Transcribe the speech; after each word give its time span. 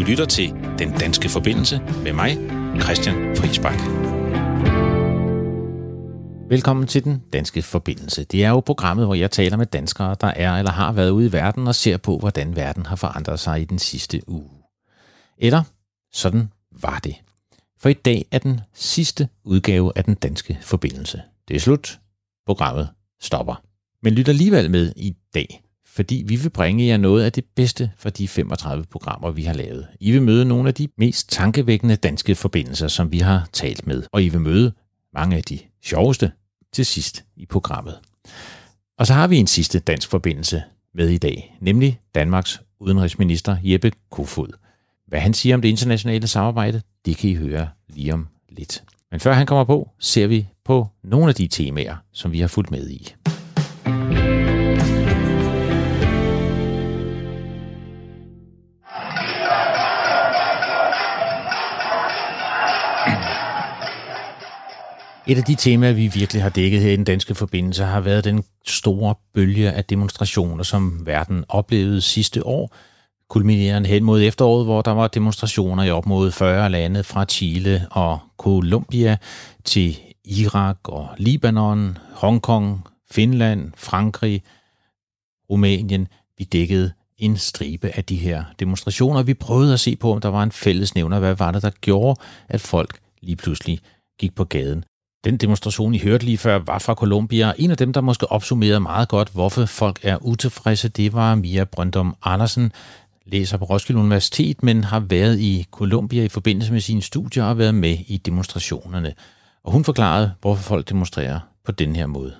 Du 0.00 0.04
lytter 0.04 0.24
til 0.24 0.50
Den 0.78 0.92
Danske 0.92 1.28
Forbindelse 1.28 1.80
med 2.02 2.12
mig, 2.12 2.36
Christian 2.82 3.36
Friisbak. 3.36 3.80
Velkommen 6.48 6.86
til 6.86 7.04
Den 7.04 7.22
Danske 7.32 7.62
Forbindelse. 7.62 8.24
Det 8.24 8.44
er 8.44 8.50
jo 8.50 8.60
programmet, 8.60 9.06
hvor 9.06 9.14
jeg 9.14 9.30
taler 9.30 9.56
med 9.56 9.66
danskere, 9.66 10.16
der 10.20 10.26
er 10.26 10.52
eller 10.52 10.70
har 10.70 10.92
været 10.92 11.10
ude 11.10 11.26
i 11.26 11.32
verden 11.32 11.66
og 11.66 11.74
ser 11.74 11.96
på, 11.96 12.18
hvordan 12.18 12.56
verden 12.56 12.86
har 12.86 12.96
forandret 12.96 13.40
sig 13.40 13.60
i 13.60 13.64
den 13.64 13.78
sidste 13.78 14.28
uge. 14.28 14.50
Eller 15.38 15.62
sådan 16.12 16.52
var 16.82 16.98
det. 16.98 17.14
For 17.80 17.88
i 17.88 17.92
dag 17.92 18.24
er 18.30 18.38
den 18.38 18.60
sidste 18.74 19.28
udgave 19.44 19.92
af 19.96 20.04
Den 20.04 20.14
Danske 20.14 20.58
Forbindelse. 20.62 21.22
Det 21.48 21.56
er 21.56 21.60
slut. 21.60 22.00
Programmet 22.46 22.88
stopper. 23.20 23.62
Men 24.02 24.14
lyt 24.14 24.28
alligevel 24.28 24.70
med 24.70 24.92
i 24.96 25.16
dag, 25.34 25.62
fordi 25.92 26.24
vi 26.26 26.36
vil 26.36 26.50
bringe 26.50 26.86
jer 26.86 26.96
noget 26.96 27.24
af 27.24 27.32
det 27.32 27.44
bedste 27.56 27.90
fra 27.96 28.10
de 28.10 28.28
35 28.28 28.84
programmer, 28.90 29.30
vi 29.30 29.42
har 29.42 29.54
lavet. 29.54 29.86
I 30.00 30.10
vil 30.10 30.22
møde 30.22 30.44
nogle 30.44 30.68
af 30.68 30.74
de 30.74 30.88
mest 30.98 31.30
tankevækkende 31.30 31.96
danske 31.96 32.34
forbindelser, 32.34 32.88
som 32.88 33.12
vi 33.12 33.18
har 33.18 33.48
talt 33.52 33.86
med, 33.86 34.02
og 34.12 34.22
I 34.22 34.28
vil 34.28 34.40
møde 34.40 34.72
mange 35.14 35.36
af 35.36 35.42
de 35.42 35.58
sjoveste 35.84 36.32
til 36.72 36.86
sidst 36.86 37.24
i 37.36 37.46
programmet. 37.46 37.98
Og 38.98 39.06
så 39.06 39.14
har 39.14 39.26
vi 39.26 39.36
en 39.36 39.46
sidste 39.46 39.78
dansk 39.78 40.10
forbindelse 40.10 40.62
med 40.94 41.08
i 41.08 41.18
dag, 41.18 41.56
nemlig 41.60 42.00
Danmarks 42.14 42.60
udenrigsminister 42.80 43.56
Jeppe 43.64 43.92
Kofod. 44.10 44.52
Hvad 45.06 45.20
han 45.20 45.34
siger 45.34 45.54
om 45.54 45.62
det 45.62 45.68
internationale 45.68 46.26
samarbejde, 46.26 46.82
det 47.04 47.16
kan 47.16 47.30
I 47.30 47.34
høre 47.34 47.68
lige 47.88 48.14
om 48.14 48.28
lidt. 48.48 48.82
Men 49.10 49.20
før 49.20 49.32
han 49.32 49.46
kommer 49.46 49.64
på, 49.64 49.90
ser 49.98 50.26
vi 50.26 50.48
på 50.64 50.86
nogle 51.04 51.28
af 51.28 51.34
de 51.34 51.48
temaer, 51.48 51.96
som 52.12 52.32
vi 52.32 52.40
har 52.40 52.48
fulgt 52.48 52.70
med 52.70 52.90
i. 52.90 53.14
Et 65.30 65.38
af 65.38 65.44
de 65.44 65.54
temaer, 65.54 65.92
vi 65.92 66.06
virkelig 66.06 66.42
har 66.42 66.50
dækket 66.50 66.80
her 66.80 66.92
i 66.92 66.96
den 66.96 67.04
danske 67.04 67.34
forbindelse, 67.34 67.84
har 67.84 68.00
været 68.00 68.24
den 68.24 68.44
store 68.66 69.14
bølge 69.34 69.72
af 69.72 69.84
demonstrationer, 69.84 70.64
som 70.64 71.06
verden 71.06 71.44
oplevede 71.48 72.00
sidste 72.00 72.46
år, 72.46 72.74
kulminerende 73.28 73.88
hen 73.88 74.04
mod 74.04 74.22
efteråret, 74.22 74.64
hvor 74.64 74.82
der 74.82 74.90
var 74.90 75.08
demonstrationer 75.08 75.82
i 75.82 75.90
op 75.90 76.06
mod 76.06 76.30
40 76.30 76.70
lande 76.70 77.04
fra 77.04 77.24
Chile 77.24 77.86
og 77.90 78.18
Colombia 78.38 79.16
til 79.64 79.98
Irak 80.24 80.78
og 80.84 81.08
Libanon, 81.18 81.98
Hongkong, 82.12 82.86
Finland, 83.10 83.72
Frankrig, 83.76 84.42
Rumænien. 85.50 86.08
Vi 86.38 86.44
dækkede 86.44 86.92
en 87.18 87.36
stribe 87.36 87.90
af 87.96 88.04
de 88.04 88.16
her 88.16 88.44
demonstrationer. 88.58 89.22
Vi 89.22 89.34
prøvede 89.34 89.72
at 89.72 89.80
se 89.80 89.96
på, 89.96 90.12
om 90.12 90.20
der 90.20 90.28
var 90.28 90.42
en 90.42 90.52
fælles 90.52 90.94
nævner. 90.94 91.18
Hvad 91.18 91.34
var 91.34 91.50
det, 91.50 91.62
der 91.62 91.70
gjorde, 91.80 92.20
at 92.48 92.60
folk 92.60 92.98
lige 93.22 93.36
pludselig 93.36 93.80
gik 94.18 94.34
på 94.34 94.44
gaden? 94.44 94.84
Den 95.24 95.36
demonstration, 95.36 95.94
I 95.94 96.00
hørte 96.08 96.24
lige 96.24 96.44
før, 96.46 96.56
var 96.70 96.78
fra 96.86 96.94
Colombia. 97.02 97.46
En 97.58 97.70
af 97.70 97.76
dem, 97.76 97.92
der 97.92 98.00
måske 98.00 98.26
opsummerede 98.36 98.80
meget 98.90 99.08
godt, 99.14 99.28
hvorfor 99.38 99.62
folk 99.80 99.96
er 100.10 100.16
utilfredse, 100.32 100.88
det 100.98 101.08
var 101.18 101.30
Mia 101.44 101.64
Brøndum 101.72 102.10
Andersen, 102.32 102.66
læser 103.32 103.56
på 103.58 103.64
Roskilde 103.64 104.00
Universitet, 104.06 104.56
men 104.68 104.76
har 104.92 105.02
været 105.14 105.36
i 105.50 105.54
Colombia 105.78 106.22
i 106.24 106.34
forbindelse 106.38 106.72
med 106.76 106.82
sine 106.88 107.02
studier 107.10 107.44
og 107.50 107.58
været 107.62 107.76
med 107.84 107.96
i 108.14 108.16
demonstrationerne. 108.28 109.10
Og 109.64 109.70
hun 109.74 109.84
forklarede, 109.90 110.28
hvorfor 110.42 110.64
folk 110.72 110.84
demonstrerer 110.92 111.38
på 111.66 111.72
den 111.80 111.90
her 111.98 112.06
måde. 112.16 112.32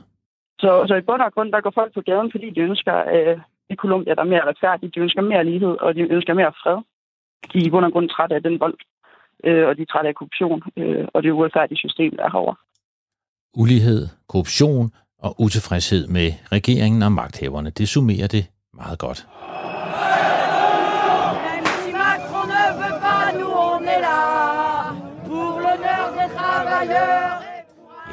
Så, 0.63 0.71
så 0.89 0.95
i 0.95 1.07
bund 1.09 1.23
og 1.23 1.33
grund, 1.35 1.53
der 1.53 1.61
går 1.61 1.75
folk 1.81 1.95
på 1.95 2.03
gaden, 2.09 2.31
fordi 2.35 2.47
de 2.57 2.61
ønsker 2.61 2.97
øh, 3.15 3.39
i 3.73 3.75
Colombia, 3.83 4.15
der 4.15 4.23
er 4.23 4.33
mere 4.35 4.49
retfærdigt. 4.51 4.95
De 4.95 5.01
ønsker 5.01 5.23
mere 5.23 5.45
lighed, 5.51 5.75
og 5.85 5.95
de 5.95 6.01
ønsker 6.01 6.35
mere 6.35 6.53
fred. 6.63 6.79
De 7.53 7.59
er 7.59 7.67
i 7.67 7.71
bund 7.71 7.85
og 7.85 7.93
grund 7.93 8.09
trætte 8.09 8.35
af 8.35 8.43
den 8.43 8.61
vold, 8.61 8.79
øh, 9.45 9.65
og 9.69 9.77
de 9.77 9.83
er 9.83 9.91
trætte 9.93 10.09
af 10.09 10.15
korruption 10.15 10.63
øh, 10.77 11.05
og 11.15 11.23
det 11.23 11.31
uretfærdige 11.31 11.79
system, 11.85 12.17
der 12.17 12.25
er 12.25 12.33
herovre 12.35 12.57
ulighed, 13.55 14.09
korruption 14.29 14.93
og 15.19 15.41
utilfredshed 15.41 16.07
med 16.07 16.33
regeringen 16.53 17.03
og 17.03 17.13
magthaverne. 17.13 17.71
Det 17.71 17.89
summerer 17.89 18.27
det 18.27 18.47
meget 18.75 18.99
godt. 18.99 19.27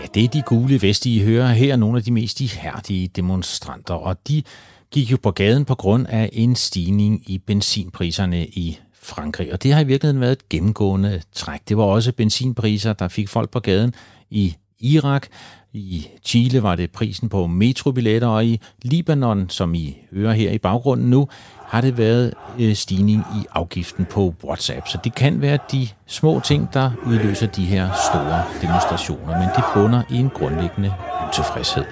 Ja, 0.01 0.05
det 0.13 0.23
er 0.23 0.27
de 0.27 0.41
gule 0.41 0.81
veste, 0.81 1.09
I 1.09 1.23
hører 1.23 1.47
her, 1.47 1.75
nogle 1.75 1.97
af 1.97 2.03
de 2.03 2.11
mest 2.11 2.41
ihærdige 2.41 3.07
demonstranter, 3.07 3.93
og 3.93 4.27
de 4.27 4.43
gik 4.91 5.11
jo 5.11 5.17
på 5.23 5.31
gaden 5.31 5.65
på 5.65 5.75
grund 5.75 6.07
af 6.09 6.29
en 6.33 6.55
stigning 6.55 7.31
i 7.31 7.37
benzinpriserne 7.37 8.47
i 8.47 8.79
Frankrig. 8.93 9.53
Og 9.53 9.63
det 9.63 9.73
har 9.73 9.81
i 9.81 9.83
virkeligheden 9.83 10.21
været 10.21 10.31
et 10.31 10.49
gennemgående 10.49 11.21
træk. 11.33 11.61
Det 11.69 11.77
var 11.77 11.83
også 11.83 12.11
benzinpriser, 12.11 12.93
der 12.93 13.07
fik 13.07 13.29
folk 13.29 13.49
på 13.49 13.59
gaden 13.59 13.93
i 14.29 14.55
Irak. 14.79 15.27
I 15.73 16.07
Chile 16.23 16.63
var 16.63 16.75
det 16.75 16.91
prisen 16.91 17.29
på 17.29 17.47
metrobilletter, 17.47 18.27
og 18.27 18.45
i 18.45 18.61
Libanon, 18.81 19.49
som 19.49 19.73
I 19.73 19.97
hører 20.13 20.33
her 20.33 20.51
i 20.51 20.57
baggrunden 20.57 21.09
nu, 21.09 21.27
har 21.65 21.81
det 21.81 21.97
været 21.97 22.33
øh, 22.59 22.75
stigning 22.75 23.19
i 23.19 23.45
afgiften 23.51 24.05
på 24.05 24.33
WhatsApp. 24.43 24.87
Så 24.87 24.97
det 25.03 25.15
kan 25.15 25.41
være 25.41 25.59
de 25.71 25.87
små 26.07 26.39
ting, 26.39 26.69
der 26.73 26.91
udløser 27.05 27.47
de 27.47 27.65
her 27.65 27.89
store 28.11 28.43
demonstrationer, 28.61 29.39
men 29.39 29.49
det 29.55 29.63
bunder 29.73 30.03
i 30.11 30.15
en 30.15 30.29
grundlæggende 30.29 30.93
utilfredshed. 31.27 31.85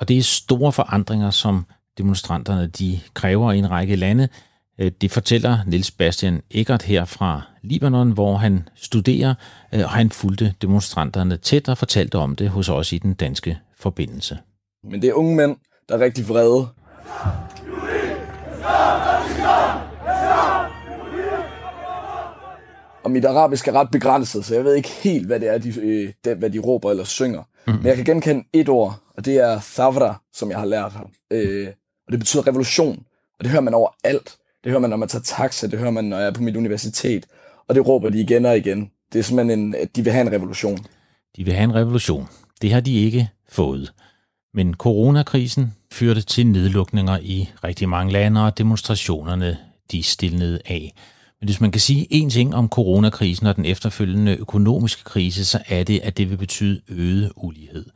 Og 0.00 0.08
det 0.08 0.18
er 0.18 0.22
store 0.22 0.72
forandringer, 0.72 1.30
som 1.30 1.66
demonstranterne 1.98 2.66
de 2.66 3.00
kræver 3.14 3.52
i 3.52 3.58
en 3.58 3.70
række 3.70 3.96
lande. 3.96 4.28
Øh, 4.78 4.92
det 5.00 5.10
fortæller 5.10 5.58
Niels 5.66 5.90
Bastian 5.90 6.42
Eggert 6.50 6.82
her 6.82 7.04
fra 7.04 7.42
Libanon, 7.62 8.10
hvor 8.10 8.36
han 8.36 8.68
studerer, 8.74 9.34
øh, 9.74 9.80
og 9.80 9.90
han 9.90 10.10
fulgte 10.10 10.54
demonstranterne 10.62 11.36
tæt 11.36 11.68
og 11.68 11.78
fortalte 11.78 12.18
om 12.18 12.36
det 12.36 12.48
hos 12.48 12.68
os 12.68 12.92
i 12.92 12.98
den 12.98 13.14
danske 13.14 13.58
forbindelse. 13.78 14.38
Men 14.84 15.02
det 15.02 15.08
er 15.08 15.14
unge 15.14 15.36
mænd, 15.36 15.56
der 15.88 15.94
er 15.94 16.00
rigtig 16.00 16.28
vrede. 16.28 16.68
Og 23.04 23.10
mit 23.10 23.24
arabisk 23.24 23.68
er 23.68 23.72
ret 23.72 23.90
begrænset, 23.92 24.44
så 24.44 24.54
jeg 24.54 24.64
ved 24.64 24.74
ikke 24.74 24.88
helt, 24.88 25.26
hvad 25.26 25.40
det 25.40 25.48
er, 25.48 25.58
de, 25.58 25.80
øh, 25.80 26.38
hvad 26.38 26.50
de 26.50 26.58
råber 26.58 26.90
eller 26.90 27.04
synger. 27.04 27.42
Mm. 27.66 27.72
Men 27.72 27.86
jeg 27.86 27.96
kan 27.96 28.04
genkende 28.04 28.44
et 28.52 28.68
ord, 28.68 29.00
og 29.16 29.24
det 29.24 29.36
er 29.36 29.60
thavra, 29.74 30.20
som 30.32 30.50
jeg 30.50 30.58
har 30.58 30.66
lært 30.66 30.92
ham. 30.92 31.10
Øh, 31.30 31.68
og 32.06 32.12
det 32.12 32.18
betyder 32.18 32.46
revolution, 32.46 33.04
og 33.38 33.44
det 33.44 33.50
hører 33.50 33.62
man 33.62 33.74
over 33.74 33.88
alt. 34.04 34.36
Det 34.64 34.70
hører 34.70 34.80
man, 34.80 34.90
når 34.90 34.96
man 34.96 35.08
tager 35.08 35.22
taxa, 35.22 35.66
det 35.66 35.78
hører 35.78 35.90
man, 35.90 36.04
når 36.04 36.18
jeg 36.18 36.26
er 36.26 36.32
på 36.32 36.42
mit 36.42 36.56
universitet, 36.56 37.26
og 37.72 37.76
det 37.76 37.88
råber 37.88 38.10
de 38.10 38.20
igen 38.20 38.46
og 38.46 38.56
igen. 38.56 38.90
Det 39.12 39.18
er 39.18 39.22
simpelthen 39.22 39.58
en, 39.58 39.74
at 39.74 39.96
de 39.96 40.02
vil 40.02 40.12
have 40.12 40.26
en 40.26 40.32
revolution. 40.32 40.78
De 41.36 41.44
vil 41.44 41.54
have 41.54 41.64
en 41.64 41.74
revolution. 41.74 42.28
Det 42.62 42.72
har 42.72 42.80
de 42.80 42.94
ikke 42.94 43.28
fået. 43.48 43.92
Men 44.54 44.74
coronakrisen 44.74 45.74
førte 45.92 46.22
til 46.22 46.46
nedlukninger 46.46 47.18
i 47.22 47.48
rigtig 47.64 47.88
mange 47.88 48.12
lande, 48.12 48.44
og 48.44 48.58
demonstrationerne 48.58 49.58
de 49.92 50.02
stillede 50.02 50.60
af. 50.66 50.94
Men 51.40 51.48
hvis 51.48 51.60
man 51.60 51.70
kan 51.70 51.80
sige 51.80 52.06
én 52.12 52.30
ting 52.30 52.54
om 52.54 52.68
coronakrisen 52.68 53.46
og 53.46 53.56
den 53.56 53.64
efterfølgende 53.64 54.36
økonomiske 54.36 55.04
krise, 55.04 55.44
så 55.44 55.62
er 55.66 55.84
det, 55.84 56.00
at 56.00 56.16
det 56.16 56.30
vil 56.30 56.36
betyde 56.36 56.80
øget 56.88 57.32
ulighed. 57.36 57.86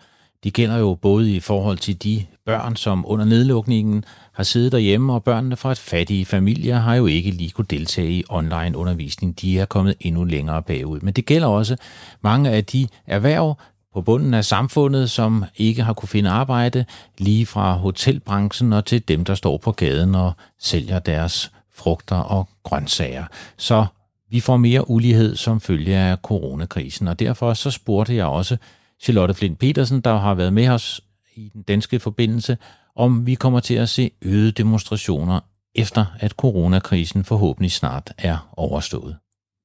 Det 0.46 0.54
gælder 0.54 0.78
jo 0.78 0.94
både 0.94 1.34
i 1.34 1.40
forhold 1.40 1.78
til 1.78 2.02
de 2.02 2.24
børn, 2.44 2.76
som 2.76 3.04
under 3.06 3.24
nedlukningen 3.24 4.04
har 4.32 4.42
siddet 4.42 4.72
derhjemme, 4.72 5.12
og 5.12 5.24
børnene 5.24 5.56
fra 5.56 5.72
et 5.72 5.78
fattige 5.78 6.24
familier 6.24 6.78
har 6.78 6.94
jo 6.94 7.06
ikke 7.06 7.30
lige 7.30 7.50
kunne 7.50 7.66
deltage 7.70 8.10
i 8.10 8.24
online 8.28 8.78
undervisning. 8.78 9.40
De 9.40 9.58
er 9.58 9.64
kommet 9.64 9.94
endnu 10.00 10.24
længere 10.24 10.62
bagud. 10.62 11.00
Men 11.00 11.14
det 11.14 11.26
gælder 11.26 11.48
også 11.48 11.76
mange 12.20 12.50
af 12.50 12.64
de 12.64 12.88
erhverv 13.06 13.58
på 13.94 14.00
bunden 14.02 14.34
af 14.34 14.44
samfundet, 14.44 15.10
som 15.10 15.44
ikke 15.56 15.82
har 15.82 15.92
kunne 15.92 16.08
finde 16.08 16.30
arbejde, 16.30 16.84
lige 17.18 17.46
fra 17.46 17.72
hotelbranchen 17.72 18.72
og 18.72 18.84
til 18.84 19.08
dem, 19.08 19.24
der 19.24 19.34
står 19.34 19.56
på 19.56 19.72
gaden 19.72 20.14
og 20.14 20.32
sælger 20.60 20.98
deres 20.98 21.52
frugter 21.74 22.16
og 22.16 22.48
grøntsager. 22.62 23.24
Så 23.56 23.86
vi 24.30 24.40
får 24.40 24.56
mere 24.56 24.90
ulighed 24.90 25.36
som 25.36 25.60
følge 25.60 25.96
af 25.96 26.16
coronakrisen, 26.16 27.08
og 27.08 27.18
derfor 27.18 27.54
så 27.54 27.70
spurgte 27.70 28.16
jeg 28.16 28.26
også 28.26 28.56
Charlotte 29.02 29.34
Flint 29.34 29.58
Petersen, 29.58 30.00
der 30.00 30.18
har 30.18 30.34
været 30.34 30.52
med 30.52 30.68
os 30.68 31.00
i 31.34 31.50
den 31.52 31.62
danske 31.62 32.00
forbindelse, 32.00 32.56
om 32.96 33.26
vi 33.26 33.34
kommer 33.34 33.60
til 33.60 33.74
at 33.74 33.88
se 33.88 34.10
øgede 34.22 34.52
demonstrationer 34.52 35.40
efter 35.74 36.04
at 36.20 36.30
coronakrisen 36.30 37.24
forhåbentlig 37.24 37.72
snart 37.72 38.12
er 38.18 38.52
overstået. 38.56 39.16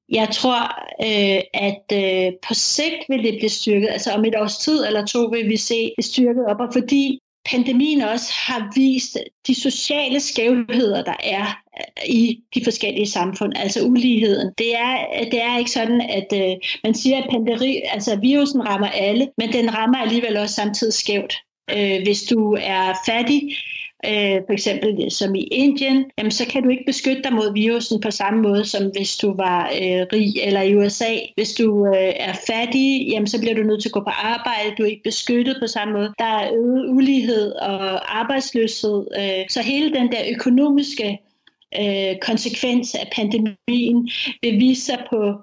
Jeg 0.08 0.28
tror, 0.32 0.62
øh, 1.02 1.42
at 1.54 1.84
øh, 1.92 2.32
på 2.48 2.54
sigt 2.54 3.02
vil 3.08 3.24
det 3.24 3.34
blive 3.38 3.48
styrket. 3.48 3.88
Altså 3.88 4.10
om 4.12 4.24
et 4.24 4.34
års 4.40 4.58
tid 4.58 4.84
eller 4.86 5.06
to 5.06 5.24
vil 5.24 5.48
vi 5.48 5.56
se 5.56 5.92
det 5.96 6.04
styrket 6.04 6.46
op, 6.46 6.60
og 6.60 6.68
fordi 6.72 7.18
pandemien 7.50 8.02
også 8.02 8.32
har 8.46 8.72
vist 8.74 9.18
de 9.46 9.54
sociale 9.54 10.20
skævheder, 10.20 11.04
der 11.04 11.16
er 11.24 11.61
i 12.06 12.40
de 12.54 12.64
forskellige 12.64 13.06
samfund, 13.06 13.52
altså 13.56 13.82
uligheden. 13.82 14.52
Det 14.58 14.74
er, 14.74 15.24
det 15.30 15.42
er 15.42 15.58
ikke 15.58 15.70
sådan, 15.70 16.00
at 16.00 16.26
øh, 16.34 16.56
man 16.84 16.94
siger, 16.94 17.18
at 17.18 17.30
pandemi, 17.30 17.80
altså 17.92 18.16
virusen 18.16 18.68
rammer 18.68 18.88
alle, 18.88 19.28
men 19.38 19.52
den 19.52 19.74
rammer 19.74 19.98
alligevel 19.98 20.36
også 20.36 20.54
samtidig 20.54 20.94
skævt. 20.94 21.34
Øh, 21.76 22.02
hvis 22.02 22.22
du 22.22 22.56
er 22.60 22.92
fattig, 23.06 23.56
øh, 24.06 24.40
for 24.46 24.52
eksempel 24.52 25.10
som 25.10 25.34
i 25.34 25.42
Indien, 25.42 26.04
jamen 26.18 26.30
så 26.30 26.46
kan 26.46 26.62
du 26.62 26.68
ikke 26.68 26.84
beskytte 26.86 27.22
dig 27.22 27.32
mod 27.32 27.52
virusen 27.52 28.00
på 28.00 28.10
samme 28.10 28.42
måde, 28.42 28.64
som 28.64 28.90
hvis 28.96 29.16
du 29.16 29.36
var 29.36 29.64
øh, 29.66 30.06
rig, 30.12 30.34
eller 30.42 30.60
i 30.60 30.76
USA. 30.76 31.14
Hvis 31.34 31.52
du 31.52 31.86
øh, 31.86 32.12
er 32.16 32.34
fattig, 32.46 33.08
jamen 33.08 33.26
så 33.26 33.40
bliver 33.40 33.54
du 33.54 33.62
nødt 33.62 33.82
til 33.82 33.88
at 33.88 33.92
gå 33.92 34.00
på 34.00 34.10
arbejde, 34.10 34.74
du 34.78 34.82
er 34.82 34.90
ikke 34.90 35.02
beskyttet 35.04 35.56
på 35.60 35.66
samme 35.66 35.94
måde. 35.94 36.12
Der 36.18 36.24
er 36.24 36.52
øget 36.54 36.90
ulighed 36.90 37.52
og 37.52 38.20
arbejdsløshed, 38.20 39.06
øh, 39.18 39.44
så 39.48 39.62
hele 39.62 39.92
den 39.94 40.12
der 40.12 40.22
økonomiske 40.34 41.18
øh, 41.80 42.16
konsekvens 42.22 42.94
af 42.94 43.10
pandemien 43.16 44.10
vil 44.42 44.58
vise 44.58 44.84
sig 44.84 44.98
på 45.10 45.34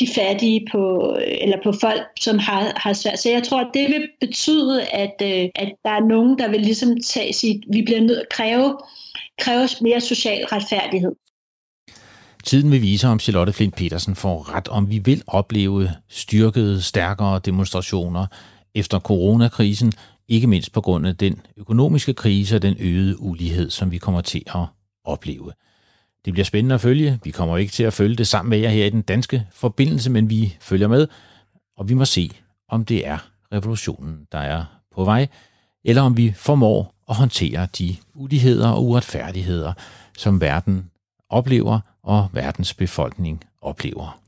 de 0.00 0.08
fattige 0.14 0.66
på, 0.72 1.16
eller 1.24 1.56
på 1.64 1.72
folk, 1.80 2.02
som 2.20 2.38
har, 2.38 2.72
har 2.76 2.92
svært. 2.92 3.18
Så 3.18 3.30
jeg 3.30 3.42
tror, 3.42 3.60
at 3.60 3.70
det 3.74 3.88
vil 3.88 4.08
betyde, 4.20 4.84
at, 4.84 5.14
øh, 5.22 5.48
at 5.54 5.72
der 5.84 5.90
er 5.90 6.08
nogen, 6.08 6.38
der 6.38 6.48
vil 6.48 6.60
ligesom 6.60 7.00
tage 7.00 7.32
sit, 7.32 7.64
vi 7.72 7.82
bliver 7.82 8.00
nødt 8.00 8.18
at 8.18 8.28
kræve, 8.30 8.78
kræve 9.40 9.68
mere 9.80 10.00
social 10.00 10.44
retfærdighed. 10.44 11.12
Tiden 12.44 12.70
vil 12.70 12.82
vise, 12.82 13.08
om 13.08 13.20
Charlotte 13.20 13.52
Flint 13.52 13.76
Petersen 13.76 14.14
får 14.14 14.54
ret, 14.54 14.68
om 14.68 14.90
vi 14.90 14.98
vil 14.98 15.22
opleve 15.26 15.90
styrkede, 16.08 16.82
stærkere 16.82 17.40
demonstrationer 17.44 18.26
efter 18.74 18.98
coronakrisen, 19.00 19.92
ikke 20.28 20.46
mindst 20.46 20.72
på 20.72 20.80
grund 20.80 21.06
af 21.06 21.16
den 21.16 21.40
økonomiske 21.56 22.14
krise 22.14 22.56
og 22.56 22.62
den 22.62 22.76
øgede 22.80 23.20
ulighed, 23.20 23.70
som 23.70 23.90
vi 23.90 23.98
kommer 23.98 24.20
til 24.20 24.42
at 24.46 24.64
opleve. 25.04 25.52
Det 26.26 26.32
bliver 26.32 26.44
spændende 26.44 26.74
at 26.74 26.80
følge. 26.80 27.20
Vi 27.24 27.30
kommer 27.30 27.56
ikke 27.56 27.72
til 27.72 27.82
at 27.82 27.92
følge 27.92 28.16
det 28.16 28.26
sammen 28.26 28.50
med 28.50 28.58
jer 28.58 28.68
her 28.68 28.86
i 28.86 28.90
den 28.90 29.02
danske 29.02 29.46
forbindelse, 29.52 30.10
men 30.10 30.30
vi 30.30 30.56
følger 30.60 30.88
med, 30.88 31.08
og 31.76 31.88
vi 31.88 31.94
må 31.94 32.04
se, 32.04 32.30
om 32.68 32.84
det 32.84 33.06
er 33.06 33.18
revolutionen, 33.52 34.26
der 34.32 34.38
er 34.38 34.64
på 34.94 35.04
vej, 35.04 35.26
eller 35.84 36.02
om 36.02 36.16
vi 36.16 36.32
formår 36.36 36.94
at 37.08 37.16
håndtere 37.16 37.68
de 37.78 37.96
uligheder 38.14 38.68
og 38.68 38.84
uretfærdigheder, 38.84 39.72
som 40.18 40.40
verden 40.40 40.90
oplever 41.28 41.80
og 42.02 42.28
verdens 42.32 42.74
befolkning 42.74 43.44
oplever. 43.62 44.20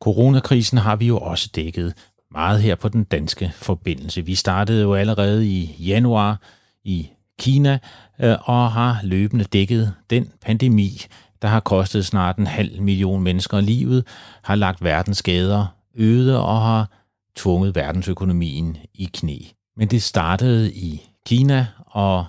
Coronakrisen 0.00 0.78
har 0.78 0.96
vi 0.96 1.06
jo 1.06 1.18
også 1.18 1.50
dækket 1.54 1.94
meget 2.34 2.62
her 2.62 2.74
på 2.74 2.88
den 2.88 3.04
danske 3.04 3.52
forbindelse. 3.54 4.26
Vi 4.26 4.34
startede 4.34 4.82
jo 4.82 4.94
allerede 4.94 5.48
i 5.48 5.76
januar 5.78 6.40
i 6.84 7.08
Kina 7.38 7.78
øh, 8.20 8.36
og 8.42 8.72
har 8.72 9.00
løbende 9.02 9.44
dækket 9.44 9.92
den 10.10 10.30
pandemi, 10.42 11.00
der 11.42 11.48
har 11.48 11.60
kostet 11.60 12.06
snart 12.06 12.36
en 12.36 12.46
halv 12.46 12.82
million 12.82 13.22
mennesker 13.22 13.60
livet, 13.60 14.06
har 14.42 14.54
lagt 14.54 14.84
verdens 14.84 15.18
skader 15.18 15.66
øde 15.94 16.44
og 16.44 16.62
har 16.62 16.90
tvunget 17.36 17.74
verdensøkonomien 17.74 18.76
i 18.94 19.10
knæ. 19.14 19.38
Men 19.76 19.88
det 19.88 20.02
startede 20.02 20.72
i 20.72 21.02
Kina, 21.26 21.66
og 21.86 22.26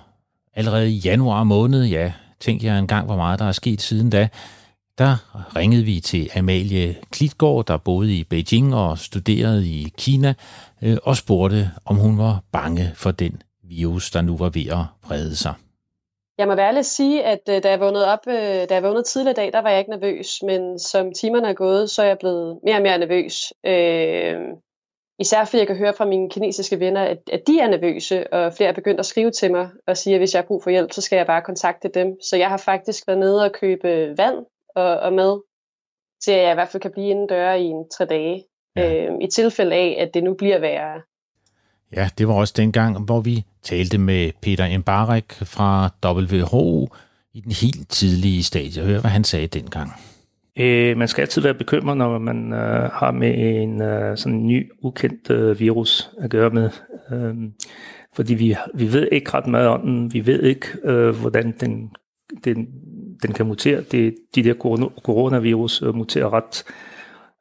allerede 0.54 0.90
i 0.90 0.98
januar 0.98 1.44
måned, 1.44 1.84
ja, 1.84 2.12
tænk 2.40 2.62
jeg 2.62 2.78
engang, 2.78 3.06
hvor 3.06 3.16
meget 3.16 3.38
der 3.38 3.44
er 3.44 3.52
sket 3.52 3.82
siden 3.82 4.10
da, 4.10 4.28
der 4.98 5.14
ringede 5.56 5.84
vi 5.84 6.00
til 6.00 6.30
Amalie 6.36 6.96
Klitgaard, 7.12 7.64
der 7.66 7.76
boede 7.76 8.18
i 8.18 8.24
Beijing 8.24 8.74
og 8.74 8.98
studerede 8.98 9.66
i 9.66 9.92
Kina, 9.98 10.34
øh, 10.82 10.96
og 11.02 11.16
spurgte, 11.16 11.70
om 11.84 11.96
hun 11.96 12.18
var 12.18 12.42
bange 12.52 12.92
for 12.94 13.10
den 13.10 13.42
virus, 13.62 14.10
der 14.10 14.20
nu 14.22 14.36
var 14.36 14.50
ved 14.54 14.66
at 14.70 14.84
brede 15.02 15.36
sig. 15.36 15.54
Jeg 16.38 16.48
må 16.48 16.54
være 16.54 16.66
ærlig 16.66 16.78
at 16.78 16.86
sige, 16.86 17.24
at 17.24 17.40
øh, 17.48 17.62
da 17.62 17.70
jeg 17.70 17.80
vågnede 17.80 18.12
op, 18.12 18.26
øh, 18.28 18.68
da 18.68 18.74
jeg 18.74 18.82
vågnede 18.82 19.02
tidligere 19.02 19.32
i 19.32 19.34
dag, 19.34 19.52
der 19.52 19.62
var 19.62 19.70
jeg 19.70 19.78
ikke 19.78 19.90
nervøs, 19.90 20.42
men 20.42 20.78
som 20.78 21.12
timerne 21.12 21.48
er 21.48 21.52
gået, 21.52 21.90
så 21.90 22.02
er 22.02 22.06
jeg 22.06 22.18
blevet 22.18 22.58
mere 22.64 22.76
og 22.76 22.82
mere 22.82 22.98
nervøs. 22.98 23.52
Øh, 23.66 24.36
især 25.18 25.44
fordi 25.44 25.58
jeg 25.58 25.66
kan 25.66 25.76
høre 25.76 25.94
fra 25.94 26.04
mine 26.04 26.30
kinesiske 26.30 26.80
venner, 26.80 27.02
at, 27.02 27.18
at 27.32 27.46
de 27.46 27.60
er 27.60 27.68
nervøse, 27.68 28.32
og 28.32 28.52
flere 28.52 28.70
er 28.70 28.74
begyndt 28.74 29.00
at 29.00 29.06
skrive 29.06 29.30
til 29.30 29.50
mig 29.50 29.68
og 29.86 29.96
sige, 29.96 30.14
at 30.14 30.20
hvis 30.20 30.34
jeg 30.34 30.40
har 30.40 30.46
brug 30.46 30.62
for 30.62 30.70
hjælp, 30.70 30.92
så 30.92 31.00
skal 31.00 31.16
jeg 31.16 31.26
bare 31.26 31.42
kontakte 31.42 31.88
dem. 31.88 32.20
Så 32.22 32.36
jeg 32.36 32.48
har 32.48 32.56
faktisk 32.56 33.06
været 33.06 33.20
nede 33.20 33.44
og 33.44 33.52
købe 33.52 34.14
vand 34.16 34.36
og, 34.76 34.96
og 35.00 35.12
med, 35.12 35.40
til 36.24 36.32
at 36.32 36.42
jeg 36.42 36.50
i 36.50 36.54
hvert 36.54 36.68
fald 36.68 36.80
kan 36.80 36.92
blive 36.92 37.08
inden 37.08 37.26
døre 37.26 37.60
i 37.60 37.64
en 37.64 37.84
tre 37.98 38.04
dage. 38.04 38.44
Ja. 38.76 39.06
Øh, 39.06 39.12
I 39.20 39.26
tilfælde 39.34 39.74
af, 39.74 39.96
at 40.00 40.14
det 40.14 40.24
nu 40.24 40.34
bliver 40.34 40.58
værre. 40.58 41.00
Ja, 41.96 42.08
det 42.18 42.28
var 42.28 42.34
også 42.34 42.54
dengang, 42.56 43.04
hvor 43.04 43.20
vi 43.20 43.44
talte 43.62 43.98
med 43.98 44.30
Peter 44.42 44.78
Mbarek 44.78 45.32
fra 45.32 45.90
WHO 46.04 46.88
i 47.32 47.40
den 47.40 47.52
helt 47.52 47.88
tidlige 47.88 48.42
stadie. 48.42 48.82
Hør, 48.82 49.00
hvad 49.00 49.10
han 49.10 49.24
sagde 49.24 49.46
dengang. 49.46 49.90
Øh, 50.58 50.96
man 50.96 51.08
skal 51.08 51.22
altid 51.22 51.42
være 51.42 51.54
bekymret, 51.54 51.96
når 51.96 52.18
man 52.18 52.52
øh, 52.52 52.90
har 52.90 53.10
med 53.10 53.62
en 53.62 53.82
øh, 53.82 54.16
sådan 54.16 54.46
ny, 54.46 54.72
ukendt 54.82 55.30
øh, 55.30 55.60
virus 55.60 56.10
at 56.18 56.30
gøre 56.30 56.50
med. 56.50 56.70
Øh, 57.12 57.34
fordi 58.14 58.34
vi, 58.34 58.56
vi 58.74 58.92
ved 58.92 59.08
ikke 59.12 59.30
ret 59.34 59.46
meget 59.46 59.68
om 59.68 59.80
den. 59.80 60.12
Vi 60.12 60.26
ved 60.26 60.42
ikke, 60.42 60.66
øh, 60.84 61.10
hvordan 61.10 61.54
den, 61.60 61.90
den 62.44 62.68
den 63.22 63.32
kan 63.32 63.46
mutere. 63.46 63.80
Det, 63.80 64.14
de 64.34 64.42
der 64.42 64.54
coronavirus 65.04 65.82
øh, 65.82 65.94
muterer 65.94 66.32
ret, 66.32 66.64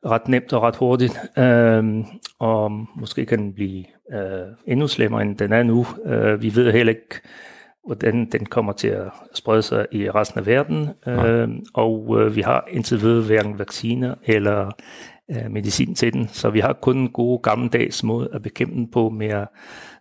ret 0.06 0.27
nemt 0.27 0.54
og 0.54 0.62
ret 0.62 0.75
hurtigt, 0.75 1.19
øh, 1.38 2.06
og 2.39 2.72
måske 2.95 3.25
kan 3.25 3.39
den 3.39 3.54
blive 3.54 3.86
øh, 4.13 4.48
endnu 4.68 4.88
slemmere, 4.88 5.22
end 5.22 5.38
den 5.38 5.54
er 5.54 5.63
nu. 5.63 5.86
Øh, 6.06 6.42
vi 6.42 6.56
ved 6.56 6.72
heller 6.72 6.94
ikke, 6.94 7.22
hvordan 7.86 8.30
den 8.31 8.45
kommer 8.45 8.74
til 8.74 8.88
at 8.88 9.12
sprede 9.33 9.62
sig 9.62 9.88
i 9.92 10.10
resten 10.10 10.39
af 10.39 10.45
verden, 10.45 10.89
øh, 11.07 11.50
og 11.74 12.18
øh, 12.19 12.36
vi 12.36 12.42
har 12.42 12.68
indtil 12.72 13.01
videre 13.01 13.25
hverken 13.25 13.60
vacciner 13.60 14.16
eller 14.24 14.72
øh, 15.31 15.51
medicin 15.51 15.95
til 15.95 16.13
den, 16.13 16.27
så 16.27 16.50
vi 16.50 16.60
har 16.60 16.74
kun 16.74 16.98
en 16.98 17.10
god 17.10 17.42
gammeldags 17.42 18.04
måde 18.04 18.30
at 18.33 18.42
bekæmpe 18.42 18.75
den 18.75 18.92
på 18.92 19.10
med 19.10 19.27
at 19.27 19.48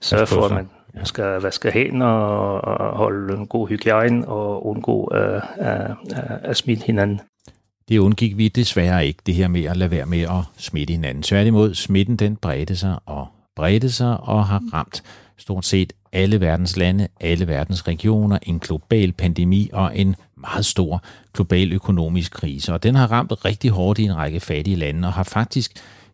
sørge 0.01 0.27
for, 0.27 0.45
at 0.45 0.55
man 0.55 0.69
man 0.95 1.07
skal 1.07 1.41
vaske 1.43 1.71
hænder 1.71 2.07
og 2.07 2.97
holde 2.97 3.35
en 3.35 3.47
god 3.47 3.69
hygiejne 3.69 4.29
og 4.29 4.67
undgå 4.67 5.05
at, 5.05 5.43
at, 5.57 5.97
at 6.43 6.57
smitte 6.57 6.87
hinanden. 6.87 7.21
Det 7.89 7.99
undgik 7.99 8.37
vi 8.37 8.49
desværre 8.49 9.07
ikke, 9.07 9.21
det 9.27 9.35
her 9.35 9.49
med 9.49 9.65
at 9.65 9.77
lade 9.77 9.91
være 9.91 10.07
med 10.07 10.21
at 10.21 10.45
smitte 10.57 10.93
hinanden. 10.93 11.23
Tværtimod, 11.23 11.75
smitten 11.75 12.17
den 12.17 12.37
bredte 12.37 12.77
sig 12.77 12.99
og 13.07 13.29
bredte 13.57 13.91
sig 13.91 14.21
og 14.21 14.47
har 14.47 14.63
ramt 14.73 15.03
stort 15.37 15.65
set 15.65 15.93
alle 16.13 16.41
verdens 16.41 16.77
lande, 16.77 17.09
alle 17.21 17.49
verdens 17.49 17.89
regioner, 17.89 18.39
en 18.43 18.59
global 18.59 19.13
pandemi 19.13 19.71
og 19.73 19.99
en 19.99 20.17
meget 20.37 20.67
stor 20.67 21.03
global 21.35 21.73
økonomisk 21.73 22.33
krise. 22.33 22.73
Og 22.73 22.83
den 22.83 22.95
har 22.95 23.13
ramt 23.13 23.45
rigtig 23.45 23.71
hårdt 23.71 23.99
i 23.99 24.03
en 24.03 24.17
række 24.17 24.41
fattige 24.41 24.77
lande 24.77 25.09
og 25.09 25.13
har 25.13 25.23
faktisk 25.23 25.73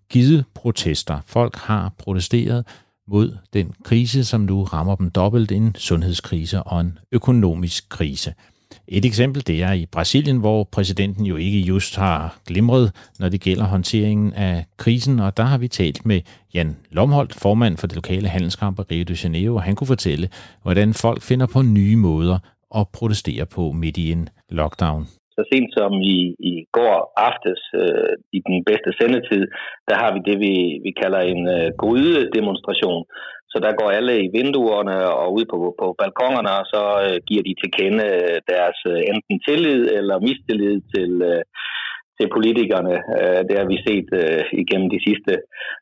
givet 0.09 0.45
protester. 0.55 1.19
Folk 1.27 1.57
har 1.57 1.93
protesteret, 1.99 2.67
mod 3.11 3.37
den 3.53 3.73
krise, 3.85 4.25
som 4.25 4.41
nu 4.41 4.65
rammer 4.65 4.97
dem 4.97 5.11
dobbelt, 5.11 5.53
en 5.53 5.75
sundhedskrise 5.75 6.63
og 6.63 6.81
en 6.81 6.99
økonomisk 7.13 7.89
krise. 7.89 8.35
Et 8.89 9.05
eksempel 9.05 9.47
det 9.47 9.63
er 9.63 9.73
i 9.73 9.87
Brasilien, 9.87 10.37
hvor 10.37 10.65
præsidenten 10.65 11.27
jo 11.27 11.37
ikke 11.37 11.61
just 11.61 11.97
har 11.97 12.39
glimret, 12.47 12.93
når 13.19 13.29
det 13.29 13.41
gælder 13.41 13.65
håndteringen 13.65 14.33
af 14.33 14.65
krisen, 14.77 15.21
og 15.21 15.37
der 15.37 15.43
har 15.43 15.59
vi 15.59 15.69
talt 15.69 16.07
med 16.07 16.21
Jan 16.55 16.77
Lomholdt, 16.91 17.35
formand 17.35 17.77
for 17.77 17.87
det 17.87 17.97
lokale 17.97 18.29
handelskamp 18.29 18.81
Rio 18.91 19.05
de 19.05 19.17
Janeiro, 19.23 19.55
og 19.55 19.63
han 19.63 19.75
kunne 19.75 19.87
fortælle, 19.87 20.29
hvordan 20.63 20.95
folk 20.95 21.23
finder 21.23 21.47
på 21.47 21.63
nye 21.63 21.97
måder 21.97 22.39
at 22.75 22.89
protestere 22.89 23.47
på 23.47 23.73
midt 23.73 23.97
i 23.97 24.13
en 24.13 24.29
lockdown 24.51 25.07
så 25.35 25.41
sent 25.51 25.71
som 25.79 25.93
i, 26.15 26.19
i 26.51 26.55
går 26.77 26.97
aftes 27.29 27.61
øh, 27.83 28.13
i 28.37 28.39
den 28.49 28.59
bedste 28.69 28.91
sendetid, 29.01 29.43
der 29.89 29.97
har 30.03 30.11
vi 30.15 30.21
det, 30.29 30.37
vi, 30.47 30.55
vi 30.87 30.91
kalder 31.03 31.21
en 31.33 31.43
øh, 31.57 31.69
grydedemonstration. 31.83 33.03
Så 33.53 33.57
der 33.65 33.79
går 33.81 33.91
alle 33.99 34.15
i 34.25 34.33
vinduerne 34.39 34.97
og 35.21 35.29
ud 35.39 35.45
på, 35.53 35.57
på 35.81 35.87
balkongerne, 36.01 36.51
og 36.61 36.65
så 36.75 36.83
øh, 37.07 37.17
giver 37.29 37.43
de 37.49 37.55
til 37.61 37.71
kende 37.79 38.07
øh, 38.19 38.37
deres 38.53 38.79
øh, 38.93 39.01
enten 39.11 39.37
tillid 39.47 39.83
eller 39.99 40.25
mistillid 40.29 40.77
til, 40.95 41.13
øh, 41.31 41.43
til 42.19 42.27
politikerne. 42.37 42.95
Øh, 43.19 43.41
det 43.49 43.57
har 43.61 43.67
vi 43.73 43.79
set 43.89 44.09
øh, 44.23 44.43
igennem 44.63 44.89
de 44.95 45.01
sidste 45.07 45.33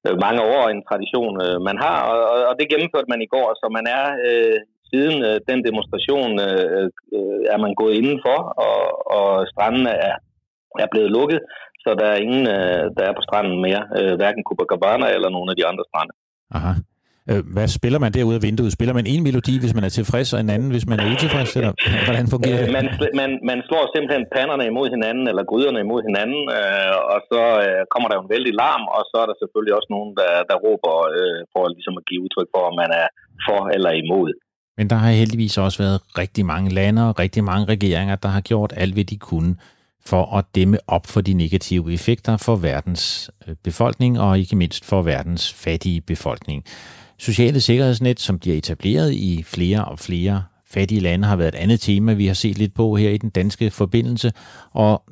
øh, 0.06 0.14
mange 0.26 0.42
år, 0.54 0.62
en 0.66 0.82
tradition 0.88 1.34
øh, 1.46 1.58
man 1.68 1.76
har, 1.84 1.98
og, 2.10 2.18
og 2.48 2.54
det 2.58 2.70
gennemførte 2.72 3.12
man 3.12 3.22
i 3.26 3.32
går, 3.34 3.48
så 3.60 3.66
man 3.76 3.86
er 3.98 4.04
øh, 4.28 4.58
siden 4.90 5.16
øh, 5.28 5.36
den 5.50 5.58
demonstration 5.68 6.30
øh, 6.46 6.84
øh, 7.16 7.40
er 7.52 7.58
man 7.64 7.72
gået 7.80 7.94
indenfor, 8.00 8.38
og, 8.66 8.80
og 9.18 9.28
strandene 9.52 9.92
er, 10.08 10.16
er 10.84 10.88
blevet 10.92 11.10
lukket, 11.18 11.40
så 11.82 11.88
der 12.00 12.06
er 12.12 12.18
ingen, 12.24 12.44
øh, 12.56 12.84
der 12.96 13.04
er 13.06 13.14
på 13.16 13.22
stranden 13.28 13.56
mere, 13.66 13.82
øh, 13.98 14.14
hverken 14.18 14.42
Copacabana 14.48 15.06
eller 15.16 15.30
nogle 15.36 15.48
af 15.52 15.56
de 15.56 15.66
andre 15.70 15.84
strande. 15.90 16.12
Aha. 16.56 16.72
Øh, 17.30 17.42
hvad 17.56 17.68
spiller 17.78 18.00
man 18.04 18.12
derude 18.16 18.38
af 18.40 18.44
vinduet? 18.48 18.76
Spiller 18.76 18.94
man 18.98 19.06
en 19.12 19.22
melodi, 19.28 19.54
hvis 19.62 19.74
man 19.78 19.84
er 19.88 19.92
tilfreds, 19.98 20.28
og 20.34 20.40
en 20.40 20.50
anden, 20.54 20.70
hvis 20.74 20.86
man 20.90 20.98
er 21.02 21.06
utilfreds? 21.14 21.50
Eller 21.58 21.72
hvordan 22.08 22.26
fungerer 22.34 22.60
det? 22.62 22.72
Man, 22.78 22.86
man, 23.20 23.30
man 23.50 23.58
slår 23.68 23.84
simpelthen 23.94 24.24
panderne 24.36 24.64
imod 24.72 24.86
hinanden, 24.96 25.24
eller 25.30 25.44
gryderne 25.50 25.80
imod 25.86 26.00
hinanden, 26.08 26.42
øh, 26.58 26.96
og 27.12 27.18
så 27.30 27.42
øh, 27.64 27.80
kommer 27.92 28.06
der 28.08 28.16
jo 28.18 28.24
en 28.24 28.34
vældig 28.34 28.54
larm, 28.62 28.84
og 28.96 29.02
så 29.10 29.16
er 29.22 29.26
der 29.30 29.36
selvfølgelig 29.38 29.74
også 29.78 29.90
nogen, 29.96 30.10
der, 30.20 30.32
der 30.50 30.56
råber 30.66 30.94
øh, 31.18 31.40
for 31.52 31.62
ligesom 31.76 31.94
at 32.00 32.06
give 32.08 32.22
udtryk 32.24 32.48
for, 32.54 32.62
om 32.70 32.74
man 32.82 32.90
er 33.02 33.08
for 33.46 33.60
eller 33.76 33.92
imod. 34.02 34.30
Men 34.78 34.90
der 34.90 34.96
har 34.96 35.10
heldigvis 35.10 35.58
også 35.58 35.82
været 35.82 36.00
rigtig 36.18 36.46
mange 36.46 36.70
lande 36.70 37.08
og 37.08 37.18
rigtig 37.18 37.44
mange 37.44 37.64
regeringer, 37.64 38.16
der 38.16 38.28
har 38.28 38.40
gjort 38.40 38.72
alt, 38.76 38.94
hvad 38.94 39.04
de 39.04 39.16
kunne 39.16 39.56
for 40.06 40.36
at 40.36 40.44
dæmme 40.54 40.78
op 40.86 41.06
for 41.06 41.20
de 41.20 41.32
negative 41.32 41.92
effekter 41.92 42.36
for 42.36 42.56
verdens 42.56 43.30
øh, 43.48 43.54
befolkning 43.64 44.20
og 44.20 44.38
ikke 44.38 44.56
mindst 44.56 44.84
for 44.84 45.02
verdens 45.02 45.52
fattige 45.52 46.00
befolkning. 46.00 46.64
Sociale 47.18 47.60
sikkerhedsnet, 47.60 48.20
som 48.20 48.38
bliver 48.38 48.56
etableret 48.56 49.12
i 49.12 49.42
flere 49.42 49.84
og 49.84 49.98
flere 49.98 50.42
fattige 50.66 51.00
lande, 51.00 51.28
har 51.28 51.36
været 51.36 51.54
et 51.54 51.58
andet 51.58 51.80
tema, 51.80 52.12
vi 52.12 52.26
har 52.26 52.34
set 52.34 52.58
lidt 52.58 52.74
på 52.74 52.96
her 52.96 53.10
i 53.10 53.18
den 53.18 53.30
danske 53.30 53.70
forbindelse, 53.70 54.32
og 54.72 55.02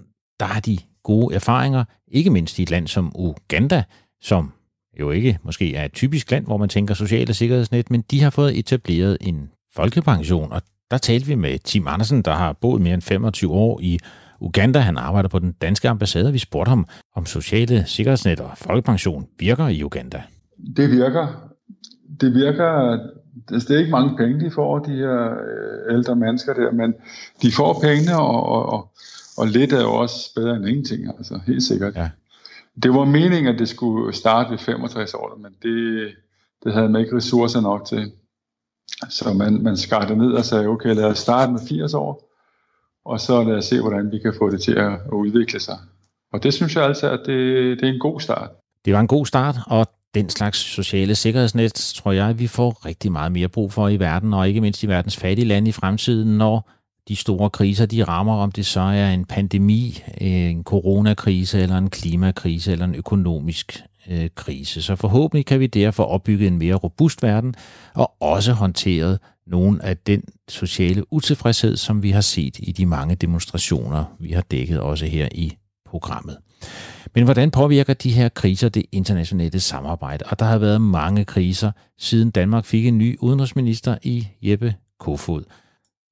der 0.40 0.46
er 0.46 0.61
de 0.61 0.78
gode 1.02 1.35
erfaringer, 1.35 1.85
ikke 2.08 2.30
mindst 2.30 2.58
i 2.58 2.62
et 2.62 2.70
land 2.70 2.88
som 2.88 3.12
Uganda, 3.14 3.82
som 4.20 4.52
jo 5.00 5.11
ikke 5.11 5.38
måske 5.42 5.75
er 5.75 5.85
et 5.85 5.92
typisk 5.92 6.30
land, 6.30 6.44
hvor 6.44 6.56
man 6.56 6.68
tænker 6.68 6.94
sociale 6.94 7.35
sikkerhedsnet, 7.35 7.90
men 7.90 8.04
de 8.11 8.23
har 8.23 8.30
fået 8.30 8.58
etableret 8.58 9.18
en 9.20 9.50
folkepension, 9.76 10.52
og 10.52 10.62
der 10.90 10.99
talte 10.99 11.26
vi 11.26 11.35
med 11.35 11.59
Tim 11.59 11.87
Andersen, 11.87 12.23
der 12.23 12.35
har 12.35 12.52
boet 12.52 12.80
mere 12.83 12.95
end 12.95 13.02
25 13.02 13.52
år 13.52 13.80
i 13.83 13.99
Uganda. 14.40 14.78
Han 14.78 14.97
arbejder 14.97 15.28
på 15.28 15.38
den 15.38 15.52
danske 15.52 15.88
ambassade. 15.88 16.33
Vi 16.33 16.38
spurgte 16.38 16.68
ham, 16.68 16.87
om 17.14 17.26
sociale 17.26 17.85
sikkerhedsnet 17.87 18.40
og 18.40 18.50
folkepension 18.54 19.26
virker 19.38 19.68
i 19.68 19.85
Uganda. 19.85 20.23
Det 20.76 20.90
virker. 20.90 21.52
Det 22.21 22.35
virker. 22.35 22.99
Det 23.49 23.71
er 23.71 23.78
ikke 23.78 23.90
mange 23.90 24.16
penge, 24.16 24.45
de 24.45 24.50
får, 24.50 24.78
de 24.78 24.92
her 24.92 25.30
øh, 25.30 25.97
ældre 25.97 26.16
mennesker 26.16 26.54
der, 26.54 26.73
men 26.73 26.95
de 27.42 27.52
får 27.52 27.80
pengene, 27.83 28.18
og, 28.18 28.47
og, 28.47 28.66
og, 28.66 28.92
og 29.38 29.47
lidt 29.47 29.73
er 29.73 29.80
jo 29.80 29.95
også 29.95 30.35
bedre 30.35 30.56
end 30.56 30.68
ingenting, 30.68 31.06
altså 31.18 31.40
helt 31.47 31.62
sikkert. 31.62 31.97
Ja. 31.97 32.11
Det 32.83 32.90
var 32.95 33.04
meningen, 33.04 33.47
at 33.47 33.59
det 33.59 33.68
skulle 33.68 34.14
starte 34.14 34.50
ved 34.50 34.59
65 34.59 35.14
år, 35.14 35.38
men 35.42 35.52
det, 35.62 36.09
det 36.64 36.75
havde 36.75 36.88
man 36.88 37.00
ikke 37.00 37.16
ressourcer 37.16 37.61
nok 37.61 37.87
til. 37.87 38.12
Så 39.09 39.33
man, 39.33 39.62
man 39.62 39.76
skar 39.76 40.07
det 40.07 40.19
ned 40.19 40.33
og 40.33 40.45
sagde, 40.45 40.66
okay, 40.66 40.95
lad 40.95 41.05
os 41.05 41.19
starte 41.19 41.52
med 41.52 41.61
80 41.69 41.95
år, 41.95 42.37
og 43.05 43.21
så 43.21 43.43
lad 43.43 43.55
os 43.55 43.64
se, 43.64 43.81
hvordan 43.81 44.12
vi 44.12 44.19
kan 44.19 44.35
få 44.38 44.50
det 44.50 44.62
til 44.62 44.73
at, 44.73 44.93
udvikle 45.12 45.61
sig. 45.61 45.78
Og 46.33 46.43
det 46.43 46.55
synes 46.55 46.76
jeg 46.76 46.85
altså, 46.85 47.11
at 47.11 47.21
det, 47.26 47.78
det 47.81 47.88
er 47.88 47.93
en 47.93 48.00
god 48.00 48.21
start. 48.21 48.50
Det 48.85 48.93
var 48.93 49.00
en 49.00 49.07
god 49.07 49.26
start, 49.26 49.57
og 49.66 49.87
den 50.14 50.31
slags 50.31 50.59
sociale 50.59 51.14
sikkerhedsnet, 51.14 51.73
tror 51.75 52.12
jeg, 52.12 52.38
vi 52.38 52.47
får 52.47 52.87
rigtig 52.87 53.12
meget 53.12 53.33
mere 53.33 53.49
brug 53.49 53.73
for 53.73 53.88
i 53.88 53.97
verden, 53.97 54.35
og 54.35 54.49
ikke 54.49 54.61
mindst 54.61 54.83
i 54.83 54.88
verdens 54.88 55.16
fattige 55.16 55.47
lande 55.47 55.69
i 55.69 55.73
fremtiden, 55.73 56.38
når 56.38 56.71
de 57.09 57.16
store 57.16 57.50
kriser, 57.50 57.87
de 57.87 58.05
rammer, 58.05 58.35
om 58.35 58.52
det 58.52 58.66
så 58.66 58.81
er 58.81 59.11
en 59.11 59.25
pandemi, 59.25 60.02
en 60.19 60.64
coronakrise, 60.64 61.61
eller 61.61 61.78
en 61.78 61.90
klimakrise, 61.90 62.73
eller 62.73 62.85
en 62.85 62.95
økonomisk 62.95 63.83
øh, 64.10 64.28
krise. 64.34 64.82
Så 64.82 64.96
forhåbentlig 64.96 65.46
kan 65.46 65.60
vi 65.60 65.66
derfor 65.66 66.04
opbygge 66.04 66.46
en 66.46 66.58
mere 66.58 66.75
robust 66.75 67.22
verden, 67.22 67.54
og 67.94 68.12
også 68.20 68.52
håndteret 68.52 69.18
nogle 69.46 69.84
af 69.84 69.96
den 69.96 70.22
sociale 70.48 71.12
utilfredshed, 71.12 71.76
som 71.76 72.02
vi 72.02 72.10
har 72.10 72.20
set 72.20 72.58
i 72.58 72.72
de 72.72 72.86
mange 72.86 73.14
demonstrationer, 73.14 74.04
vi 74.18 74.32
har 74.32 74.42
dækket 74.42 74.80
også 74.80 75.06
her 75.06 75.28
i 75.32 75.56
programmet. 75.86 76.36
Men 77.14 77.25
hvordan 77.25 77.50
påvirker 77.50 77.94
de 77.94 78.10
her 78.10 78.28
kriser 78.28 78.68
det 78.68 78.84
internationale 78.92 79.60
samarbejde? 79.60 80.25
Og 80.30 80.38
der 80.38 80.46
har 80.46 80.58
været 80.58 80.80
mange 80.80 81.25
kriser, 81.25 81.72
siden 81.98 82.30
Danmark 82.30 82.64
fik 82.64 82.86
en 82.86 82.98
ny 82.98 83.18
udenrigsminister 83.20 83.98
i 84.02 84.28
Jeppe 84.42 84.75
Kofod. 85.00 85.44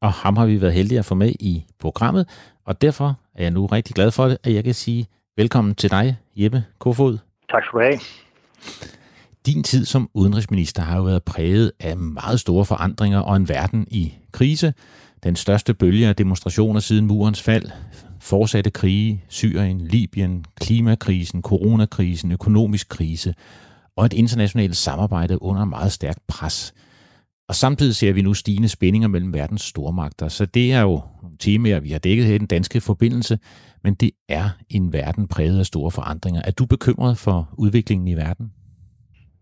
Og 0.03 0.13
ham 0.13 0.37
har 0.37 0.47
vi 0.47 0.61
været 0.61 0.75
heldige 0.75 0.99
at 0.99 1.05
få 1.05 1.15
med 1.15 1.33
i 1.41 1.65
programmet, 1.81 2.29
og 2.67 2.83
derfor 2.83 3.19
er 3.35 3.43
jeg 3.43 3.51
nu 3.51 3.67
rigtig 3.67 3.95
glad 3.95 4.11
for 4.11 4.29
det, 4.29 4.39
at 4.45 4.55
jeg 4.55 4.65
kan 4.65 4.75
sige 4.75 5.07
velkommen 5.37 5.75
til 5.75 5.91
dig, 5.91 6.17
Jeppe 6.37 6.65
Kofod. 6.79 7.19
Tak 7.55 7.65
skal 7.65 7.79
du 7.79 7.85
have. 7.85 8.01
Din 9.47 9.63
tid 9.63 9.85
som 9.85 10.11
udenrigsminister 10.15 10.83
har 10.83 10.97
jo 10.97 11.03
været 11.03 11.23
præget 11.23 11.73
af 11.81 11.97
meget 11.97 12.41
store 12.41 12.65
forandringer 12.65 13.19
og 13.19 13.37
en 13.37 13.49
verden 13.49 13.87
i 13.91 14.15
krise. 14.33 14.75
Den 15.23 15.37
største 15.37 15.75
bølge 15.75 16.09
af 16.09 16.17
demonstrationer 16.17 16.81
siden 16.81 17.07
murens 17.07 17.43
fald, 17.43 17.71
fortsatte 18.21 18.71
krige, 18.71 19.25
Syrien, 19.29 19.81
Libyen, 19.81 20.45
klimakrisen, 20.61 21.43
coronakrisen, 21.43 22.33
økonomisk 22.33 22.89
krise 22.89 23.35
og 23.97 24.07
et 24.07 24.13
internationalt 24.13 24.77
samarbejde 24.77 25.43
under 25.43 25.65
meget 25.65 25.93
stærkt 25.93 26.27
pres. 26.27 26.75
Og 27.49 27.55
samtidig 27.55 27.97
ser 27.97 28.13
vi 28.13 28.23
nu 28.23 28.35
stigende 28.35 28.69
spændinger 28.69 29.09
mellem 29.09 29.35
verdens 29.35 29.63
stormagter, 29.63 30.29
så 30.29 30.47
det 30.47 30.73
er 30.73 30.81
jo 30.81 31.03
nogle 31.23 31.37
temaer, 31.39 31.81
vi 31.81 31.91
har 31.91 31.99
dækket 31.99 32.27
her 32.27 32.35
i 32.35 32.39
den 32.39 32.47
danske 32.47 32.81
forbindelse, 32.81 33.39
men 33.83 33.95
det 33.95 34.11
er 34.29 34.51
en 34.71 34.93
verden 34.93 35.29
præget 35.29 35.59
af 35.59 35.67
store 35.67 35.91
forandringer. 35.91 36.43
Er 36.45 36.51
du 36.51 36.67
bekymret 36.67 37.19
for 37.19 37.49
udviklingen 37.59 38.09
i 38.09 38.15
verden? 38.15 38.53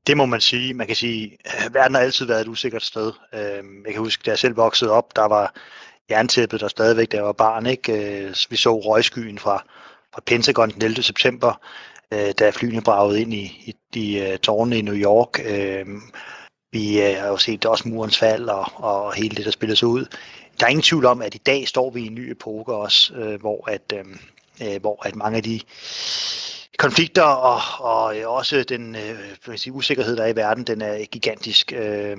Det 0.07 0.17
må 0.17 0.27
man 0.27 0.41
sige. 0.41 0.75
Man 0.75 0.87
kan 0.87 0.97
sige, 0.97 1.37
at 1.45 1.75
verden 1.75 1.95
har 1.95 2.03
altid 2.03 2.27
været 2.27 2.41
et 2.41 2.49
usikkert 2.49 2.83
sted. 2.83 3.13
Øhm, 3.35 3.85
jeg 3.87 3.93
kan 3.93 4.03
huske, 4.03 4.23
da 4.27 4.31
jeg 4.31 4.39
selv 4.39 4.57
voksede 4.57 4.91
op, 4.91 5.17
der 5.17 5.25
var 5.29 5.55
jerntæppet 6.11 6.61
der 6.61 6.69
stadigvæk, 6.69 7.13
da 7.13 7.17
jeg 7.17 7.25
var 7.25 7.33
barn. 7.33 7.67
Ikke? 7.67 8.23
Øh, 8.25 8.35
vi 8.51 8.57
så 8.57 8.81
røgskyen 8.81 9.39
fra, 9.39 9.65
fra 10.15 10.23
Pentagon 10.27 10.71
den 10.71 10.83
11. 10.83 11.03
september, 11.03 11.61
øh, 12.13 12.33
da 12.39 12.51
flyene 12.51 12.83
bragede 12.83 13.21
ind 13.21 13.35
i, 13.35 13.45
i 13.67 13.75
de 13.95 14.19
øh, 14.19 14.39
tårne 14.39 14.79
i 14.79 14.83
New 14.83 14.97
York. 14.97 15.41
Øhm, 15.47 16.03
Øhm, 16.75 16.81
vi 16.81 17.03
øh, 17.03 17.17
har 17.21 17.29
jo 17.29 17.37
set 17.37 17.65
også 17.65 17.89
murens 17.89 18.19
fald 18.19 18.49
og, 18.49 18.67
og 18.75 19.15
hele 19.15 19.37
det, 19.37 19.45
der 19.45 19.51
spiller 19.51 19.77
sig 19.77 19.89
ud. 19.89 20.07
Der 20.61 20.67
er 20.67 20.71
ingen 20.71 20.83
tvivl 20.83 21.05
om, 21.05 21.23
at 21.23 21.35
i 21.35 21.39
dag 21.39 21.69
står 21.69 21.91
vi 21.91 22.01
i 22.03 22.07
en 22.07 22.15
ny 22.15 22.31
epoke 22.31 22.75
også, 22.75 23.15
øh, 23.15 23.41
hvor 23.41 23.71
at, 23.71 23.93
øh, 23.95 24.05
øh, 24.63 24.81
hvor 24.81 25.07
at 25.07 25.17
mange 25.17 25.37
af 25.37 25.43
de 25.43 25.61
konflikter 26.79 27.23
og, 27.23 27.61
og 27.79 28.15
også 28.27 28.63
den 28.63 28.97
øh, 28.97 29.59
sige, 29.59 29.73
usikkerhed, 29.73 30.17
der 30.17 30.23
er 30.23 30.29
i 30.29 30.37
verden, 30.37 30.65
den 30.65 30.83
er 30.83 31.05
gigantisk. 31.05 31.73
Øh, 31.77 32.19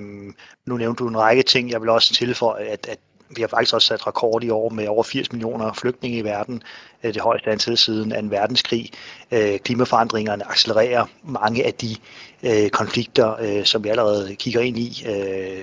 nu 0.66 0.76
nævnte 0.76 1.04
du 1.04 1.08
en 1.08 1.18
række 1.18 1.42
ting. 1.42 1.70
Jeg 1.70 1.80
vil 1.80 1.88
også 1.88 2.14
tilføje, 2.14 2.64
at, 2.64 2.86
at 2.88 2.98
vi 3.30 3.40
har 3.40 3.48
faktisk 3.48 3.74
også 3.74 3.86
sat 3.86 4.06
rekord 4.06 4.44
i 4.44 4.50
år 4.50 4.68
med 4.68 4.88
over 4.88 5.02
80 5.02 5.32
millioner 5.32 5.72
flygtninge 5.72 6.18
i 6.18 6.24
verden. 6.24 6.62
Øh, 7.02 7.14
det 7.14 7.22
højeste 7.22 7.50
antal 7.50 7.78
siden 7.78 8.12
af 8.12 8.18
en 8.18 8.30
verdenskrig. 8.30 8.90
Øh, 9.32 9.58
klimaforandringerne 9.58 10.50
accelererer 10.50 11.06
mange 11.22 11.66
af 11.66 11.74
de 11.74 11.96
øh, 12.42 12.70
konflikter, 12.70 13.62
som 13.64 13.84
vi 13.84 13.88
allerede 13.88 14.36
kigger 14.36 14.60
ind 14.60 14.78
i. 14.78 15.04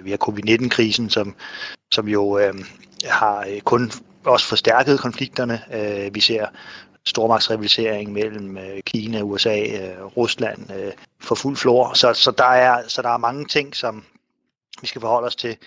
Vi 0.03 0.09
har 0.09 0.17
covid-19-krisen, 0.17 1.09
som, 1.09 1.35
som 1.91 2.07
jo 2.07 2.39
har 3.05 3.47
kun 3.63 3.91
også 4.25 4.47
forstærket 4.47 4.99
konflikterne. 4.99 5.61
Vi 6.13 6.19
ser 6.19 6.45
stormagtsrivalisering 7.05 8.11
mellem 8.11 8.57
Kina, 8.85 9.21
USA, 9.21 9.57
Rusland 10.17 10.69
for 11.19 11.35
fuld 11.35 11.57
flor. 11.57 11.93
Så, 11.93 12.13
så, 12.13 12.31
der 12.31 12.43
er, 12.43 12.87
så 12.87 13.01
der 13.01 13.09
er 13.09 13.17
mange 13.17 13.45
ting, 13.45 13.75
som 13.75 14.03
vi 14.81 14.87
skal 14.87 15.01
forholde 15.01 15.27
os 15.27 15.35
til. 15.35 15.57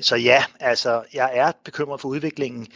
Så 0.00 0.16
ja, 0.16 0.44
altså, 0.60 1.02
jeg 1.14 1.30
er 1.34 1.52
bekymret 1.64 2.00
for 2.00 2.08
udviklingen, 2.08 2.66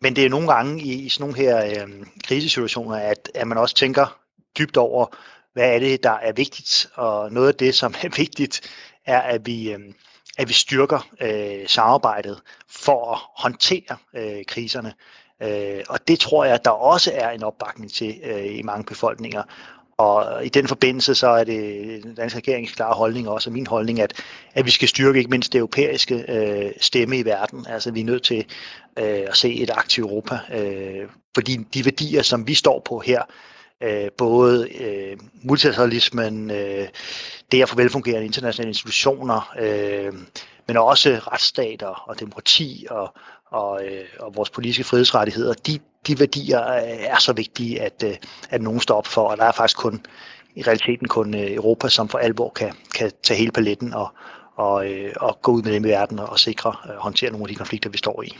men 0.00 0.16
det 0.16 0.24
er 0.24 0.28
nogle 0.28 0.52
gange 0.52 0.82
i, 0.82 0.92
i 0.92 1.08
sådan 1.08 1.22
nogle 1.22 1.36
her 1.36 1.64
øh, 1.64 2.06
krisesituationer, 2.24 2.96
at, 2.96 3.30
at 3.34 3.48
man 3.48 3.58
også 3.58 3.74
tænker 3.74 4.18
dybt 4.58 4.76
over, 4.76 5.06
hvad 5.52 5.74
er 5.74 5.78
det, 5.78 6.02
der 6.02 6.10
er 6.10 6.32
vigtigt, 6.32 6.88
og 6.94 7.32
noget 7.32 7.48
af 7.48 7.54
det, 7.54 7.74
som 7.74 7.94
er 8.02 8.16
vigtigt, 8.22 8.60
er, 9.06 9.20
at 9.20 9.46
vi, 9.46 9.72
øh, 9.72 9.80
at 10.38 10.48
vi 10.48 10.52
styrker 10.52 11.08
øh, 11.20 11.68
samarbejdet 11.68 12.40
for 12.68 13.12
at 13.12 13.18
håndtere 13.36 13.96
øh, 14.14 14.44
kriserne. 14.44 14.94
Øh, 15.42 15.84
og 15.88 16.08
det 16.08 16.20
tror 16.20 16.44
jeg, 16.44 16.54
at 16.54 16.64
der 16.64 16.70
også 16.70 17.12
er 17.14 17.30
en 17.30 17.42
opbakning 17.42 17.92
til 17.92 18.20
øh, 18.24 18.58
i 18.58 18.62
mange 18.62 18.84
befolkninger. 18.84 19.42
Og 19.98 20.46
i 20.46 20.48
den 20.48 20.68
forbindelse 20.68 21.14
så 21.14 21.28
er 21.28 21.44
det 21.44 22.02
den 22.02 22.14
danske 22.14 22.38
regerings 22.38 22.72
klare 22.72 22.94
holdning, 22.94 23.28
også 23.28 23.50
min 23.50 23.66
holdning, 23.66 24.00
at, 24.00 24.22
at 24.54 24.66
vi 24.66 24.70
skal 24.70 24.88
styrke 24.88 25.18
ikke 25.18 25.30
mindst 25.30 25.52
det 25.52 25.58
europæiske 25.58 26.24
øh, 26.28 26.72
stemme 26.80 27.18
i 27.18 27.24
verden. 27.24 27.66
Altså 27.68 27.90
vi 27.90 28.00
er 28.00 28.04
nødt 28.04 28.22
til 28.22 28.44
øh, 28.98 29.24
at 29.28 29.36
se 29.36 29.54
et 29.54 29.70
aktivt 29.70 30.10
Europa, 30.10 30.38
øh, 30.54 31.08
fordi 31.34 31.56
de 31.74 31.84
værdier, 31.84 32.22
som 32.22 32.48
vi 32.48 32.54
står 32.54 32.82
på 32.84 32.98
her, 32.98 33.22
øh, 33.82 34.08
både 34.18 34.68
øh, 34.80 35.16
multilateralismen, 35.42 36.50
øh, 36.50 36.88
det 37.52 37.62
at 37.62 37.68
få 37.68 37.76
velfungerende 37.76 38.26
internationale 38.26 38.70
institutioner, 38.70 39.54
øh, 39.58 40.12
men 40.66 40.76
også 40.76 41.10
retsstater 41.32 42.08
og 42.08 42.20
demokrati 42.20 42.86
og, 42.90 43.14
og, 43.50 43.84
øh, 43.84 44.04
og 44.20 44.36
vores 44.36 44.50
politiske 44.50 44.84
frihedsrettigheder, 44.84 45.54
de, 45.54 45.78
de 46.06 46.20
værdier 46.20 46.72
øh, 46.72 46.82
er 46.82 47.18
så 47.18 47.32
vigtige, 47.32 47.82
at, 47.82 48.04
øh, 48.06 48.14
at 48.50 48.62
nogen 48.62 48.80
står 48.80 48.96
op 48.96 49.06
for, 49.06 49.22
og 49.22 49.36
der 49.36 49.44
er 49.44 49.52
faktisk 49.52 49.76
kun 49.76 50.06
i 50.54 50.62
realiteten 50.62 51.08
kun 51.08 51.34
øh, 51.34 51.52
Europa, 51.52 51.88
som 51.88 52.08
for 52.08 52.18
alvor 52.18 52.52
kan, 52.56 52.72
kan 52.94 53.10
tage 53.22 53.38
hele 53.38 53.52
paletten 53.52 53.94
og, 53.94 54.08
og, 54.56 54.86
og 55.16 55.38
gå 55.42 55.52
ud 55.52 55.62
med 55.62 55.72
dem 55.72 55.84
i 55.84 55.88
verden 55.88 56.18
og 56.18 56.38
sikre 56.38 56.70
og 56.70 56.94
håndtere 56.98 57.30
nogle 57.30 57.44
af 57.44 57.48
de 57.48 57.54
konflikter, 57.54 57.90
vi 57.90 57.98
står 57.98 58.22
i. 58.22 58.36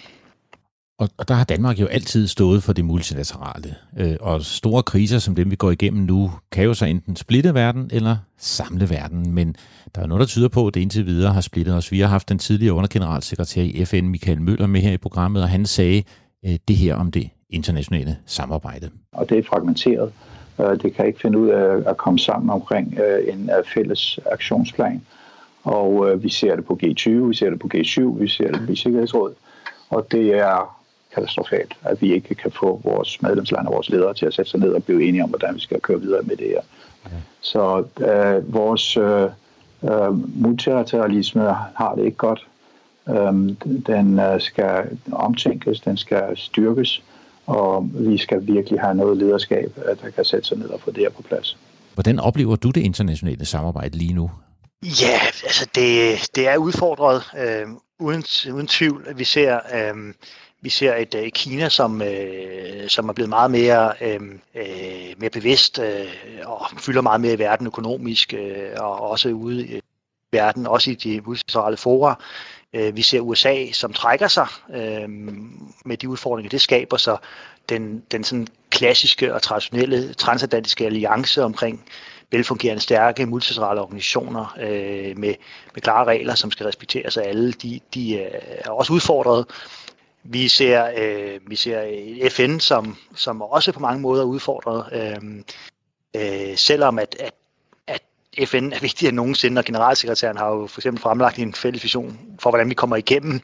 Og, 0.98 1.08
og 1.16 1.28
der 1.28 1.34
har 1.34 1.44
Danmark 1.44 1.80
jo 1.80 1.86
altid 1.86 2.26
stået 2.28 2.62
for 2.62 2.72
det 2.72 2.84
multilaterale. 2.84 3.74
Øh, 3.98 4.16
og 4.20 4.42
store 4.42 4.82
kriser 4.82 5.18
som 5.18 5.34
dem, 5.34 5.50
vi 5.50 5.56
går 5.56 5.70
igennem 5.70 6.02
nu, 6.02 6.32
kan 6.52 6.64
jo 6.64 6.74
så 6.74 6.84
enten 6.84 7.16
splitte 7.16 7.54
verden 7.54 7.90
eller 7.92 8.16
samle 8.38 8.90
verden. 8.90 9.32
Men 9.32 9.56
der 9.94 10.02
er 10.02 10.06
noget, 10.06 10.20
der 10.20 10.26
tyder 10.26 10.48
på, 10.48 10.66
at 10.66 10.74
det 10.74 10.80
indtil 10.80 11.06
videre 11.06 11.32
har 11.32 11.40
splittet 11.40 11.74
os. 11.74 11.92
Vi 11.92 12.00
har 12.00 12.08
haft 12.08 12.28
den 12.28 12.38
tidligere 12.38 12.74
undergeneralsekretær 12.74 13.62
i 13.62 13.84
FN, 13.84 14.04
Michael 14.04 14.40
Møller, 14.40 14.66
med 14.66 14.80
her 14.80 14.92
i 14.92 14.96
programmet, 14.96 15.42
og 15.42 15.48
han 15.48 15.66
sagde 15.66 16.02
øh, 16.46 16.56
det 16.68 16.76
her 16.76 16.94
om 16.94 17.10
det 17.10 17.30
internationale 17.50 18.16
samarbejde. 18.26 18.90
Og 19.12 19.28
det 19.30 19.38
er 19.38 19.42
fragmenteret. 19.42 20.12
Øh, 20.60 20.82
det 20.82 20.94
kan 20.94 21.06
ikke 21.06 21.20
finde 21.20 21.38
ud 21.38 21.48
af 21.48 21.90
at 21.90 21.96
komme 21.96 22.18
sammen 22.18 22.50
omkring 22.50 22.98
øh, 22.98 23.34
en 23.34 23.50
øh, 23.58 23.64
fælles 23.74 24.18
aktionsplan. 24.32 25.02
Og 25.64 26.22
vi 26.22 26.28
ser 26.28 26.56
det 26.56 26.64
på 26.64 26.78
G20, 26.82 27.10
vi 27.10 27.34
ser 27.34 27.50
det 27.50 27.58
på 27.58 27.68
G7, 27.74 28.00
vi 28.02 28.28
ser 28.28 28.52
det 28.52 28.66
på 28.68 28.74
Sikkerhedsrådet. 28.74 29.36
Og 29.90 30.06
det 30.12 30.38
er 30.38 30.76
katastrofalt, 31.14 31.74
at 31.82 32.02
vi 32.02 32.12
ikke 32.12 32.34
kan 32.34 32.50
få 32.50 32.80
vores 32.84 33.22
medlemslande 33.22 33.68
og 33.68 33.74
vores 33.74 33.90
ledere 33.90 34.14
til 34.14 34.26
at 34.26 34.34
sætte 34.34 34.50
sig 34.50 34.60
ned 34.60 34.72
og 34.72 34.84
blive 34.84 35.08
enige 35.08 35.22
om, 35.22 35.28
hvordan 35.28 35.54
vi 35.54 35.60
skal 35.60 35.80
køre 35.80 36.00
videre 36.00 36.22
med 36.22 36.36
det 36.36 36.46
her. 36.46 36.60
Okay. 37.04 37.16
Så 37.40 37.84
øh, 38.00 38.54
vores 38.54 38.96
øh, 38.96 39.28
øh, 39.82 40.40
multilateralisme 40.42 41.42
har 41.52 41.94
det 41.94 42.04
ikke 42.04 42.16
godt. 42.16 42.46
Øh, 43.08 43.34
den 43.86 44.18
øh, 44.18 44.40
skal 44.40 44.98
omtænkes, 45.12 45.80
den 45.80 45.96
skal 45.96 46.36
styrkes, 46.36 47.02
og 47.46 47.90
vi 47.92 48.18
skal 48.18 48.46
virkelig 48.46 48.80
have 48.80 48.94
noget 48.94 49.16
lederskab, 49.16 49.72
der 50.02 50.10
kan 50.10 50.24
sætte 50.24 50.48
sig 50.48 50.58
ned 50.58 50.68
og 50.68 50.80
få 50.80 50.90
det 50.90 50.98
her 50.98 51.10
på 51.10 51.22
plads. 51.22 51.56
Hvordan 51.94 52.18
oplever 52.18 52.56
du 52.56 52.70
det 52.70 52.80
internationale 52.80 53.44
samarbejde 53.44 53.98
lige 53.98 54.12
nu? 54.12 54.30
Ja, 54.82 55.20
altså 55.44 55.68
det, 55.74 56.18
det 56.36 56.48
er 56.48 56.56
udfordret, 56.56 57.22
øh, 57.38 57.66
uden, 57.98 58.24
uden 58.52 58.66
tvivl. 58.66 59.06
Vi 59.16 59.24
ser, 59.24 59.60
øh, 59.74 60.14
vi 60.62 60.68
ser 60.68 60.94
et, 60.94 61.14
et 61.14 61.34
Kina, 61.34 61.68
som, 61.68 62.02
øh, 62.02 62.88
som 62.88 63.08
er 63.08 63.12
blevet 63.12 63.28
meget 63.28 63.50
mere, 63.50 63.92
øh, 64.00 64.20
øh, 64.54 65.14
mere 65.18 65.30
bevidst 65.30 65.78
øh, 65.78 66.06
og 66.44 66.66
fylder 66.78 67.00
meget 67.00 67.20
mere 67.20 67.32
i 67.32 67.38
verden 67.38 67.66
økonomisk 67.66 68.34
øh, 68.34 68.68
og 68.76 69.10
også 69.10 69.28
ude 69.28 69.66
i 69.66 69.80
verden, 70.32 70.66
også 70.66 70.90
i 70.90 70.94
de 70.94 71.20
multilaterale 71.20 71.76
fora. 71.76 72.22
Øh, 72.72 72.96
vi 72.96 73.02
ser 73.02 73.20
USA, 73.20 73.72
som 73.72 73.92
trækker 73.92 74.28
sig 74.28 74.46
øh, 74.74 75.08
med 75.84 75.96
de 75.96 76.08
udfordringer, 76.08 76.50
det 76.50 76.60
skaber 76.60 76.96
sig. 76.96 77.18
Den, 77.68 78.02
den 78.10 78.24
sådan 78.24 78.46
klassiske 78.70 79.34
og 79.34 79.42
traditionelle 79.42 80.14
transatlantiske 80.14 80.86
alliance 80.86 81.42
omkring 81.42 81.84
velfungerende, 82.30 82.82
stærke 82.82 83.26
multilaterale 83.26 83.80
organisationer 83.80 84.56
øh, 84.60 85.18
med, 85.18 85.34
med 85.74 85.82
klare 85.82 86.04
regler, 86.04 86.34
som 86.34 86.50
skal 86.50 86.66
respekteres 86.66 87.16
af 87.16 87.28
alle, 87.28 87.52
de, 87.52 87.80
de 87.94 88.14
øh, 88.14 88.30
er 88.58 88.70
også 88.70 88.92
udfordret. 88.92 89.46
Vi 90.24 90.48
ser, 90.48 90.90
øh, 90.96 91.40
vi 91.46 91.56
ser 91.56 91.82
FN, 92.30 92.58
som, 92.58 92.96
som 93.14 93.42
også 93.42 93.72
på 93.72 93.80
mange 93.80 94.00
måder 94.00 94.22
er 94.22 94.26
udfordret, 94.26 94.86
øh, 94.92 95.42
øh, 96.16 96.56
selvom 96.56 96.98
at, 96.98 97.16
at 97.20 97.34
FN 98.44 98.72
er 98.72 98.80
vigtigere 98.80 99.08
end 99.08 99.16
nogensinde, 99.16 99.58
og 99.58 99.64
generalsekretæren 99.64 100.36
har 100.36 100.48
jo 100.48 100.66
for 100.66 100.80
eksempel 100.80 101.02
fremlagt 101.02 101.38
en 101.38 101.54
fælles 101.54 101.82
vision 101.82 102.18
for, 102.40 102.50
hvordan 102.50 102.68
vi 102.70 102.74
kommer 102.74 102.96
igennem 102.96 103.40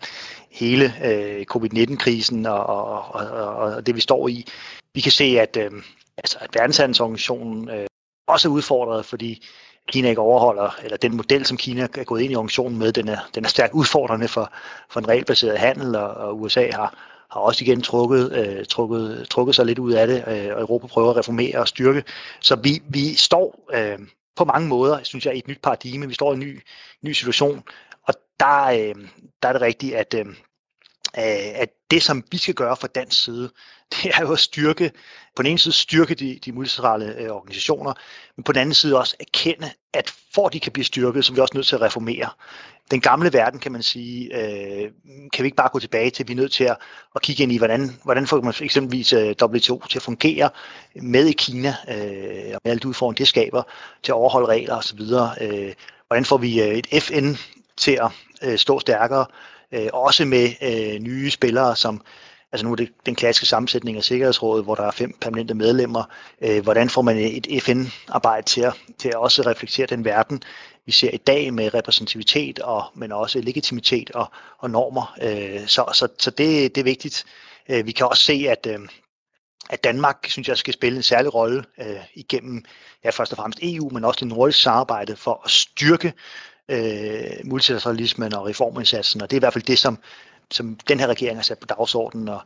hele 0.51 0.95
øh, 1.05 1.45
covid-19-krisen 1.45 2.47
og, 2.47 2.67
og, 2.67 3.05
og, 3.15 3.57
og 3.57 3.87
det, 3.87 3.97
vi 3.97 4.01
står 4.01 4.29
i. 4.29 4.47
Vi 4.95 5.01
kan 5.01 5.13
se, 5.13 5.25
at, 5.25 5.57
øh, 5.57 5.71
altså, 6.19 6.39
at 6.41 6.51
verdenshandelsorganisationen 6.55 7.71
øh, 7.71 7.87
også 8.29 8.49
er 8.49 8.53
udfordret, 8.53 9.05
fordi 9.05 9.47
Kina 9.89 10.09
ikke 10.09 10.21
overholder, 10.21 10.79
eller 10.85 10.97
den 10.97 11.17
model, 11.17 11.47
som 11.47 11.57
Kina 11.57 11.83
er 11.83 12.05
gået 12.05 12.21
ind 12.21 12.33
i 12.33 12.37
organisationen 12.37 12.79
med, 12.79 12.93
den 12.93 13.09
er, 13.09 13.19
den 13.35 13.45
er 13.45 13.49
stærkt 13.49 13.75
udfordrende 13.75 14.29
for, 14.29 14.53
for 14.91 15.01
en 15.01 15.09
regelbaseret 15.09 15.59
handel, 15.59 15.97
og, 15.97 16.09
og 16.09 16.41
USA 16.41 16.71
har, 16.71 16.95
har 17.31 17.41
også 17.41 17.65
igen 17.65 17.83
trukket, 17.83 18.33
øh, 18.33 18.67
trukket, 18.67 19.27
trukket 19.31 19.55
sig 19.55 19.67
lidt 19.67 19.79
ud 19.79 19.93
af 19.93 20.07
det, 20.07 20.25
øh, 20.27 20.55
og 20.55 20.61
Europa 20.61 20.87
prøver 20.87 21.11
at 21.11 21.17
reformere 21.17 21.59
og 21.59 21.69
styrke. 21.69 22.05
Så 22.41 22.57
vi, 22.57 22.83
vi 22.89 23.15
står 23.15 23.69
øh, 23.75 23.99
på 24.37 24.45
mange 24.45 24.69
måder, 24.69 25.03
synes 25.03 25.27
jeg, 25.27 25.35
i 25.35 25.39
et 25.39 25.49
nyt 25.49 25.63
paradigme. 25.63 26.09
Vi 26.09 26.15
står 26.15 26.33
i 26.33 26.35
en 26.35 26.41
ny, 26.41 26.63
ny 27.03 27.13
situation, 27.13 27.63
og 28.09 28.15
der, 28.41 28.65
øh, 28.65 29.09
der 29.43 29.49
er 29.49 29.53
det 29.53 29.63
rigtigt, 29.63 29.95
at, 29.95 30.15
øh, 30.15 30.27
at 31.55 31.69
det, 31.91 32.03
som 32.03 32.25
vi 32.31 32.39
skal 32.39 32.55
gøre 32.55 32.77
fra 32.77 32.89
dansk 32.89 33.25
side, 33.25 33.51
det 34.03 34.11
er 34.15 34.21
jo 34.21 34.33
at 34.33 34.39
styrke, 34.39 34.91
på 35.37 35.43
den 35.43 35.51
ene 35.51 35.59
side 35.59 35.75
styrke 35.75 36.15
de, 36.15 36.39
de 36.45 36.53
multilaterale 36.53 37.19
øh, 37.19 37.31
organisationer, 37.31 37.93
men 38.37 38.45
på 38.45 38.53
den 38.53 38.61
anden 38.61 38.75
side 38.75 38.99
også 38.99 39.17
erkende, 39.21 39.71
at 39.93 40.15
for 40.35 40.47
at 40.47 40.53
de 40.53 40.61
kan 40.61 40.73
blive 40.73 40.85
styrket, 40.85 41.25
så 41.25 41.33
er 41.33 41.35
vi 41.35 41.41
også 41.41 41.55
nødt 41.55 41.67
til 41.67 41.77
at 41.77 41.83
reformere. 41.83 42.29
Den 42.91 43.01
gamle 43.01 43.33
verden, 43.33 43.61
kan 43.61 43.73
man 43.73 43.83
sige, 43.83 44.37
øh, 44.37 44.91
kan 45.33 45.43
vi 45.43 45.47
ikke 45.47 45.57
bare 45.57 45.69
gå 45.73 45.79
tilbage 45.79 46.11
til. 46.11 46.29
Vi 46.29 46.33
er 46.33 46.37
nødt 46.37 46.53
til 46.53 46.65
at, 46.65 46.77
at 47.15 47.23
kigge 47.23 47.43
ind 47.43 47.53
i, 47.53 47.59
hvordan, 47.59 47.91
hvordan 48.05 48.27
får 48.27 48.41
man 48.41 48.55
eksempelvis 48.61 49.13
øh, 49.13 49.35
WTO 49.43 49.83
til 49.91 49.99
at 49.99 50.03
fungere 50.03 50.51
med 50.95 51.27
i 51.27 51.33
Kina, 51.33 51.75
øh, 51.89 52.55
og 52.55 52.61
med 52.65 52.71
alle 52.71 52.81
de 52.81 52.89
udfordringer, 52.89 53.17
det 53.17 53.29
skaber, 53.29 53.63
til 54.03 54.13
at 54.13 54.17
overholde 54.17 54.49
regler 54.49 54.77
osv. 54.77 55.01
Øh, 55.41 55.73
hvordan 56.07 56.25
får 56.25 56.37
vi 56.37 56.63
øh, 56.63 56.69
et 56.69 57.03
FN 57.03 57.35
til 57.77 57.93
at 58.03 58.11
øh, 58.43 58.59
stå 58.59 58.81
stærkere, 58.81 59.27
øh, 59.73 59.89
også 59.93 60.25
med 60.25 60.51
øh, 60.63 61.01
nye 61.01 61.31
spillere, 61.31 61.77
som 61.77 62.03
altså 62.53 62.67
nu 62.67 62.73
er 62.73 62.77
det 62.77 62.89
den 63.07 63.15
klassiske 63.15 63.47
sammensætning 63.47 63.97
af 63.97 64.05
Sikkerhedsrådet, 64.05 64.65
hvor 64.65 64.75
der 64.75 64.83
er 64.83 64.91
fem 64.91 65.17
permanente 65.21 65.55
medlemmer. 65.55 66.05
Øh, 66.41 66.63
hvordan 66.63 66.91
får 66.91 67.03
man 67.03 67.17
et 67.19 67.63
FN-arbejde 67.63 68.47
til 68.47 68.61
at, 68.61 68.75
til 68.99 69.09
at 69.09 69.15
også 69.15 69.43
reflektere 69.43 69.87
den 69.87 70.05
verden, 70.05 70.43
vi 70.87 70.93
ser 70.93 71.11
i 71.11 71.17
dag 71.17 71.55
med 71.55 71.75
repræsentativitet, 71.75 72.59
og, 72.59 72.85
men 72.95 73.13
også 73.13 73.41
legitimitet 73.41 74.11
og, 74.11 74.33
og 74.59 74.71
normer. 74.71 75.17
Øh, 75.23 75.67
så 75.67 75.85
så, 75.95 76.09
så 76.19 76.31
det, 76.31 76.75
det 76.75 76.81
er 76.81 76.85
vigtigt. 76.85 77.25
Øh, 77.69 77.87
vi 77.87 77.93
kan 77.93 78.07
også 78.07 78.23
se, 78.23 78.47
at, 78.49 78.67
øh, 78.71 78.79
at 79.71 79.85
Danmark, 79.85 80.27
synes 80.29 80.49
jeg, 80.49 80.59
skal 80.59 80.75
spille 80.75 80.97
en 80.97 81.03
særlig 81.03 81.35
rolle 81.35 81.65
øh, 81.81 81.97
igennem 82.15 82.65
ja, 83.05 83.11
først 83.11 83.33
og 83.33 83.37
fremmest 83.37 83.59
EU, 83.63 83.89
men 83.89 84.05
også 84.05 84.21
det 84.21 84.29
nordiske 84.29 84.63
samarbejde 84.63 85.17
for 85.17 85.43
at 85.45 85.51
styrke 85.51 86.13
øh, 86.69 87.31
multilateralismen 87.45 88.35
og 88.35 88.47
reformindsatsen, 88.47 89.23
og 89.23 89.31
det 89.31 89.37
er 89.37 89.39
i 89.39 89.45
hvert 89.45 89.53
fald 89.53 89.65
det, 89.65 89.79
som, 89.79 89.99
som 90.51 90.79
den 90.89 91.01
her 91.01 91.07
regering 91.07 91.39
har 91.39 91.43
sat 91.43 91.59
på 91.59 91.67
dagsordenen, 91.67 92.29
og, 92.29 92.41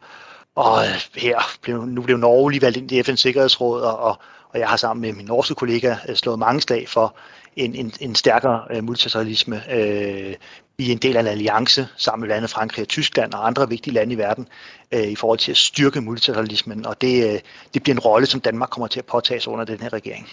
og 0.55 0.85
øh, 0.85 1.23
her 1.23 1.39
blev, 1.63 1.85
nu 1.85 2.03
blev 2.03 2.17
Norge 2.17 2.51
lige 2.51 2.63
valgt 2.63 2.77
ind 2.77 2.93
i 2.93 3.01
FN's 3.01 3.17
Sikkerhedsråd, 3.17 3.83
og, 3.83 3.99
og, 3.99 4.19
og 4.49 4.59
jeg 4.59 4.69
har 4.69 4.77
sammen 4.77 5.03
med 5.03 5.13
min 5.13 5.27
norske 5.27 5.55
kollega 5.55 5.97
øh, 6.09 6.17
slået 6.17 6.39
mange 6.39 6.61
slag 6.61 6.89
for 6.89 7.17
en, 7.57 7.75
en, 7.75 7.93
en 8.01 8.15
stærkere 8.15 8.65
øh, 8.71 8.85
multilateralisme. 8.85 9.57
Uh, 9.57 10.35
vi 10.79 10.89
er 10.89 10.93
en 10.93 10.99
del 10.99 11.17
af 11.17 11.21
en 11.21 11.27
alliance 11.27 11.89
sammen 11.97 12.21
med 12.21 12.35
landet 12.35 12.51
Frankrig 12.51 12.83
og 12.83 12.89
Tyskland 12.89 13.33
og 13.33 13.47
andre 13.47 13.69
vigtige 13.69 13.95
lande 13.95 14.15
i 14.15 14.19
verden 14.19 14.49
uh, 14.95 15.03
i 15.03 15.17
forhold 15.17 15.39
til 15.39 15.51
at 15.51 15.57
styrke 15.57 16.01
multilateralismen, 16.01 16.87
og 16.87 17.01
det, 17.01 17.43
det 17.75 17.83
bliver 17.83 17.95
en 17.95 18.01
rolle, 18.01 18.27
som 18.27 18.41
Danmark 18.41 18.71
kommer 18.71 18.87
til 18.87 18.99
at 18.99 19.07
påtage 19.07 19.41
sig 19.41 19.53
under 19.53 19.65
den 19.65 19.81
her 19.81 19.93
regering. 19.93 20.29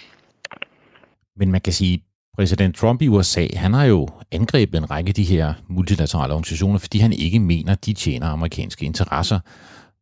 Men 1.35 1.51
man 1.51 1.61
kan 1.61 1.73
sige, 1.73 2.03
Præsident 2.37 2.75
Trump 2.75 3.01
i 3.01 3.07
USA, 3.07 3.47
han 3.53 3.73
har 3.73 3.83
jo 3.83 4.07
angrebet 4.31 4.77
en 4.77 4.91
række 4.91 5.09
af 5.09 5.13
de 5.13 5.23
her 5.23 5.53
multilaterale 5.69 6.33
organisationer, 6.33 6.79
fordi 6.79 6.97
han 6.97 7.13
ikke 7.13 7.39
mener, 7.39 7.75
de 7.75 7.93
tjener 7.93 8.27
amerikanske 8.27 8.85
interesser. 8.85 9.39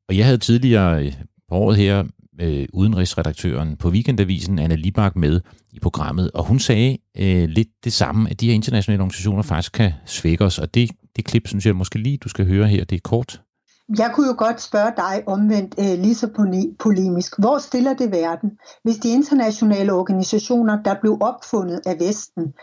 Og 0.10 0.18
jeg 0.18 0.26
havde 0.26 0.38
tidligere 0.38 1.06
øh, 1.06 1.14
på 1.50 1.56
året 1.56 1.78
her 1.78 2.04
øh, 2.42 2.68
udenrigsredaktøren 2.74 3.76
på 3.76 3.90
Weekendavisen, 3.90 4.60
Anna 4.60 4.76
Libak, 4.76 5.16
med 5.16 5.42
i 5.72 5.80
programmet, 5.80 6.32
og 6.32 6.44
hun 6.44 6.60
sagde 6.60 6.98
øh, 7.18 7.50
lidt 7.50 7.70
det 7.84 7.94
samme, 7.94 8.30
at 8.30 8.42
de 8.42 8.48
her 8.48 8.54
internationale 8.54 9.02
organisationer 9.02 9.44
faktisk 9.44 9.72
kan 9.72 9.94
svække 10.06 10.46
os, 10.46 10.60
og 10.60 10.74
det, 10.74 10.92
det 11.16 11.26
klip, 11.26 11.48
synes 11.48 11.66
jeg 11.66 11.76
måske 11.76 12.00
lige, 12.00 12.18
du 12.18 12.30
skal 12.30 12.46
høre 12.46 12.68
her, 12.68 12.84
det 12.84 12.96
er 12.96 13.02
kort. 13.04 13.42
Jeg 13.98 14.12
kunne 14.14 14.28
jo 14.28 14.36
godt 14.38 14.62
spørge 14.62 14.94
dig 14.98 15.24
omvendt 15.28 15.76
øh, 15.80 16.00
lige 16.00 16.16
så 16.16 16.28
polemisk. 16.80 17.40
Hvor 17.40 17.58
stiller 17.58 17.94
det 17.94 18.12
verden, 18.12 18.50
hvis 18.84 18.98
de 18.98 19.10
internationale 19.10 19.94
organisationer, 19.94 20.84
der 20.84 20.96
blev 21.02 21.18
opfundet 21.22 21.82
af 21.86 22.00
Vesten, 22.00 22.54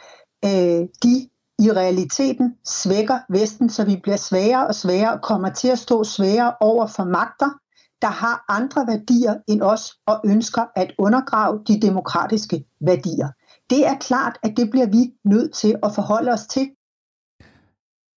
øh, 0.44 0.88
de 1.02 1.28
i 1.58 1.72
realiteten 1.72 2.54
svækker 2.66 3.18
Vesten, 3.28 3.70
så 3.70 3.84
vi 3.84 3.96
bliver 4.02 4.16
sværere 4.16 4.66
og 4.66 4.74
sværere 4.74 5.12
og 5.12 5.22
kommer 5.22 5.50
til 5.50 5.68
at 5.68 5.78
stå 5.78 6.04
sværere 6.04 6.54
over 6.60 6.86
for 6.86 7.04
magter, 7.04 7.50
der 8.02 8.08
har 8.08 8.44
andre 8.48 8.86
værdier 8.86 9.34
end 9.48 9.62
os 9.62 9.92
og 10.06 10.20
ønsker 10.24 10.64
at 10.76 10.92
undergrave 10.98 11.60
de 11.68 11.80
demokratiske 11.80 12.64
værdier. 12.80 13.28
Det 13.70 13.86
er 13.86 13.98
klart, 14.00 14.38
at 14.42 14.56
det 14.56 14.70
bliver 14.70 14.86
vi 14.86 15.12
nødt 15.24 15.54
til 15.54 15.76
at 15.82 15.94
forholde 15.94 16.32
os 16.32 16.46
til. 16.46 16.70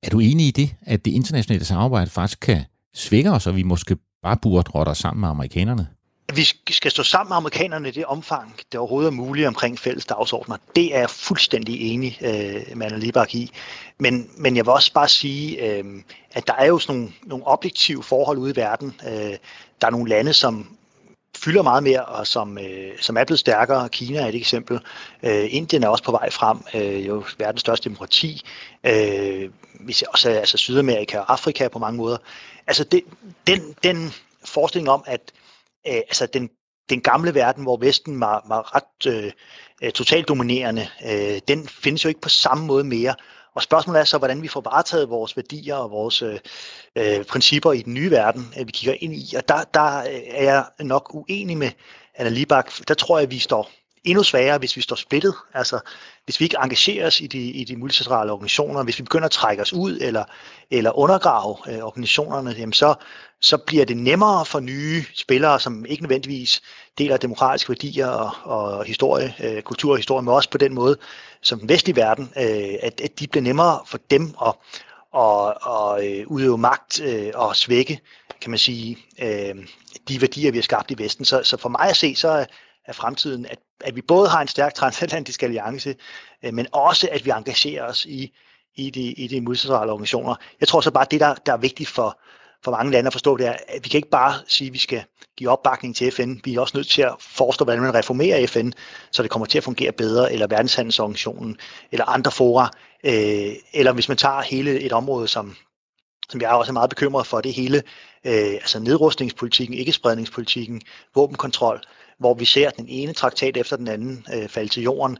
Er 0.04 0.10
du 0.12 0.20
enig 0.20 0.48
i 0.48 0.52
det, 0.52 0.76
at 0.82 1.06
det 1.06 1.12
internationale 1.12 1.66
samarbejde 1.66 2.10
faktisk 2.10 2.40
kan 2.40 2.66
svække 2.96 3.32
os, 3.32 3.48
og 3.48 3.56
vi 3.56 3.64
måske 3.64 3.98
bare 4.24 4.38
burde 4.42 4.72
rotte 4.72 4.90
os 4.90 4.98
sammen 4.98 5.22
med 5.22 5.30
amerikanerne? 5.30 5.88
Vi 6.36 6.44
skal 6.70 6.92
stå 6.92 7.04
sammen 7.04 7.30
med 7.30 7.38
amerikanerne 7.38 7.88
i 7.88 7.92
det 7.92 8.06
omfang, 8.06 8.60
det 8.72 8.80
overhovedet 8.80 9.08
er 9.08 9.12
muligt 9.12 9.48
omkring 9.48 9.80
fælles 9.80 10.06
dagsordner. 10.06 10.58
Det 10.76 10.96
er 10.96 11.00
jeg 11.00 11.10
fuldstændig 11.10 11.94
enig 11.94 12.18
øh, 12.22 12.78
med 12.78 12.86
Anna 12.86 12.98
Libak 12.98 13.36
i. 13.36 13.52
Men, 14.00 14.30
men 14.38 14.56
jeg 14.56 14.66
vil 14.66 14.72
også 14.72 14.94
bare 14.94 15.08
sige, 15.08 15.66
øh, 15.66 15.84
at 16.32 16.48
der 16.48 16.54
er 16.54 16.66
jo 16.66 16.80
sådan 16.80 16.96
nogle, 17.00 17.14
nogle 17.24 17.48
objektive 17.48 18.04
forhold 18.04 18.38
ude 18.38 18.52
i 18.52 18.56
verden. 18.56 18.94
Øh, 19.08 19.38
der 19.82 19.88
er 19.88 19.90
nogle 19.90 20.10
lande, 20.10 20.34
som 20.34 20.78
fylder 21.38 21.64
meget 21.64 21.84
mere, 21.84 22.06
og 22.06 22.28
som, 22.28 22.58
øh, 22.58 22.92
som 23.02 23.18
er 23.18 23.24
blevet 23.24 23.40
stærkere. 23.40 23.90
Kina 23.90 24.20
er 24.20 24.28
et 24.28 24.36
eksempel. 24.36 24.80
Øh, 25.24 25.48
Indien 25.50 25.84
er 25.84 25.88
også 25.88 26.04
på 26.04 26.12
vej 26.12 26.30
frem, 26.32 26.58
øh, 26.74 27.08
jo 27.08 27.24
verdens 27.38 27.62
største 27.62 27.90
demokrati. 27.90 28.42
Øh, 28.84 29.50
vi 29.80 29.94
ser 29.94 30.08
også 30.14 30.30
altså 30.30 30.58
Sydamerika 30.58 31.18
og 31.18 31.32
Afrika 31.34 31.68
på 31.68 31.80
mange 31.80 31.98
måder. 31.98 32.18
Altså 32.68 32.84
det, 32.84 33.04
den, 33.48 33.76
den 33.84 34.14
forestilling 34.46 34.90
om, 34.90 35.04
at 35.08 35.32
øh, 35.88 35.94
altså 35.94 36.26
den, 36.26 36.50
den 36.90 37.02
gamle 37.02 37.36
verden, 37.36 37.64
hvor 37.64 37.78
Vesten 37.78 38.20
var, 38.20 38.46
var 38.48 38.76
ret 38.76 39.14
øh, 39.14 39.32
øh, 39.84 39.92
totalt 39.92 40.28
dominerende, 40.28 40.88
øh, 41.06 41.40
den 41.48 41.68
findes 41.68 42.04
jo 42.04 42.10
ikke 42.10 42.22
på 42.22 42.30
samme 42.30 42.66
måde 42.66 42.84
mere. 42.84 43.16
Og 43.56 43.62
spørgsmålet 43.62 44.00
er 44.00 44.06
så, 44.06 44.18
hvordan 44.18 44.42
vi 44.42 44.48
får 44.48 44.62
varetaget 44.62 45.10
vores 45.10 45.38
værdier 45.38 45.76
og 45.76 45.92
vores 45.92 46.22
øh, 46.22 46.40
øh 46.96 47.26
principper 47.26 47.72
i 47.72 47.82
den 47.82 47.94
nye 47.94 48.12
verden, 48.12 48.54
at 48.56 48.68
vi 48.68 48.72
kigger 48.72 48.96
ind 49.00 49.14
i. 49.14 49.36
Og 49.38 49.48
der, 49.48 49.64
der 49.64 49.98
er 50.28 50.44
jeg 50.44 50.66
nok 50.80 51.14
uenig 51.14 51.58
med 51.58 51.72
Anna 52.16 52.30
Libak. 52.30 52.72
Der 52.88 52.94
tror 52.94 53.18
jeg, 53.18 53.24
at 53.24 53.32
vi 53.32 53.40
står 53.40 53.72
endnu 54.04 54.24
sværere, 54.24 54.58
hvis 54.58 54.76
vi 54.76 54.82
står 54.82 54.96
splittet. 54.96 55.36
Altså, 55.54 55.80
hvis 56.26 56.40
vi 56.40 56.46
ikke 56.46 56.58
engagerer 56.64 57.08
os 57.08 57.22
i 57.22 57.28
de, 57.28 57.40
i 57.40 57.64
de 57.64 57.78
multilaterale 57.78 58.32
organisationer, 58.32 58.84
hvis 58.84 59.00
vi 59.00 59.04
begynder 59.04 59.26
at 59.26 59.32
trække 59.32 59.62
os 59.62 59.74
ud 59.74 59.98
eller, 60.02 60.24
eller 60.72 60.98
undergrave 60.98 61.58
øh, 61.70 61.84
organisationerne, 61.84 62.52
jamen 62.52 62.74
så, 62.74 62.96
så 63.42 63.58
bliver 63.58 63.86
det 63.86 63.98
nemmere 63.98 64.46
for 64.46 64.60
nye 64.60 65.04
spillere, 65.16 65.60
som 65.60 65.86
ikke 65.86 66.04
nødvendigvis 66.04 66.62
deler 66.98 67.18
demokratiske 67.18 67.70
værdier 67.70 68.08
og, 68.08 68.32
og 68.44 68.86
historie, 68.86 69.36
øh, 69.44 69.62
kultur 69.62 69.92
og 69.92 69.98
historie, 69.98 70.24
med 70.24 70.34
os 70.34 70.48
på 70.48 70.58
den 70.58 70.74
måde, 70.74 70.98
som 71.42 71.60
den 71.60 71.70
vestlige 71.70 71.96
verden, 71.96 72.32
øh, 72.38 72.74
at, 72.82 73.02
at 73.02 73.20
de 73.20 73.28
bliver 73.28 73.44
nemmere 73.44 73.80
for 73.86 74.00
dem 74.10 74.34
at 74.46 74.54
og, 75.14 75.56
og 75.62 76.08
øh, 76.08 76.28
udøve 76.28 76.58
magt 76.58 77.02
øh, 77.02 77.32
og 77.36 77.56
svække, 77.56 78.00
kan 78.42 78.50
man 78.52 78.60
sige, 78.60 78.98
øh, 79.22 79.56
de 80.08 80.22
værdier, 80.22 80.52
vi 80.52 80.58
har 80.58 80.64
skabt 80.64 80.92
i 80.92 80.98
Vesten. 80.98 81.26
Så, 81.26 81.44
så 81.44 81.58
for 81.58 81.70
mig 81.70 81.90
at 81.90 81.98
se, 81.98 82.16
så 82.16 82.28
er, 82.30 82.46
er 82.86 82.94
fremtiden, 82.94 83.46
at, 83.46 83.60
at 83.84 83.96
vi 83.96 84.02
både 84.02 84.30
har 84.30 84.42
en 84.42 84.48
stærk 84.48 84.74
transatlantisk 84.74 85.44
alliance, 85.44 85.96
øh, 86.44 86.54
men 86.54 86.68
også 86.72 87.10
at 87.12 87.26
vi 87.26 87.30
engagerer 87.30 87.84
os 87.84 88.06
i, 88.06 88.32
i 88.76 88.90
de, 88.90 89.02
i 89.02 89.28
de 89.28 89.42
multilaterale 89.42 89.92
organisationer. 89.92 90.36
Jeg 90.60 90.68
tror 90.68 90.82
så 90.82 90.92
bare, 90.92 91.06
at 91.06 91.12
det, 91.12 91.20
der, 91.20 91.36
der 91.46 91.54
er 91.54 91.58
vigtigt 91.58 91.90
for, 91.90 92.20
for 92.64 92.72
mange 92.72 92.92
lande 92.92 93.08
at 93.08 93.14
forstå, 93.14 93.38
det 93.38 93.48
er, 93.48 93.56
at 93.68 93.84
vi 93.84 93.90
kan 93.90 93.98
ikke 93.98 94.10
bare 94.10 94.34
sige, 94.48 94.68
at 94.68 94.74
vi 94.74 94.78
skal 94.78 95.04
give 95.38 95.50
opbakning 95.50 95.96
til 95.96 96.12
FN. 96.12 96.36
Vi 96.44 96.56
er 96.56 96.62
også 96.62 96.78
nødt 96.78 96.88
til 96.88 97.02
at 97.02 97.16
forestå, 97.20 97.64
hvordan 97.64 97.82
man 97.82 97.94
reformerer 97.94 98.48
FN, 98.48 98.72
så 99.12 99.24
det 99.24 99.32
kommer 99.32 99.46
til 99.46 99.58
at 99.58 99.64
fungere 99.64 99.92
bedre, 99.92 100.34
eller 100.34 100.48
Verdenshandelsorganisationen, 100.48 101.58
eller 101.92 102.06
andre 102.06 102.32
fora. 102.32 102.72
Øh, 103.04 103.54
eller 103.74 103.94
hvis 103.94 104.08
man 104.08 104.18
tager 104.18 104.42
hele 104.42 104.80
et 104.80 104.92
område, 104.92 105.28
som, 105.28 105.56
som 106.32 106.42
jeg 106.42 106.50
også 106.50 106.72
er 106.72 106.74
meget 106.74 106.90
bekymret 106.90 107.28
for, 107.28 107.42
det 107.42 107.54
hele, 107.54 107.78
øh, 108.26 108.54
altså 108.54 108.80
nedrustningspolitikken, 108.80 109.78
ikke-spredningspolitikken, 109.78 110.82
våbenkontrol, 111.16 111.82
hvor 112.18 112.34
vi 112.34 112.46
ser 112.46 112.70
den 112.70 112.86
ene 112.90 113.14
traktat 113.14 113.58
efter 113.58 113.78
den 113.78 113.88
anden 113.88 114.26
øh, 114.34 114.50
falde 114.50 114.70
til 114.70 114.84
jorden, 114.84 115.18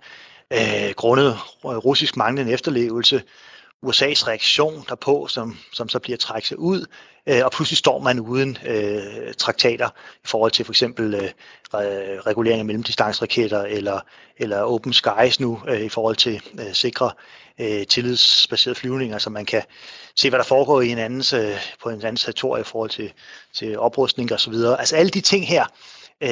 øh, 0.54 0.94
grundet 0.96 1.38
russisk 1.64 2.18
manglende 2.18 2.52
efterlevelse, 2.52 3.24
USA's 3.86 4.28
reaktion 4.28 4.86
derpå, 4.90 5.28
som, 5.28 5.58
som 5.74 5.90
så 5.90 6.00
bliver 6.00 6.18
trækket 6.18 6.48
sig 6.48 6.60
ud, 6.60 6.86
øh, 7.28 7.42
og 7.46 7.52
pludselig 7.52 7.78
står 7.78 8.00
man 8.00 8.20
uden 8.20 8.58
øh, 8.66 9.34
traktater 9.38 9.90
i 10.24 10.28
forhold 10.28 10.52
til 10.52 10.66
for 10.66 10.72
eksempel 10.72 11.14
øh, 11.14 11.30
regulering 11.74 12.60
af 12.60 12.66
mellemdistanceraketter 12.66 13.62
eller, 13.62 14.00
eller 14.38 14.62
open 14.62 14.94
skies 14.94 15.40
nu 15.40 15.62
øh, 15.68 15.82
i 15.82 15.90
forhold 15.90 16.16
til 16.16 16.42
øh, 16.60 16.74
sikre 16.74 17.12
øh, 17.60 17.88
tillidsbaserede 17.88 18.80
flyvninger, 18.80 19.18
så 19.18 19.30
man 19.30 19.46
kan 19.46 19.64
se, 20.16 20.30
hvad 20.30 20.40
der 20.40 20.46
foregår 20.46 20.82
i 20.82 20.90
en 20.90 20.98
andens, 20.98 21.34
øh, 21.34 21.58
på 21.84 21.90
en 21.90 21.96
anden 21.96 22.16
territorie 22.16 22.62
i 22.62 22.64
forhold 22.64 22.90
til, 22.90 23.14
til 23.54 23.80
oprustning 23.80 24.32
og 24.32 24.40
så 24.40 24.50
videre. 24.50 24.80
Altså 24.80 24.96
alle 24.96 25.10
de 25.10 25.22
ting 25.22 25.48
her, 25.48 25.66
øh, 26.24 26.30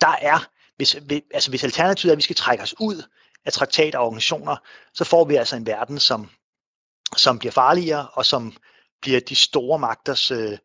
der 0.00 0.16
er, 0.20 0.46
hvis, 0.76 0.96
altså 1.34 1.50
hvis 1.50 1.64
alternativet 1.64 2.10
er, 2.10 2.14
at 2.14 2.18
vi 2.18 2.22
skal 2.22 2.36
trække 2.36 2.62
os 2.62 2.74
ud 2.80 3.02
af 3.46 3.52
traktater 3.52 3.98
og 3.98 4.06
organisationer, 4.06 4.56
så 4.94 5.04
får 5.04 5.24
vi 5.24 5.36
altså 5.36 5.56
en 5.56 5.66
verden, 5.66 5.98
som 5.98 6.30
som 7.16 7.38
bliver 7.38 7.52
farligere, 7.52 8.06
og 8.12 8.26
som 8.26 8.52
bliver 9.02 9.20
de 9.20 9.34
store 9.34 9.78
magters, 9.78 10.30
øh, 10.30 10.58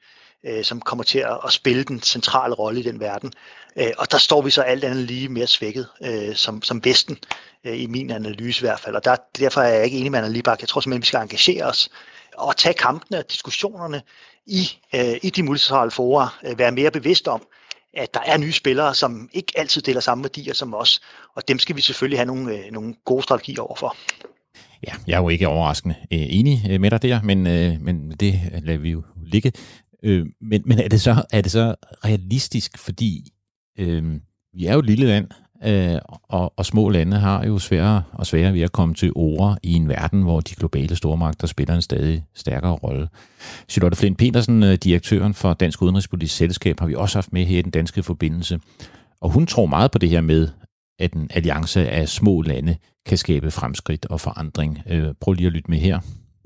øh, 0.45 0.63
som 0.63 0.81
kommer 0.81 1.03
til 1.03 1.19
at, 1.19 1.39
at 1.45 1.51
spille 1.51 1.83
den 1.83 2.01
centrale 2.01 2.53
rolle 2.53 2.79
i 2.79 2.83
den 2.83 2.99
verden. 2.99 3.33
Øh, 3.75 3.91
og 3.97 4.11
der 4.11 4.17
står 4.17 4.41
vi 4.41 4.49
så 4.49 4.61
alt 4.61 4.83
andet 4.83 5.03
lige 5.03 5.29
mere 5.29 5.47
svækket 5.47 5.87
øh, 6.03 6.35
som, 6.35 6.61
som 6.61 6.85
Vesten, 6.85 7.17
øh, 7.63 7.81
i 7.81 7.87
min 7.87 8.11
analyse 8.11 8.61
i 8.61 8.67
hvert 8.67 8.79
fald. 8.79 8.95
Og 8.95 9.05
der, 9.05 9.15
derfor 9.39 9.61
er 9.61 9.73
jeg 9.73 9.85
ikke 9.85 9.97
enig 9.97 10.11
med 10.11 10.19
Anna 10.19 10.31
Libak. 10.31 10.61
Jeg 10.61 10.69
tror 10.69 10.81
simpelthen, 10.81 11.01
vi 11.01 11.07
skal 11.07 11.21
engagere 11.21 11.65
os 11.65 11.89
og 12.37 12.57
tage 12.57 12.73
kampene 12.73 13.17
og 13.17 13.31
diskussionerne 13.31 14.01
i, 14.45 14.79
øh, 14.95 15.15
i 15.23 15.29
de 15.29 15.43
multilaterale 15.43 15.91
fora, 15.91 16.29
øh, 16.43 16.59
være 16.59 16.71
mere 16.71 16.91
bevidst 16.91 17.27
om, 17.27 17.47
at 17.93 18.13
der 18.13 18.19
er 18.25 18.37
nye 18.37 18.53
spillere, 18.53 18.95
som 18.95 19.29
ikke 19.33 19.53
altid 19.55 19.81
deler 19.81 19.99
samme 19.99 20.23
værdier 20.23 20.53
som 20.53 20.73
os, 20.73 21.01
og 21.35 21.47
dem 21.47 21.59
skal 21.59 21.75
vi 21.75 21.81
selvfølgelig 21.81 22.19
have 22.19 22.25
nogle, 22.25 22.57
øh, 22.57 22.71
nogle 22.71 22.95
gode 23.05 23.23
strategier 23.23 23.61
overfor. 23.61 23.95
Ja, 24.87 24.93
jeg 25.07 25.13
er 25.13 25.21
jo 25.21 25.29
ikke 25.29 25.47
overraskende 25.47 25.95
øh, 26.13 26.25
enig 26.29 26.65
øh, 26.69 26.81
med 26.81 26.91
dig 26.91 27.01
der, 27.01 27.21
men, 27.21 27.47
øh, 27.47 27.81
men 27.81 28.11
det 28.11 28.39
lader 28.63 28.79
vi 28.79 28.89
jo 28.89 29.03
ligge. 29.25 29.51
Øh, 30.03 30.25
men 30.41 30.61
men 30.65 30.79
er, 30.79 30.87
det 30.87 31.01
så, 31.01 31.23
er 31.31 31.41
det 31.41 31.51
så 31.51 31.75
realistisk, 32.05 32.77
fordi 32.77 33.33
øh, 33.79 34.19
vi 34.53 34.65
er 34.65 34.73
jo 34.73 34.79
et 34.79 34.85
lille 34.85 35.05
land, 35.05 35.27
øh, 35.65 35.99
og, 36.23 36.53
og 36.57 36.65
små 36.65 36.89
lande 36.89 37.17
har 37.17 37.45
jo 37.45 37.59
sværere 37.59 38.03
og 38.11 38.25
sværere 38.25 38.53
ved 38.53 38.61
at 38.61 38.71
komme 38.71 38.95
til 38.95 39.11
ord 39.15 39.57
i 39.63 39.73
en 39.73 39.89
verden, 39.89 40.21
hvor 40.21 40.39
de 40.39 40.55
globale 40.55 40.95
stormagter 40.95 41.47
spiller 41.47 41.75
en 41.75 41.81
stadig 41.81 42.23
stærkere 42.35 42.71
rolle. 42.71 43.07
Charlotte 43.69 43.97
Flint 43.97 44.17
Petersen, 44.17 44.63
øh, 44.63 44.75
direktøren 44.75 45.33
for 45.33 45.53
Dansk 45.53 45.81
Udenrigspolitisk 45.81 46.35
Selskab, 46.35 46.79
har 46.79 46.87
vi 46.87 46.95
også 46.95 47.17
haft 47.17 47.33
med 47.33 47.45
her 47.45 47.59
i 47.59 47.61
den 47.61 47.71
danske 47.71 48.03
forbindelse. 48.03 48.59
Og 49.21 49.29
hun 49.29 49.45
tror 49.45 49.65
meget 49.65 49.91
på 49.91 49.97
det 49.97 50.09
her 50.09 50.21
med, 50.21 50.47
at 50.99 51.13
en 51.13 51.29
alliance 51.33 51.89
af 51.89 52.09
små 52.09 52.41
lande 52.41 52.75
kan 53.05 53.17
skabe 53.17 53.51
fremskridt 53.51 54.05
og 54.05 54.21
forandring. 54.21 54.79
Øh, 54.89 55.07
prøv 55.21 55.33
lige 55.33 55.47
at 55.47 55.53
lytte 55.53 55.71
med 55.71 55.77
her. 55.77 55.99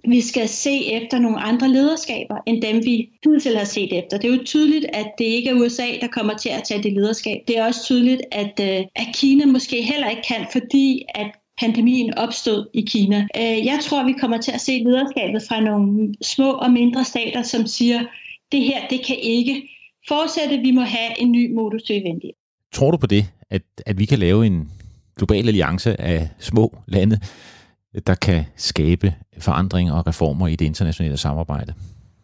Vi 0.07 0.21
skal 0.21 0.49
se 0.49 0.85
efter 0.85 1.19
nogle 1.19 1.39
andre 1.39 1.69
lederskaber, 1.69 2.35
end 2.47 2.61
dem 2.61 2.85
vi 2.85 3.09
hidtil 3.23 3.57
har 3.57 3.65
set 3.65 3.97
efter. 3.97 4.17
Det 4.17 4.31
er 4.31 4.35
jo 4.37 4.43
tydeligt, 4.43 4.85
at 4.93 5.07
det 5.17 5.25
ikke 5.25 5.49
er 5.49 5.53
USA, 5.53 5.87
der 6.01 6.07
kommer 6.07 6.37
til 6.37 6.49
at 6.49 6.63
tage 6.63 6.83
det 6.83 6.93
lederskab. 6.93 7.37
Det 7.47 7.57
er 7.57 7.65
også 7.65 7.83
tydeligt, 7.83 8.21
at, 8.31 8.59
øh, 8.61 8.85
at 8.95 9.07
Kina 9.13 9.45
måske 9.45 9.81
heller 9.81 10.09
ikke 10.09 10.21
kan, 10.27 10.45
fordi 10.51 11.03
at 11.15 11.31
pandemien 11.59 12.13
opstod 12.13 12.67
i 12.73 12.81
Kina. 12.81 13.27
Øh, 13.37 13.65
jeg 13.65 13.79
tror, 13.81 14.05
vi 14.05 14.13
kommer 14.21 14.37
til 14.37 14.51
at 14.51 14.61
se 14.61 14.71
lederskabet 14.71 15.41
fra 15.47 15.59
nogle 15.59 16.13
små 16.21 16.51
og 16.51 16.71
mindre 16.71 17.05
stater, 17.05 17.43
som 17.43 17.67
siger, 17.67 17.99
det 18.51 18.61
her, 18.61 18.87
det 18.89 19.05
kan 19.05 19.17
ikke 19.19 19.69
fortsætte, 20.07 20.57
vi 20.57 20.71
må 20.71 20.81
have 20.81 21.21
en 21.21 21.31
ny 21.31 21.53
modus 21.53 21.89
vivendi. 21.89 22.31
Tror 22.73 22.91
du 22.91 22.97
på 22.97 23.07
det, 23.07 23.27
at, 23.49 23.61
at 23.85 23.99
vi 23.99 24.05
kan 24.05 24.19
lave 24.19 24.45
en 24.45 24.71
global 25.17 25.47
alliance 25.47 26.01
af 26.01 26.29
små 26.39 26.77
lande, 26.87 27.19
der 28.07 28.15
kan 28.15 28.45
skabe 28.57 29.15
forandringer 29.39 29.93
og 29.93 30.07
reformer 30.07 30.47
i 30.47 30.55
det 30.55 30.65
internationale 30.65 31.17
samarbejde? 31.17 31.73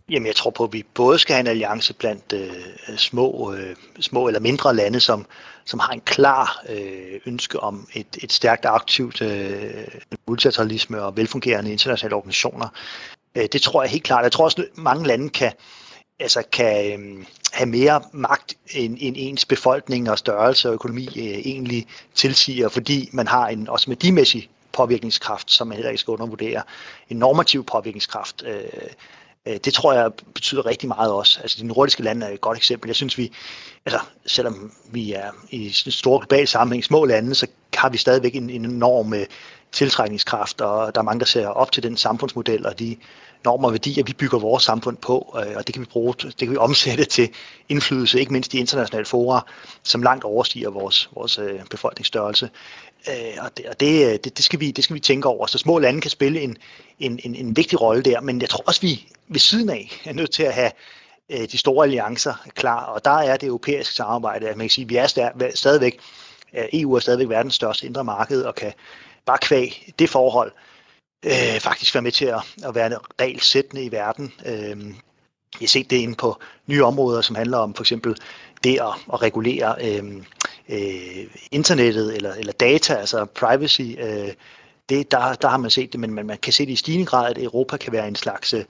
Jamen, 0.10 0.28
jeg 0.28 0.36
tror 0.36 0.52
på, 0.52 0.64
at 0.64 0.74
vi 0.74 0.84
både 0.94 1.20
skal 1.20 1.34
have 1.34 1.40
en 1.40 1.48
alliance 1.48 1.94
blandt 1.94 2.34
øh, 2.34 2.98
små, 2.98 3.54
øh, 3.54 3.76
små 4.00 4.28
eller 4.28 4.40
mindre 4.40 4.76
lande, 4.76 5.00
som, 5.00 5.26
som 5.66 5.80
har 5.80 5.94
en 5.94 6.02
klar 6.02 6.64
øh, 6.70 7.20
ønske 7.26 7.60
om 7.60 7.88
et, 7.94 8.18
et 8.24 8.32
stærkt 8.32 8.66
aktivt 8.66 9.22
øh, 9.22 9.88
multilateralisme 10.28 11.02
og 11.02 11.18
velfungerende 11.18 11.72
internationale 11.72 12.16
organisationer. 12.16 12.68
Øh, 13.36 13.48
det 13.54 13.62
tror 13.62 13.84
jeg 13.84 13.92
helt 13.92 14.04
klart. 14.04 14.24
Jeg 14.24 14.32
tror 14.32 14.46
også, 14.46 14.62
at 14.62 14.78
mange 14.78 15.08
lande 15.08 15.30
kan, 15.30 15.52
altså 16.20 16.44
kan 16.52 17.02
øh, 17.02 17.26
have 17.54 17.70
mere 17.70 18.02
magt 18.12 18.54
end, 18.72 18.98
end 19.00 19.16
ens 19.20 19.46
befolkning 19.46 20.10
og 20.10 20.18
størrelse 20.18 20.70
og 20.70 20.74
økonomi 20.74 21.06
øh, 21.06 21.24
egentlig 21.24 21.88
tilsiger, 22.16 22.70
fordi 22.70 23.10
man 23.14 23.28
har 23.28 23.48
en 23.48 23.70
også 23.70 23.88
værdimæssig 23.88 24.50
påvirkningskraft, 24.74 25.52
som 25.52 25.68
man 25.68 25.76
heller 25.76 25.90
ikke 25.90 26.02
skal 26.02 26.12
undervurdere. 26.12 26.62
En 27.10 27.18
normativ 27.18 27.66
påvirkningskraft. 27.66 28.44
Øh, 28.46 28.64
øh, 29.46 29.58
det 29.66 29.74
tror 29.74 29.94
jeg 29.94 30.12
betyder 30.34 30.66
rigtig 30.66 30.88
meget 30.88 31.12
også. 31.12 31.40
Altså 31.42 31.58
de 31.62 31.68
nordiske 31.68 32.04
lande 32.04 32.26
er 32.26 32.30
et 32.30 32.42
godt 32.42 32.58
eksempel. 32.58 32.88
Jeg 32.88 32.96
synes 32.96 33.18
vi, 33.18 33.32
altså 33.86 34.00
selvom 34.26 34.72
vi 34.92 35.14
er 35.14 35.32
i 35.50 35.72
store 35.72 36.20
globale 36.20 36.48
sammenhæng, 36.48 36.84
små 36.84 37.06
lande, 37.06 37.36
så 37.36 37.48
har 37.74 37.90
vi 37.90 37.98
stadigvæk 37.98 38.36
en, 38.36 38.50
en 38.50 38.66
enorm 38.66 39.14
øh, 39.14 39.26
tiltrækningskraft, 39.72 40.62
og 40.62 40.96
der 40.96 41.02
er 41.02 41.06
mange, 41.06 41.20
der 41.20 41.26
ser 41.26 41.48
op 41.48 41.72
til 41.72 41.84
den 41.84 41.98
samfundsmodel 41.98 42.66
og 42.66 42.80
de 42.80 42.98
normer 43.48 43.68
og 43.68 43.74
værdier, 43.74 44.04
vi 44.04 44.14
bygger 44.14 44.40
vores 44.40 44.64
samfund 44.64 44.98
på, 44.98 45.36
øh, 45.36 45.56
og 45.56 45.68
det 45.68 45.74
kan 45.74 45.82
vi 45.82 45.86
bruge, 45.86 46.14
det 46.14 46.38
kan 46.38 46.52
vi 46.52 46.58
omsætte 46.58 47.06
til 47.06 47.30
indflydelse, 47.70 48.20
ikke 48.20 48.34
mindst 48.34 48.54
i 48.54 48.58
internationale 48.58 49.06
fora, 49.06 49.46
som 49.84 50.04
langt 50.04 50.24
overstiger 50.24 50.70
vores, 50.70 51.10
vores 51.16 51.40
øh, 51.40 51.60
befolkningsstørrelse. 51.70 52.50
Øh, 53.10 53.44
og 53.46 53.58
det, 53.58 53.66
og 53.66 53.80
det, 53.80 54.24
det, 54.24 54.38
det, 54.38 54.46
skal 54.46 54.60
vi, 54.60 54.72
det 54.72 54.84
skal 54.84 54.94
vi 54.94 55.00
tænke 55.00 55.28
over. 55.28 55.48
Så 55.48 55.58
små 55.58 55.80
lande 55.80 56.02
kan 56.02 56.12
spille 56.12 56.42
en, 56.42 56.58
en, 57.00 57.20
en, 57.24 57.36
en 57.36 57.56
vigtig 57.56 57.82
rolle 57.82 58.04
der, 58.04 58.22
men 58.22 58.42
jeg 58.42 58.50
tror 58.50 58.64
også, 58.68 58.82
vi 58.82 59.08
ved 59.28 59.40
siden 59.40 59.70
af 59.70 60.02
er 60.06 60.14
nødt 60.14 60.32
til 60.32 60.44
at 60.44 60.54
have 60.54 60.72
de 61.52 61.58
store 61.58 61.86
alliancer 61.86 62.34
klar, 62.56 62.86
og 62.86 63.06
der 63.06 63.12
er 63.12 63.38
det 63.38 63.48
europæiske 63.48 63.94
samarbejde, 63.94 64.50
at 64.50 64.58
man 64.58 64.64
kan 64.64 64.70
sige, 64.70 64.86
at 64.86 64.90
vi 64.90 64.96
er 64.96 65.52
stadigvæk, 65.56 66.00
EU 66.74 66.94
er 66.94 67.00
stadigvæk 67.00 67.30
verdens 67.30 67.56
største 67.56 67.86
indre 67.86 68.04
marked, 68.04 68.44
og 68.44 68.56
kan 68.56 68.74
bare 69.26 69.38
kvæg 69.42 69.94
det 70.00 70.10
forhold, 70.10 70.52
øh, 71.26 71.60
faktisk 71.60 71.94
være 71.96 72.02
med 72.02 72.12
til 72.12 72.26
at, 72.26 72.42
at 72.64 72.76
være 72.76 73.00
regelsættende 73.22 73.84
i 73.84 73.92
verden. 73.92 74.34
Øh, 74.46 74.86
jeg 75.54 75.66
har 75.66 75.68
set 75.68 75.90
det 75.90 75.98
inde 75.98 76.16
på 76.16 76.38
nye 76.68 76.84
områder, 76.84 77.22
som 77.22 77.36
handler 77.36 77.58
om 77.58 77.74
for 77.74 77.84
eksempel 77.84 78.16
det 78.64 78.80
at, 78.80 79.14
at 79.14 79.22
regulere 79.22 79.76
øh, 79.82 80.24
øh, 80.70 81.26
internettet 81.52 82.16
eller, 82.16 82.34
eller 82.34 82.54
data, 82.54 82.94
altså 82.94 83.26
privacy. 83.26 83.82
Øh, 83.82 84.34
det, 84.90 85.12
der, 85.12 85.34
der 85.34 85.48
har 85.48 85.58
man 85.58 85.72
set 85.72 85.92
det, 85.92 86.00
men 86.00 86.14
man, 86.14 86.26
man 86.26 86.38
kan 86.38 86.54
se 86.54 86.66
det 86.66 86.72
i 86.72 86.76
stigende 86.76 87.06
grad, 87.06 87.30
at 87.30 87.44
Europa 87.44 87.78
kan 87.78 87.94
være 87.94 88.08
en 88.08 88.16
slags 88.16 88.54
øh, 88.54 88.64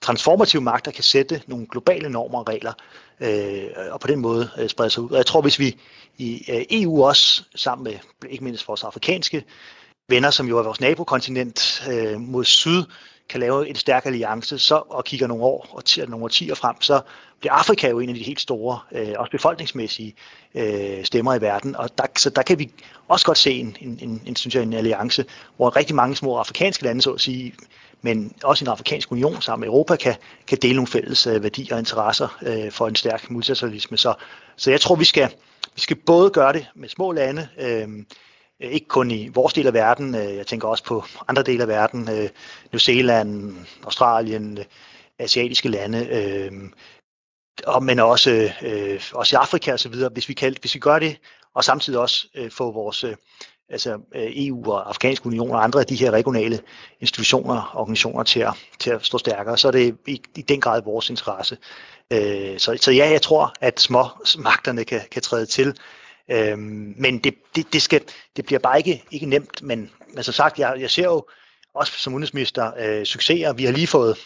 transformativ 0.00 0.60
magt, 0.60 0.84
der 0.84 0.90
kan 0.90 1.04
sætte 1.04 1.42
nogle 1.46 1.66
globale 1.66 2.08
normer 2.08 2.38
og 2.38 2.48
regler, 2.48 2.72
øh, 3.20 3.64
og 3.90 4.00
på 4.00 4.06
den 4.06 4.20
måde 4.20 4.50
øh, 4.58 4.68
sprede 4.68 4.90
sig 4.90 5.02
ud. 5.02 5.10
Og 5.10 5.16
jeg 5.16 5.26
tror, 5.26 5.40
hvis 5.40 5.58
vi 5.58 5.76
i 6.18 6.44
øh, 6.50 6.64
EU 6.70 7.04
også, 7.04 7.42
sammen 7.54 7.84
med 7.84 7.94
ikke 8.30 8.44
mindst 8.44 8.68
vores 8.68 8.84
afrikanske 8.84 9.44
venner, 10.08 10.30
som 10.30 10.48
jo 10.48 10.58
er 10.58 10.62
vores 10.62 10.80
nabokontinent 10.80 11.84
øh, 11.90 12.20
mod 12.20 12.44
syd, 12.44 12.84
kan 13.28 13.40
lave 13.40 13.68
en 13.68 13.76
stærk 13.76 14.06
alliance 14.06 14.58
så, 14.58 14.82
og 14.88 15.04
kigger 15.04 15.26
nogle 15.26 15.44
år 15.44 15.66
og 15.70 15.82
t- 15.88 16.06
nogle 16.06 16.24
årtier 16.24 16.54
frem, 16.54 16.80
så 16.80 17.00
bliver 17.40 17.52
Afrika 17.52 17.88
jo 17.88 18.00
en 18.00 18.08
af 18.08 18.14
de 18.14 18.22
helt 18.22 18.40
store, 18.40 18.78
øh, 18.92 19.14
også 19.16 19.30
befolkningsmæssige 19.30 20.14
øh, 20.54 21.04
stemmer 21.04 21.34
i 21.34 21.40
verden. 21.40 21.76
Og 21.76 21.98
der, 21.98 22.04
så 22.16 22.30
der 22.30 22.42
kan 22.42 22.58
vi 22.58 22.70
også 23.08 23.26
godt 23.26 23.38
se 23.38 23.52
en, 23.52 23.76
en, 23.80 23.98
en, 24.02 24.22
en, 24.26 24.36
synes 24.36 24.54
jeg, 24.54 24.62
en 24.62 24.72
alliance, 24.72 25.24
hvor 25.56 25.76
rigtig 25.76 25.96
mange 25.96 26.16
små 26.16 26.36
afrikanske 26.36 26.84
lande, 26.84 27.02
så 27.02 27.12
at 27.12 27.20
sige, 27.20 27.54
men 28.02 28.32
også 28.44 28.64
en 28.64 28.68
afrikansk 28.68 29.12
union 29.12 29.42
sammen 29.42 29.60
med 29.60 29.68
Europa 29.68 29.96
kan, 29.96 30.14
kan 30.46 30.58
dele 30.62 30.74
nogle 30.74 30.86
fælles 30.86 31.26
øh, 31.26 31.42
værdier 31.42 31.74
og 31.74 31.78
interesser 31.78 32.38
øh, 32.42 32.72
for 32.72 32.88
en 32.88 32.96
stærk 32.96 33.30
multilateralisme. 33.30 33.96
Så, 33.96 34.14
så 34.56 34.70
jeg 34.70 34.80
tror, 34.80 34.94
vi 34.94 35.04
skal, 35.04 35.28
vi 35.74 35.80
skal 35.80 35.96
både 35.96 36.30
gøre 36.30 36.52
det 36.52 36.66
med 36.74 36.88
små 36.88 37.12
lande, 37.12 37.48
øh, 37.58 37.88
Øh, 38.62 38.70
ikke 38.70 38.88
kun 38.88 39.10
i 39.10 39.28
vores 39.28 39.54
del 39.54 39.66
af 39.66 39.72
verden, 39.72 40.14
øh, 40.14 40.36
jeg 40.36 40.46
tænker 40.46 40.68
også 40.68 40.84
på 40.84 41.04
andre 41.28 41.42
dele 41.42 41.62
af 41.62 41.68
verden, 41.68 42.08
øh, 42.08 42.28
New 42.72 42.78
Zealand, 42.78 43.56
Australien, 43.84 44.58
asiatiske 45.18 45.68
lande, 45.68 46.08
og, 47.66 47.82
men 47.82 47.98
også, 47.98 48.52
øh, 48.62 49.00
også 49.14 49.36
i 49.36 49.38
Afrika 49.40 49.72
osv., 49.72 49.94
hvis 50.12 50.28
vi 50.28 50.34
kan, 50.34 50.54
hvis 50.60 50.74
vi 50.74 50.80
gør 50.80 50.98
det, 50.98 51.18
og 51.54 51.64
samtidig 51.64 51.98
også 51.98 52.28
øh, 52.34 52.50
få 52.50 52.72
vores 52.72 53.04
øh, 53.04 53.16
altså 53.68 53.92
øh, 54.14 54.30
EU 54.34 54.72
og 54.72 54.88
Afrikanske 54.88 55.26
Union 55.26 55.50
og 55.50 55.64
andre 55.64 55.80
af 55.80 55.86
de 55.86 55.96
her 55.96 56.10
regionale 56.10 56.60
institutioner 57.00 57.62
og 57.62 57.80
organisationer 57.80 58.22
til 58.22 58.40
at, 58.40 58.54
til 58.78 58.90
at 58.90 59.04
stå 59.06 59.18
stærkere, 59.18 59.58
så 59.58 59.68
er 59.68 59.72
det 59.72 59.96
i, 60.06 60.22
i 60.36 60.42
den 60.42 60.60
grad 60.60 60.82
vores 60.82 61.10
interesse. 61.10 61.58
Øh, 62.12 62.58
så, 62.58 62.78
så 62.80 62.90
ja, 62.92 63.10
jeg 63.10 63.22
tror, 63.22 63.54
at 63.60 63.80
små 63.80 64.04
magterne 64.38 64.84
kan, 64.84 65.00
kan 65.10 65.22
træde 65.22 65.46
til, 65.46 65.74
Øhm, 66.30 66.94
men 66.98 67.18
det, 67.18 67.34
det, 67.56 67.72
det, 67.72 67.82
skal, 67.82 68.00
det 68.36 68.44
bliver 68.46 68.58
bare 68.58 68.78
ikke, 68.78 69.04
ikke 69.10 69.26
nemt, 69.26 69.62
men, 69.62 69.90
men 70.14 70.24
som 70.24 70.34
sagt, 70.34 70.58
jeg, 70.58 70.76
jeg 70.80 70.90
ser 70.90 71.04
jo 71.04 71.26
også 71.74 71.92
som 71.98 72.14
udenrigsminister 72.14 72.72
øh, 72.78 73.04
succeser. 73.04 73.52
Vi 73.52 73.64
har 73.64 73.72
lige 73.72 73.86
fået 73.86 74.18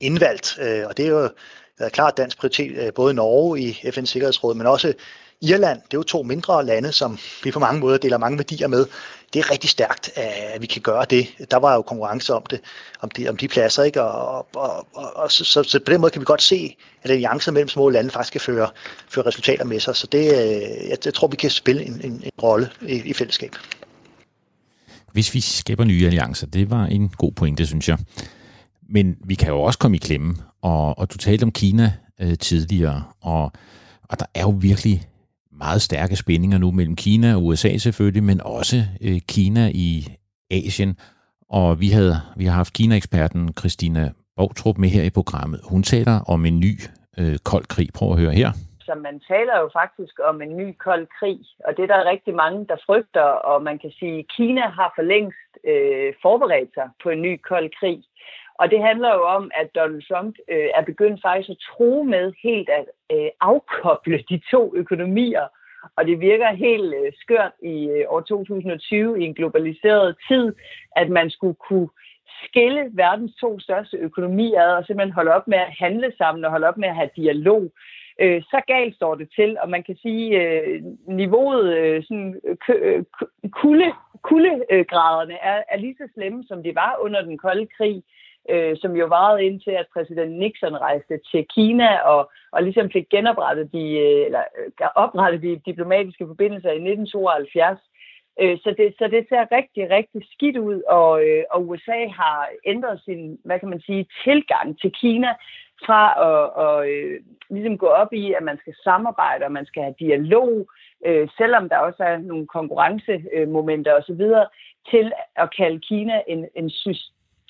indvalgt, 0.00 0.58
øh, 0.60 0.86
og 0.86 0.96
det 0.96 1.06
er 1.06 1.10
jo 1.10 1.30
været 1.78 1.92
klart 1.92 2.16
dansk 2.16 2.38
prioritet, 2.38 2.86
øh, 2.86 2.92
både 2.94 3.12
i 3.12 3.14
Norge 3.14 3.60
i 3.60 3.70
FN's 3.72 4.04
Sikkerhedsråd, 4.04 4.54
men 4.54 4.66
også 4.66 4.94
Irland, 5.42 5.78
det 5.78 5.94
er 5.94 5.98
jo 5.98 6.02
to 6.02 6.22
mindre 6.22 6.66
lande, 6.66 6.92
som 6.92 7.18
vi 7.44 7.50
på 7.50 7.58
mange 7.58 7.80
måder 7.80 7.98
deler 7.98 8.18
mange 8.18 8.38
værdier 8.38 8.68
med. 8.68 8.86
Det 9.34 9.40
er 9.40 9.50
rigtig 9.50 9.70
stærkt, 9.70 10.10
at 10.18 10.62
vi 10.62 10.66
kan 10.66 10.82
gøre 10.82 11.06
det. 11.10 11.26
Der 11.50 11.56
var 11.56 11.74
jo 11.74 11.82
konkurrence 11.82 12.34
om 12.34 12.42
det, 12.50 12.60
om 13.00 13.10
de, 13.10 13.28
om 13.28 13.36
de 13.36 13.48
pladser, 13.48 13.82
ikke? 13.82 14.02
Og, 14.02 14.46
og, 14.54 14.86
og, 14.94 15.16
og 15.16 15.32
så, 15.32 15.44
så, 15.44 15.62
så, 15.62 15.80
på 15.86 15.92
den 15.92 16.00
måde 16.00 16.10
kan 16.10 16.20
vi 16.20 16.24
godt 16.24 16.42
se, 16.42 16.76
at 17.02 17.10
alliancer 17.10 17.52
mellem 17.52 17.68
små 17.68 17.88
lande 17.88 18.10
faktisk 18.10 18.32
kan 18.32 18.40
føre, 18.40 18.68
føre 19.08 19.26
resultater 19.26 19.64
med 19.64 19.80
sig. 19.80 19.96
Så 19.96 20.06
det, 20.12 20.18
øh, 20.18 20.88
jeg, 20.88 20.98
jeg 21.04 21.14
tror, 21.14 21.28
vi 21.28 21.36
kan 21.36 21.50
spille 21.50 21.84
en, 21.84 22.00
en, 22.04 22.12
en 22.12 22.30
rolle 22.42 22.70
i, 22.82 22.94
i 22.94 23.12
fællesskab. 23.12 23.56
Hvis 25.12 25.34
vi 25.34 25.40
skaber 25.40 25.84
nye 25.84 26.06
alliancer, 26.06 26.46
det 26.46 26.70
var 26.70 26.84
en 26.84 27.08
god 27.08 27.32
pointe, 27.32 27.66
synes 27.66 27.88
jeg. 27.88 27.98
Men 28.88 29.16
vi 29.24 29.34
kan 29.34 29.48
jo 29.48 29.62
også 29.62 29.78
komme 29.78 29.96
i 29.96 30.00
klemme, 30.00 30.36
og, 30.62 30.98
og 30.98 31.12
du 31.12 31.18
talte 31.18 31.44
om 31.44 31.52
Kina 31.52 31.92
øh, 32.20 32.38
tidligere, 32.38 33.04
og, 33.20 33.52
og 34.08 34.18
der 34.18 34.26
er 34.34 34.42
jo 34.42 34.54
virkelig 34.60 35.08
meget 35.66 35.82
stærke 35.88 36.16
spændinger 36.16 36.58
nu 36.58 36.68
mellem 36.78 36.96
Kina 36.96 37.28
og 37.36 37.44
USA 37.46 37.72
selvfølgelig, 37.86 38.24
men 38.30 38.38
også 38.58 38.78
øh, 39.06 39.18
Kina 39.34 39.64
i 39.86 39.88
Asien. 40.58 40.92
Og 41.58 41.80
vi, 41.82 41.88
havde, 41.96 42.14
vi 42.40 42.44
har 42.48 42.56
haft 42.62 42.72
Kina-eksperten 42.78 43.42
Christina 43.60 44.02
Bogtrup 44.38 44.76
med 44.78 44.88
her 44.96 45.04
i 45.10 45.16
programmet. 45.18 45.60
Hun 45.72 45.82
taler 45.82 46.16
om 46.34 46.40
en 46.50 46.56
ny 46.60 46.72
øh, 47.20 47.36
kold 47.50 47.66
krig. 47.74 47.88
Prøv 47.98 48.08
at 48.12 48.20
høre 48.22 48.34
her. 48.40 48.50
Så 48.86 48.94
man 49.06 49.16
taler 49.32 49.56
jo 49.62 49.68
faktisk 49.80 50.14
om 50.30 50.36
en 50.42 50.52
ny 50.60 50.68
kold 50.86 51.06
krig, 51.18 51.40
og 51.66 51.70
det 51.76 51.82
er 51.82 51.90
der 51.94 52.10
rigtig 52.12 52.34
mange, 52.34 52.60
der 52.70 52.76
frygter, 52.86 53.28
og 53.50 53.62
man 53.68 53.78
kan 53.78 53.92
sige, 53.98 54.18
at 54.18 54.28
Kina 54.36 54.64
har 54.78 54.92
for 54.96 55.04
længst 55.12 55.50
øh, 55.70 56.08
forberedt 56.24 56.72
sig 56.74 56.88
på 57.02 57.08
en 57.14 57.22
ny 57.22 57.32
kold 57.50 57.70
krig. 57.80 58.00
Og 58.58 58.70
det 58.70 58.82
handler 58.82 59.14
jo 59.14 59.22
om, 59.22 59.50
at 59.54 59.74
Donald 59.74 60.02
Trump 60.08 60.34
øh, 60.48 60.68
er 60.74 60.82
begyndt 60.82 61.22
faktisk 61.22 61.50
at 61.50 61.64
tro 61.70 62.02
med 62.02 62.32
helt 62.42 62.68
at 62.68 62.86
øh, 63.12 63.28
afkoble 63.40 64.24
de 64.30 64.40
to 64.50 64.72
økonomier. 64.76 65.46
Og 65.96 66.06
det 66.06 66.20
virker 66.20 66.52
helt 66.52 66.94
øh, 66.94 67.12
skørt 67.20 67.52
i 67.62 67.88
øh, 67.88 68.04
år 68.08 68.20
2020 68.20 69.20
i 69.20 69.24
en 69.24 69.34
globaliseret 69.34 70.16
tid, 70.28 70.54
at 70.96 71.08
man 71.08 71.30
skulle 71.30 71.56
kunne 71.68 71.88
skille 72.44 72.90
verdens 72.92 73.34
to 73.40 73.60
største 73.60 73.96
økonomier 73.96 74.62
ad 74.62 74.76
og 74.76 74.84
simpelthen 74.84 75.14
holde 75.14 75.34
op 75.34 75.48
med 75.48 75.58
at 75.58 75.74
handle 75.78 76.12
sammen 76.18 76.44
og 76.44 76.50
holde 76.50 76.66
op 76.66 76.78
med 76.78 76.88
at 76.88 76.96
have 76.96 77.10
dialog. 77.16 77.72
Øh, 78.20 78.42
så 78.42 78.60
galt 78.66 78.94
står 78.96 79.14
det 79.14 79.28
til, 79.36 79.56
og 79.62 79.70
man 79.70 79.82
kan 79.82 79.96
sige, 79.96 80.42
øh, 80.42 80.82
niveauet, 81.08 81.76
øh, 81.76 82.02
sådan, 82.02 82.40
øh, 82.68 83.04
kulde, 83.50 83.92
kuldegraderne 84.22 85.34
er, 85.34 85.62
er 85.68 85.78
lige 85.78 85.96
så 85.98 86.08
slemme, 86.14 86.44
som 86.48 86.62
de 86.62 86.74
var 86.74 86.96
under 87.00 87.22
den 87.22 87.38
kolde 87.38 87.66
krig 87.76 88.02
øh, 88.50 88.76
som 88.80 88.96
jo 88.96 89.06
varede 89.06 89.44
indtil, 89.44 89.70
at 89.70 89.86
præsident 89.92 90.32
Nixon 90.38 90.76
rejste 90.76 91.20
til 91.30 91.46
Kina 91.54 91.96
og, 91.98 92.30
og 92.52 92.62
ligesom 92.62 92.90
fik 92.90 93.08
genoprettet 93.08 93.72
de, 93.72 93.84
øh, 94.06 94.26
eller 94.26 94.42
øh, 94.58 94.88
oprettet 94.94 95.42
de 95.42 95.60
diplomatiske 95.66 96.26
forbindelser 96.26 96.70
i 96.70 96.84
1972. 96.92 97.78
Øh, 98.40 98.58
så, 98.58 98.74
det, 98.78 98.94
så 98.98 99.08
det 99.08 99.26
ser 99.28 99.52
rigtig, 99.52 99.90
rigtig 99.90 100.22
skidt 100.32 100.56
ud, 100.56 100.82
og, 100.82 101.24
øh, 101.28 101.44
og 101.50 101.68
USA 101.68 102.06
har 102.20 102.48
ændret 102.64 103.00
sin, 103.04 103.38
hvad 103.44 103.58
kan 103.58 103.68
man 103.68 103.80
sige, 103.80 104.06
tilgang 104.24 104.80
til 104.80 104.92
Kina 104.92 105.34
fra 105.86 106.02
at, 106.28 106.42
at, 106.64 106.76
at 106.90 107.20
ligesom 107.50 107.78
gå 107.78 107.86
op 107.86 108.12
i, 108.12 108.32
at 108.32 108.42
man 108.42 108.58
skal 108.58 108.74
samarbejde, 108.84 109.44
og 109.44 109.52
man 109.52 109.66
skal 109.66 109.82
have 109.82 109.94
dialog, 109.98 110.66
selvom 111.36 111.68
der 111.68 111.78
også 111.78 112.02
er 112.02 112.18
nogle 112.18 112.46
konkurrencemomenter 112.46 113.92
osv., 113.94 114.22
til 114.90 115.12
at 115.36 115.56
kalde 115.56 115.80
Kina 115.80 116.22
en, 116.28 116.48
en 116.54 116.70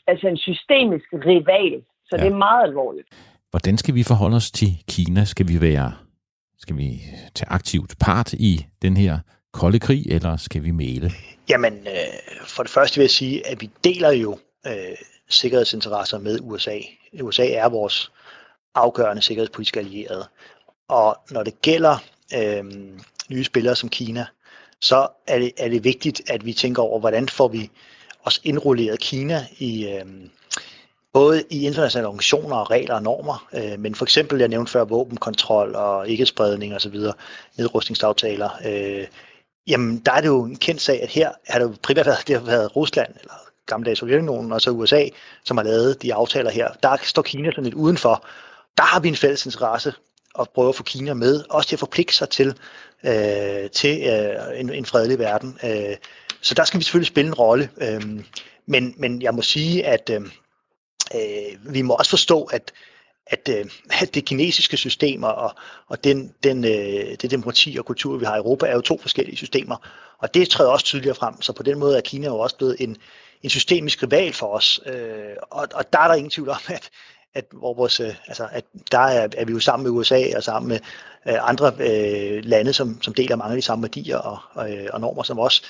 altså 0.06 0.26
en 0.28 0.36
systemisk 0.36 1.06
rival. 1.12 1.82
Så 2.04 2.16
ja. 2.16 2.24
det 2.24 2.32
er 2.32 2.36
meget 2.36 2.64
alvorligt. 2.68 3.08
Hvordan 3.50 3.78
skal 3.78 3.94
vi 3.94 4.02
forholde 4.02 4.36
os 4.36 4.50
til 4.50 4.68
Kina? 4.88 5.24
Skal 5.24 5.48
vi 5.48 5.60
være 5.60 5.92
skal 6.64 6.76
vi 6.76 7.00
tage 7.34 7.50
aktivt 7.50 7.94
part 8.00 8.32
i 8.32 8.66
den 8.82 8.96
her 8.96 9.18
kolde 9.52 9.78
krig, 9.78 10.06
eller 10.06 10.36
skal 10.36 10.64
vi 10.64 10.70
male? 10.70 11.10
Jamen, 11.48 11.72
øh, 11.72 12.46
for 12.46 12.62
det 12.62 12.72
første 12.72 12.96
vil 12.96 13.02
jeg 13.02 13.10
sige, 13.10 13.46
at 13.46 13.60
vi 13.60 13.70
deler 13.84 14.10
jo 14.12 14.38
øh, 14.66 14.96
sikkerhedsinteresser 15.28 16.18
med 16.18 16.38
USA. 16.42 16.78
USA 17.22 17.46
er 17.48 17.68
vores 17.68 18.12
afgørende 18.74 19.22
sikkerhedspolitiske 19.22 19.80
allierede. 19.80 20.28
Og 20.88 21.16
når 21.30 21.42
det 21.42 21.62
gælder 21.62 21.96
øh, 22.38 22.64
nye 23.30 23.44
spillere 23.44 23.76
som 23.76 23.88
Kina, 23.88 24.26
så 24.80 25.08
er 25.26 25.38
det, 25.38 25.52
er 25.58 25.68
det 25.68 25.84
vigtigt, 25.84 26.30
at 26.30 26.46
vi 26.46 26.52
tænker 26.52 26.82
over, 26.82 27.00
hvordan 27.00 27.28
får 27.28 27.48
vi 27.48 27.70
også 28.24 28.40
indrulleret 28.44 29.00
Kina 29.00 29.46
i 29.58 29.88
øh, 29.88 30.04
både 31.12 31.44
i 31.50 31.66
internationale 31.66 32.06
organisationer 32.08 32.56
og 32.56 32.70
regler 32.70 32.94
og 32.94 33.02
normer, 33.02 33.48
øh, 33.52 33.80
men 33.80 33.94
for 33.94 34.04
eksempel, 34.04 34.38
jeg 34.38 34.48
nævnte 34.48 34.72
før, 34.72 34.84
våbenkontrol 34.84 35.74
og 35.74 36.08
ikke-spredning 36.08 36.74
osv., 36.74 36.96
nedrustningsaftaler, 37.58 38.50
øh, 38.66 39.06
jamen 39.66 39.98
der 39.98 40.12
er 40.12 40.20
det 40.20 40.28
jo 40.28 40.44
en 40.44 40.56
kendt 40.56 40.80
sag, 40.80 41.02
at 41.02 41.08
her 41.08 41.32
har 41.48 41.58
det 41.58 41.66
jo 41.66 41.74
primært 41.82 42.06
været, 42.06 42.28
det 42.28 42.36
har 42.36 42.44
været 42.44 42.76
Rusland, 42.76 43.14
eller 43.20 43.34
gammeldags 43.66 44.00
Sovjetunionen, 44.00 44.52
og 44.52 44.60
så 44.60 44.70
USA, 44.70 45.08
som 45.44 45.56
har 45.56 45.64
lavet 45.64 46.02
de 46.02 46.14
aftaler 46.14 46.50
her. 46.50 46.68
Der 46.82 46.96
står 47.02 47.22
Kina 47.22 47.50
sådan 47.50 47.64
lidt 47.64 47.74
udenfor. 47.74 48.26
Der 48.76 48.82
har 48.82 49.00
vi 49.00 49.08
en 49.08 49.16
fælles 49.16 49.46
interesse 49.46 49.92
at 50.38 50.48
prøve 50.54 50.68
at 50.68 50.74
få 50.74 50.82
Kina 50.82 51.14
med, 51.14 51.44
også 51.50 51.68
til 51.68 51.76
at 51.76 51.80
forpligte 51.80 52.14
sig 52.14 52.28
til, 52.28 52.54
øh, 53.04 53.70
til 53.70 54.02
øh, 54.02 54.60
en, 54.60 54.72
en 54.72 54.84
fredelig 54.84 55.18
verden. 55.18 55.58
Øh, 55.64 55.96
så 56.44 56.54
der 56.54 56.64
skal 56.64 56.78
vi 56.78 56.84
selvfølgelig 56.84 57.06
spille 57.06 57.28
en 57.28 57.34
rolle. 57.34 57.70
Øhm, 57.76 58.24
men, 58.66 58.94
men 58.96 59.22
jeg 59.22 59.34
må 59.34 59.42
sige, 59.42 59.86
at 59.86 60.10
øhm, 60.12 60.30
øh, 61.14 61.74
vi 61.74 61.82
må 61.82 61.94
også 61.94 62.10
forstå, 62.10 62.44
at 62.44 62.72
at, 63.26 63.48
øh, 63.48 63.64
at 64.00 64.14
det 64.14 64.24
kinesiske 64.24 64.76
system 64.76 65.22
og, 65.22 65.54
og 65.88 66.04
den, 66.04 66.34
den, 66.42 66.64
øh, 66.64 67.16
det 67.22 67.30
demokrati 67.30 67.76
og 67.78 67.84
kultur, 67.84 68.16
vi 68.16 68.24
har 68.24 68.34
i 68.34 68.38
Europa, 68.38 68.66
er 68.66 68.74
jo 68.74 68.80
to 68.80 68.98
forskellige 68.98 69.36
systemer. 69.36 69.76
Og 70.18 70.34
det 70.34 70.48
træder 70.48 70.70
også 70.70 70.84
tydeligere 70.84 71.14
frem, 71.14 71.42
så 71.42 71.52
på 71.52 71.62
den 71.62 71.78
måde 71.78 71.96
er 71.96 72.00
Kina 72.00 72.26
jo 72.26 72.38
også 72.38 72.56
blevet 72.56 72.76
en, 72.80 72.96
en 73.42 73.50
systemisk 73.50 74.02
rival 74.02 74.32
for 74.32 74.46
os. 74.46 74.80
Øh, 74.86 75.36
og, 75.50 75.68
og 75.74 75.92
der 75.92 75.98
er 75.98 76.08
der 76.08 76.14
ingen 76.14 76.30
tvivl 76.30 76.48
om, 76.48 76.60
at, 76.68 76.90
at, 77.34 77.44
hvor 77.52 77.74
vores, 77.74 78.00
øh, 78.00 78.14
altså, 78.26 78.48
at 78.52 78.64
der 78.92 78.98
er, 78.98 79.28
er 79.36 79.44
vi 79.44 79.52
jo 79.52 79.60
sammen 79.60 79.84
med 79.84 79.98
USA 79.98 80.36
og 80.36 80.42
sammen 80.42 80.68
med 80.68 80.78
øh, 81.28 81.48
andre 81.48 81.72
øh, 81.78 82.44
lande, 82.44 82.72
som, 82.72 83.02
som 83.02 83.14
deler 83.14 83.36
mange 83.36 83.52
af 83.52 83.58
de 83.58 83.66
samme 83.66 83.82
værdier 83.82 84.16
og, 84.16 84.38
og, 84.54 84.72
øh, 84.72 84.88
og 84.92 85.00
normer 85.00 85.22
som 85.22 85.38
os 85.38 85.62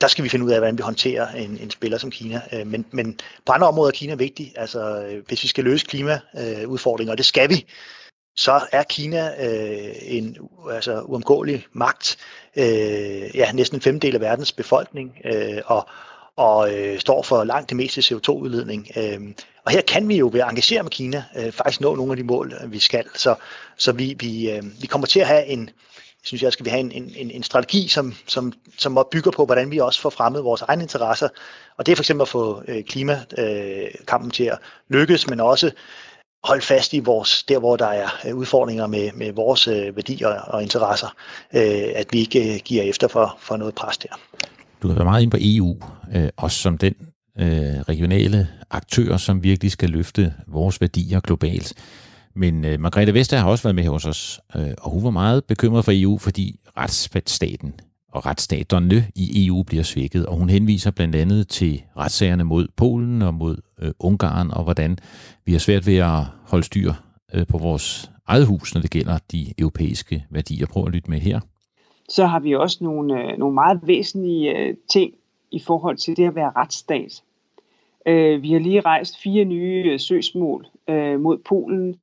der 0.00 0.08
skal 0.08 0.24
vi 0.24 0.28
finde 0.28 0.44
ud 0.44 0.50
af, 0.50 0.58
hvordan 0.58 0.78
vi 0.78 0.82
håndterer 0.82 1.28
en, 1.28 1.58
en 1.62 1.70
spiller 1.70 1.98
som 1.98 2.10
Kina. 2.10 2.40
Øh, 2.52 2.66
men, 2.66 2.86
men 2.90 3.18
på 3.46 3.52
andre 3.52 3.68
områder 3.68 3.88
er 3.88 3.94
Kina 3.94 4.14
vigtig. 4.14 4.52
Altså, 4.56 5.02
øh, 5.02 5.26
hvis 5.26 5.42
vi 5.42 5.48
skal 5.48 5.64
løse 5.64 5.86
klimaudfordringer, 5.86 7.12
og 7.12 7.18
det 7.18 7.26
skal 7.26 7.48
vi, 7.48 7.66
så 8.36 8.60
er 8.72 8.82
Kina 8.82 9.46
øh, 9.46 9.94
en 10.02 10.36
altså, 10.70 11.00
uomgåelig 11.00 11.66
magt. 11.72 12.16
Øh, 12.56 13.36
ja, 13.36 13.52
næsten 13.52 13.76
en 13.76 13.82
femdel 13.82 14.14
af 14.14 14.20
verdens 14.20 14.52
befolkning, 14.52 15.18
øh, 15.24 15.62
og, 15.66 15.88
og 16.36 16.74
øh, 16.74 16.98
står 16.98 17.22
for 17.22 17.44
langt 17.44 17.68
det 17.68 17.76
meste 17.76 18.00
CO2-udledning. 18.00 18.88
Øh, 18.96 19.20
og 19.64 19.72
her 19.72 19.80
kan 19.80 20.08
vi 20.08 20.16
jo 20.16 20.30
ved 20.32 20.40
at 20.40 20.48
engagere 20.48 20.82
med 20.82 20.90
Kina 20.90 21.24
øh, 21.36 21.52
faktisk 21.52 21.80
nå 21.80 21.94
nogle 21.94 22.12
af 22.12 22.16
de 22.16 22.22
mål, 22.22 22.54
øh, 22.64 22.72
vi 22.72 22.78
skal. 22.78 23.04
Så, 23.14 23.34
så 23.76 23.92
vi, 23.92 24.16
vi, 24.20 24.50
øh, 24.50 24.62
vi 24.80 24.86
kommer 24.86 25.06
til 25.06 25.20
at 25.20 25.26
have 25.26 25.46
en, 25.46 25.70
synes 26.24 26.42
jeg, 26.42 26.52
skal 26.52 26.66
vi 26.66 26.70
have 26.70 26.80
en, 26.80 26.92
en, 26.92 27.30
en 27.30 27.42
strategi, 27.42 27.88
som, 27.88 28.14
som, 28.26 28.52
som 28.78 29.06
bygger 29.12 29.30
på, 29.30 29.44
hvordan 29.44 29.70
vi 29.70 29.78
også 29.78 30.00
får 30.00 30.10
fremmet 30.10 30.44
vores 30.44 30.62
egne 30.62 30.82
interesser. 30.82 31.28
Og 31.78 31.86
det 31.86 31.92
er 31.92 31.96
for 31.96 32.02
eksempel 32.02 32.22
at 32.22 32.28
få 32.28 32.62
øh, 32.68 32.84
klimakampen 32.84 34.28
øh, 34.28 34.32
til 34.32 34.44
at 34.44 34.58
lykkes, 34.88 35.28
men 35.28 35.40
også 35.40 35.70
holde 36.44 36.62
fast 36.62 36.92
i 36.92 36.98
vores, 36.98 37.42
der 37.42 37.58
hvor 37.58 37.76
der 37.76 37.86
er 37.86 38.08
øh, 38.26 38.36
udfordringer 38.36 38.86
med, 38.86 39.10
med 39.14 39.32
vores 39.32 39.68
øh, 39.68 39.96
værdier 39.96 40.28
og 40.28 40.62
interesser, 40.62 41.14
øh, 41.54 41.92
at 41.94 42.06
vi 42.12 42.18
ikke 42.18 42.54
øh, 42.54 42.60
giver 42.64 42.82
efter 42.82 43.08
for, 43.08 43.36
for 43.40 43.56
noget 43.56 43.74
pres 43.74 43.98
der. 43.98 44.08
Du 44.82 44.88
har 44.88 44.94
været 44.94 45.06
meget 45.06 45.22
ind 45.22 45.30
på 45.30 45.36
EU, 45.40 45.76
øh, 46.14 46.28
også 46.36 46.58
som 46.58 46.78
den 46.78 46.94
øh, 47.38 47.80
regionale 47.80 48.48
aktør, 48.70 49.16
som 49.16 49.42
virkelig 49.42 49.72
skal 49.72 49.90
løfte 49.90 50.34
vores 50.46 50.80
værdier 50.80 51.20
globalt. 51.20 51.74
Men 52.34 52.64
øh, 52.64 52.80
Margrethe 52.80 53.14
Vestager 53.14 53.42
har 53.42 53.50
også 53.50 53.64
været 53.64 53.74
med 53.74 53.86
hos 53.86 54.06
os, 54.06 54.40
øh, 54.56 54.74
og 54.82 54.90
hun 54.90 55.04
var 55.04 55.10
meget 55.10 55.44
bekymret 55.44 55.84
for 55.84 55.92
EU, 55.94 56.18
fordi 56.18 56.60
retsstaten 56.76 57.74
og 58.12 58.26
retsstaterne 58.26 59.04
i 59.14 59.46
EU 59.46 59.62
bliver 59.62 59.82
svækket, 59.82 60.26
og 60.26 60.36
hun 60.36 60.48
henviser 60.48 60.90
blandt 60.90 61.16
andet 61.16 61.48
til 61.48 61.82
retssagerne 61.96 62.44
mod 62.44 62.68
Polen 62.76 63.22
og 63.22 63.34
mod 63.34 63.56
øh, 63.82 63.90
Ungarn, 63.98 64.50
og 64.50 64.64
hvordan 64.64 64.98
vi 65.44 65.52
har 65.52 65.58
svært 65.58 65.86
ved 65.86 65.96
at 65.96 66.22
holde 66.46 66.64
styr 66.64 66.92
øh, 67.34 67.46
på 67.46 67.58
vores 67.58 68.10
eget 68.26 68.46
hus, 68.46 68.74
når 68.74 68.80
det 68.80 68.90
gælder 68.90 69.18
de 69.32 69.54
europæiske 69.58 70.24
værdier. 70.30 70.66
Prøv 70.66 70.86
at 70.86 70.92
lytte 70.92 71.10
med 71.10 71.18
her. 71.18 71.40
Så 72.08 72.26
har 72.26 72.40
vi 72.40 72.54
også 72.54 72.78
nogle, 72.80 73.22
øh, 73.22 73.38
nogle 73.38 73.54
meget 73.54 73.80
væsentlige 73.82 74.58
øh, 74.58 74.74
ting 74.90 75.12
i 75.50 75.60
forhold 75.60 75.96
til 75.96 76.16
det 76.16 76.26
at 76.26 76.34
være 76.34 76.52
retsstat. 76.56 77.22
Øh, 78.06 78.42
vi 78.42 78.52
har 78.52 78.58
lige 78.58 78.80
rejst 78.80 79.22
fire 79.22 79.44
nye 79.44 79.84
øh, 79.92 80.00
søgsmål 80.00 80.66
øh, 80.88 81.20
mod 81.20 81.38
Polen, 81.48 81.94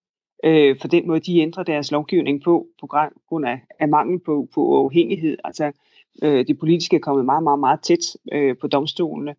øh, 0.43 0.80
for 0.82 0.88
den 0.88 1.08
måde, 1.08 1.19
de 1.19 1.39
ændrer 1.39 1.63
deres 1.63 1.91
lovgivning 1.91 2.43
på, 2.43 2.67
på 2.80 2.88
grund 3.30 3.45
af, 3.45 3.62
af 3.80 3.88
mangel 3.88 4.19
på, 4.19 4.47
på 4.54 4.62
uafhængighed. 4.62 5.38
Altså, 5.43 5.71
øh, 6.23 6.47
det 6.47 6.60
politiske 6.60 6.95
er 6.95 7.00
kommet 7.00 7.26
meget, 7.26 7.43
meget, 7.43 7.60
meget 7.60 7.82
tæt 7.82 8.17
øh, 8.32 8.58
på 8.58 8.67
domstolene. 8.67 9.36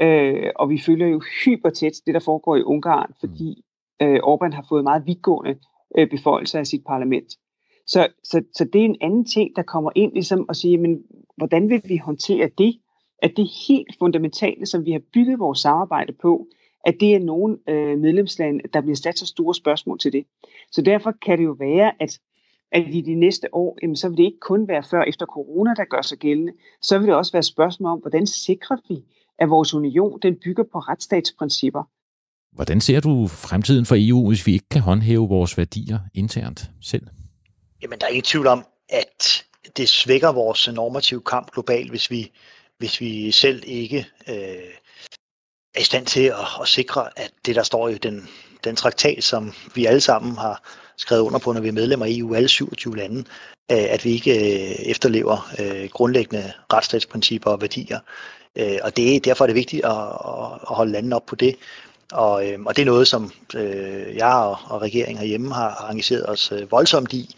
Øh, 0.00 0.50
og 0.56 0.70
vi 0.70 0.78
følger 0.78 1.06
jo 1.06 1.22
hyper 1.44 1.70
tæt 1.70 1.92
det, 2.06 2.14
der 2.14 2.20
foregår 2.20 2.56
i 2.56 2.62
Ungarn, 2.62 3.12
fordi 3.20 3.64
øh, 4.02 4.16
Orbán 4.16 4.54
har 4.54 4.66
fået 4.68 4.84
meget 4.84 5.06
vidtgående 5.06 5.58
øh, 5.98 6.10
beføjelser 6.10 6.58
af 6.58 6.66
sit 6.66 6.84
parlament. 6.86 7.36
Så, 7.86 8.08
så, 8.24 8.42
så 8.54 8.64
det 8.64 8.80
er 8.80 8.84
en 8.84 8.96
anden 9.00 9.24
ting, 9.24 9.56
der 9.56 9.62
kommer 9.62 9.90
ind 9.94 10.12
ligesom 10.12 10.46
at 10.48 10.56
sige, 10.56 10.78
men 10.78 11.02
hvordan 11.36 11.70
vil 11.70 11.82
vi 11.84 11.96
håndtere 11.96 12.50
det? 12.58 12.80
At 13.18 13.32
det 13.36 13.48
helt 13.68 13.96
fundamentale, 13.98 14.66
som 14.66 14.84
vi 14.84 14.92
har 14.92 15.00
bygget 15.14 15.38
vores 15.38 15.58
samarbejde 15.58 16.12
på, 16.12 16.46
at 16.84 16.94
det 17.00 17.14
er 17.14 17.18
nogle 17.18 17.58
øh, 17.68 17.98
medlemslande, 17.98 18.60
der 18.72 18.80
bliver 18.80 18.96
sat 18.96 19.18
så 19.18 19.26
store 19.26 19.54
spørgsmål 19.54 19.98
til 19.98 20.12
det. 20.12 20.24
Så 20.72 20.82
derfor 20.82 21.12
kan 21.22 21.38
det 21.38 21.44
jo 21.44 21.56
være, 21.58 21.92
at, 22.00 22.18
at 22.72 22.84
i 22.90 23.00
de 23.00 23.14
næste 23.14 23.54
år, 23.54 23.78
jamen, 23.82 23.96
så 23.96 24.08
vil 24.08 24.18
det 24.18 24.24
ikke 24.24 24.40
kun 24.40 24.68
være 24.68 24.82
før 24.90 25.02
efter 25.02 25.26
corona, 25.26 25.74
der 25.76 25.84
gør 25.84 26.02
sig 26.02 26.18
gældende, 26.18 26.52
så 26.82 26.98
vil 26.98 27.06
det 27.06 27.14
også 27.14 27.32
være 27.32 27.42
spørgsmål 27.42 27.92
om, 27.92 27.98
hvordan 27.98 28.26
sikrer 28.26 28.76
vi, 28.88 28.96
at 29.38 29.50
vores 29.50 29.74
union 29.74 30.18
den 30.22 30.36
bygger 30.44 30.64
på 30.72 30.78
retsstatsprincipper. 30.78 31.82
Hvordan 32.52 32.80
ser 32.80 33.00
du 33.00 33.26
fremtiden 33.26 33.86
for 33.86 33.96
EU, 33.98 34.28
hvis 34.28 34.46
vi 34.46 34.52
ikke 34.52 34.68
kan 34.70 34.80
håndhæve 34.80 35.28
vores 35.28 35.58
værdier 35.58 35.98
internt 36.14 36.70
selv? 36.82 37.06
Jamen, 37.82 37.98
der 37.98 38.06
er 38.06 38.10
ingen 38.10 38.22
tvivl 38.22 38.46
om, 38.46 38.64
at 38.88 39.44
det 39.76 39.88
svækker 39.88 40.32
vores 40.32 40.72
normative 40.72 41.20
kamp 41.20 41.50
globalt, 41.50 41.90
hvis 41.90 42.10
vi, 42.10 42.30
hvis 42.78 43.00
vi 43.00 43.30
selv 43.30 43.62
ikke 43.66 44.06
øh, 44.28 44.72
er 45.74 45.80
i 45.80 45.84
stand 45.84 46.06
til 46.06 46.24
at, 46.24 46.46
at 46.60 46.68
sikre, 46.68 47.08
at 47.16 47.30
det, 47.46 47.56
der 47.56 47.62
står 47.62 47.88
i 47.88 47.98
den, 47.98 48.28
den 48.64 48.76
traktat, 48.76 49.24
som 49.24 49.52
vi 49.74 49.86
alle 49.86 50.00
sammen 50.00 50.36
har 50.36 50.62
skrevet 50.96 51.22
under 51.22 51.38
på, 51.38 51.52
når 51.52 51.60
vi 51.60 51.68
er 51.68 51.72
medlemmer 51.72 52.06
af 52.06 52.10
EU, 52.10 52.34
alle 52.34 52.48
27 52.48 52.96
lande, 52.96 53.18
øh, 53.72 53.86
at 53.90 54.04
vi 54.04 54.10
ikke 54.10 54.34
øh, 54.38 54.90
efterlever 54.90 55.52
øh, 55.58 55.88
grundlæggende 55.88 56.52
retsstatsprincipper 56.72 57.50
og 57.50 57.60
værdier. 57.60 57.98
Og 58.82 58.96
det, 58.96 59.16
er 59.16 59.20
derfor 59.20 59.44
er 59.44 59.46
det 59.46 59.56
vigtigt 59.56 59.84
at, 59.84 59.90
at 59.90 60.76
holde 60.76 60.92
landene 60.92 61.16
op 61.16 61.26
på 61.26 61.36
det. 61.36 61.56
Og, 62.12 62.48
øh, 62.48 62.60
og 62.66 62.76
det 62.76 62.82
er 62.82 62.86
noget, 62.86 63.08
som 63.08 63.32
øh, 63.54 64.16
jeg 64.16 64.34
og, 64.34 64.58
og 64.64 64.82
regeringen 64.82 65.18
herhjemme 65.18 65.54
har 65.54 65.88
engageret 65.90 66.28
os 66.28 66.52
øh, 66.52 66.70
voldsomt 66.70 67.12
i. 67.12 67.34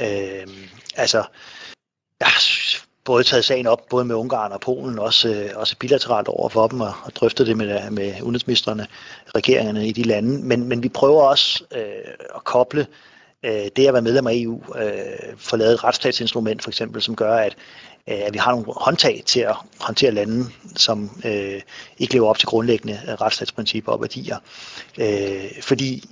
Øh, 0.00 0.46
altså, 0.94 1.24
jeg 2.20 2.28
både 3.06 3.24
taget 3.24 3.44
sagen 3.44 3.66
op, 3.66 3.88
både 3.88 4.04
med 4.04 4.14
Ungarn 4.14 4.52
og 4.52 4.60
Polen, 4.60 4.98
også, 4.98 5.28
øh, 5.28 5.50
også 5.54 5.76
bilateralt 5.78 6.28
over 6.28 6.48
for 6.48 6.66
dem, 6.66 6.80
og, 6.80 6.92
og 7.04 7.16
drøftet 7.16 7.46
det 7.46 7.56
med, 7.56 7.84
øh, 7.84 7.92
med 7.92 8.22
udenrigsministerne, 8.22 8.86
regeringerne 9.34 9.88
i 9.88 9.92
de 9.92 10.02
lande. 10.02 10.42
Men, 10.42 10.68
men 10.68 10.82
vi 10.82 10.88
prøver 10.88 11.22
også 11.22 11.64
øh, 11.76 12.12
at 12.34 12.44
koble 12.44 12.86
øh, 13.44 13.66
det 13.76 13.86
at 13.86 13.92
være 13.92 14.02
medlem 14.02 14.26
af 14.26 14.32
EU, 14.34 14.60
øh, 14.74 15.36
få 15.36 15.56
lavet 15.56 15.74
et 15.74 15.84
retsstatsinstrument 15.84 16.62
for 16.62 16.70
eksempel, 16.70 17.02
som 17.02 17.16
gør, 17.16 17.34
at 17.34 17.56
Øh, 18.08 18.20
at 18.26 18.34
vi 18.34 18.38
har 18.38 18.50
nogle 18.50 18.66
håndtag 18.76 19.22
til 19.26 19.40
at 19.40 19.56
håndtere 19.80 20.10
lande, 20.10 20.44
som 20.76 21.10
øh, 21.24 21.60
ikke 21.98 22.14
lever 22.14 22.28
op 22.28 22.38
til 22.38 22.48
grundlæggende 22.48 23.00
øh, 23.08 23.14
retsstatsprincipper 23.14 23.92
og 23.92 24.00
værdier. 24.00 24.38
Øh, 24.98 25.62
fordi 25.62 26.04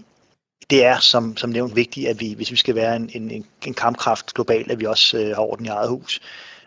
det 0.70 0.85
er 0.85 0.98
som, 0.98 1.37
som 1.37 1.50
nævnt 1.50 1.76
vigtigt, 1.76 2.09
at 2.09 2.20
vi, 2.20 2.33
hvis 2.33 2.50
vi 2.50 2.57
skal 2.57 2.74
være 2.74 2.96
en, 2.96 3.11
en, 3.14 3.46
en 3.66 3.74
kampkraft 3.74 4.35
globalt, 4.35 4.70
at 4.70 4.80
vi 4.80 4.85
også 4.85 5.18
øh, 5.18 5.28
har 5.28 5.42
orden 5.42 5.66
i 5.66 5.68
eget 5.68 5.88
hus. 5.88 6.20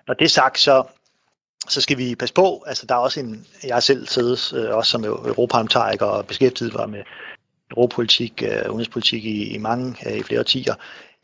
Når 0.07 0.13
det 0.13 0.25
er 0.25 0.29
sagt, 0.29 0.59
så, 0.59 0.83
så 1.69 1.81
skal 1.81 1.97
vi 1.97 2.15
passe 2.15 2.33
på. 2.33 2.63
Altså, 2.67 2.85
der 2.85 2.95
er 2.95 2.99
også 2.99 3.19
en, 3.19 3.47
jeg 3.63 3.75
har 3.75 3.79
selv 3.79 4.07
siddet 4.07 4.53
øh, 4.53 4.75
også 4.75 4.91
som 4.91 5.03
europaparlamentariker 5.03 6.05
og 6.05 6.25
beskæftiget 6.25 6.73
mig 6.73 6.89
med 6.89 7.03
europapolitik, 7.71 8.43
øh, 8.43 8.69
udenrigspolitik 8.69 9.25
i, 9.25 9.43
i 9.43 9.57
mange, 9.57 9.95
øh, 10.09 10.17
i 10.17 10.23
flere 10.23 10.39
årtier. 10.39 10.75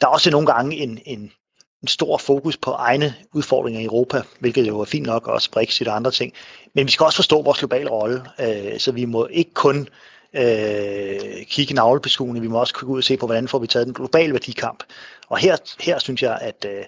Der 0.01 0.07
er 0.07 0.11
også 0.11 0.29
nogle 0.29 0.47
gange 0.47 0.75
en, 0.75 0.99
en, 1.05 1.31
en 1.81 1.87
stor 1.87 2.17
fokus 2.17 2.57
på 2.57 2.71
egne 2.71 3.15
udfordringer 3.33 3.81
i 3.81 3.85
Europa, 3.85 4.21
hvilket 4.39 4.67
jo 4.67 4.79
er 4.79 4.85
fint 4.85 5.05
nok, 5.05 5.27
også 5.27 5.51
Brexit 5.51 5.87
og 5.87 5.95
andre 5.95 6.11
ting. 6.11 6.33
Men 6.73 6.85
vi 6.85 6.91
skal 6.91 7.03
også 7.03 7.15
forstå 7.15 7.41
vores 7.41 7.59
globale 7.59 7.89
rolle, 7.89 8.21
øh, 8.39 8.79
så 8.79 8.91
vi 8.91 9.05
må 9.05 9.27
ikke 9.31 9.53
kun 9.53 9.87
øh, 10.33 11.45
kigge 11.45 11.73
navlebeskuende, 11.73 12.41
vi 12.41 12.47
må 12.47 12.59
også 12.59 12.73
gå 12.73 12.87
ud 12.87 12.97
og 12.97 13.03
se 13.03 13.17
på, 13.17 13.25
hvordan 13.25 13.47
får 13.47 13.59
vi 13.59 13.67
taget 13.67 13.87
den 13.87 13.93
globale 13.93 14.33
værdikamp. 14.33 14.83
Og 15.29 15.37
her, 15.37 15.57
her 15.79 15.99
synes 15.99 16.23
jeg, 16.23 16.37
at, 16.41 16.65
øh, 16.69 16.83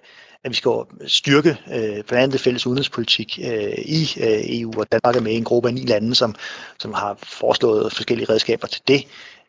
at 0.45 0.51
vi 0.51 0.55
skal 0.55 0.71
styrke 1.07 1.49
øh, 1.49 2.03
blandt 2.03 2.13
andet 2.13 2.41
fælles 2.41 2.67
udenrigspolitik 2.67 3.39
øh, 3.43 3.77
i 3.77 4.01
øh, 4.19 4.59
EU, 4.59 4.73
og 4.77 4.85
Danmark 4.91 5.15
er 5.15 5.21
med 5.21 5.31
i 5.31 5.35
en 5.35 5.43
gruppe 5.43 5.69
af 5.69 5.73
ni 5.73 5.81
lande, 5.81 6.15
som, 6.15 6.35
som 6.79 6.93
har 6.93 7.17
foreslået 7.23 7.93
forskellige 7.93 8.29
redskaber 8.29 8.67
til 8.67 8.81
det. 8.87 9.03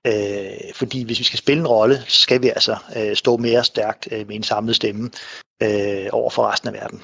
Øh, 0.07 0.75
fordi 0.75 1.03
hvis 1.03 1.19
vi 1.19 1.25
skal 1.25 1.39
spille 1.39 1.61
en 1.61 1.67
rolle, 1.67 2.03
så 2.09 2.21
skal 2.21 2.43
vi 2.43 2.49
altså 2.49 2.77
øh, 2.97 3.17
stå 3.17 3.37
mere 3.37 3.65
stærkt 3.65 4.09
øh, 4.13 4.27
med 4.29 4.37
en 4.37 4.43
samlet 4.43 4.77
stemme 4.77 5.11
øh, 5.63 6.07
over 6.13 6.31
for 6.31 6.51
resten 6.51 6.69
af 6.69 6.75
verden. 6.75 7.01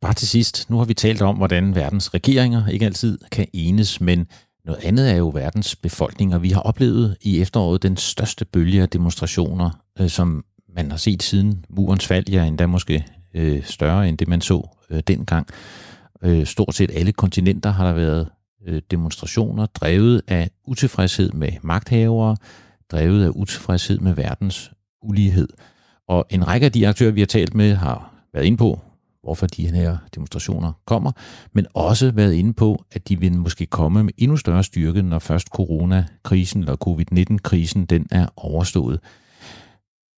Bare 0.00 0.14
til 0.14 0.28
sidst, 0.28 0.70
nu 0.70 0.78
har 0.78 0.84
vi 0.84 0.94
talt 0.94 1.22
om, 1.22 1.36
hvordan 1.36 1.74
verdens 1.74 2.14
regeringer 2.14 2.68
ikke 2.68 2.86
altid 2.86 3.18
kan 3.32 3.46
enes, 3.52 4.00
men 4.00 4.26
noget 4.64 4.84
andet 4.84 5.10
er 5.10 5.16
jo 5.16 5.28
verdens 5.28 5.76
befolkninger. 5.76 6.38
vi 6.38 6.50
har 6.50 6.60
oplevet 6.60 7.16
i 7.20 7.40
efteråret 7.40 7.82
den 7.82 7.96
største 7.96 8.44
bølge 8.44 8.82
af 8.82 8.88
demonstrationer, 8.88 9.70
øh, 10.00 10.08
som 10.08 10.44
man 10.74 10.90
har 10.90 10.98
set 10.98 11.22
siden 11.22 11.64
murens 11.68 12.06
fald, 12.06 12.28
ja 12.28 12.44
endda 12.44 12.66
måske 12.66 13.06
øh, 13.34 13.64
større 13.64 14.08
end 14.08 14.18
det, 14.18 14.28
man 14.28 14.40
så 14.40 14.68
øh, 14.90 15.02
dengang. 15.06 15.46
Øh, 16.22 16.46
stort 16.46 16.74
set 16.74 16.90
alle 16.94 17.12
kontinenter 17.12 17.70
har 17.70 17.86
der 17.86 17.92
været 17.92 18.28
Øh, 18.66 18.82
demonstrationer 18.90 19.66
drevet 19.66 20.22
af 20.28 20.50
utilfredshed 20.66 21.30
med 21.30 21.48
magthavere, 21.62 22.36
drevet 22.92 23.24
af 23.24 23.30
utilfredshed 23.34 23.98
med 23.98 24.14
verdens 24.14 24.72
ulighed. 25.02 25.48
Og 26.08 26.26
en 26.30 26.48
række 26.48 26.66
af 26.66 26.72
de 26.72 26.88
aktører, 26.88 27.10
vi 27.10 27.20
har 27.20 27.26
talt 27.26 27.54
med, 27.54 27.74
har 27.74 28.14
været 28.34 28.44
inde 28.44 28.56
på, 28.58 28.80
hvorfor 29.22 29.46
de 29.46 29.66
her 29.66 29.96
demonstrationer 30.14 30.72
kommer, 30.86 31.12
men 31.52 31.66
også 31.74 32.10
været 32.10 32.32
inde 32.32 32.52
på, 32.52 32.84
at 32.92 33.08
de 33.08 33.20
vil 33.20 33.32
måske 33.38 33.66
komme 33.66 34.04
med 34.04 34.12
endnu 34.18 34.36
større 34.36 34.64
styrke, 34.64 35.02
når 35.02 35.18
først 35.18 35.48
coronakrisen 35.48 36.60
eller 36.60 36.76
covid-19-krisen 36.76 37.84
den 37.84 38.06
er 38.10 38.26
overstået. 38.36 39.00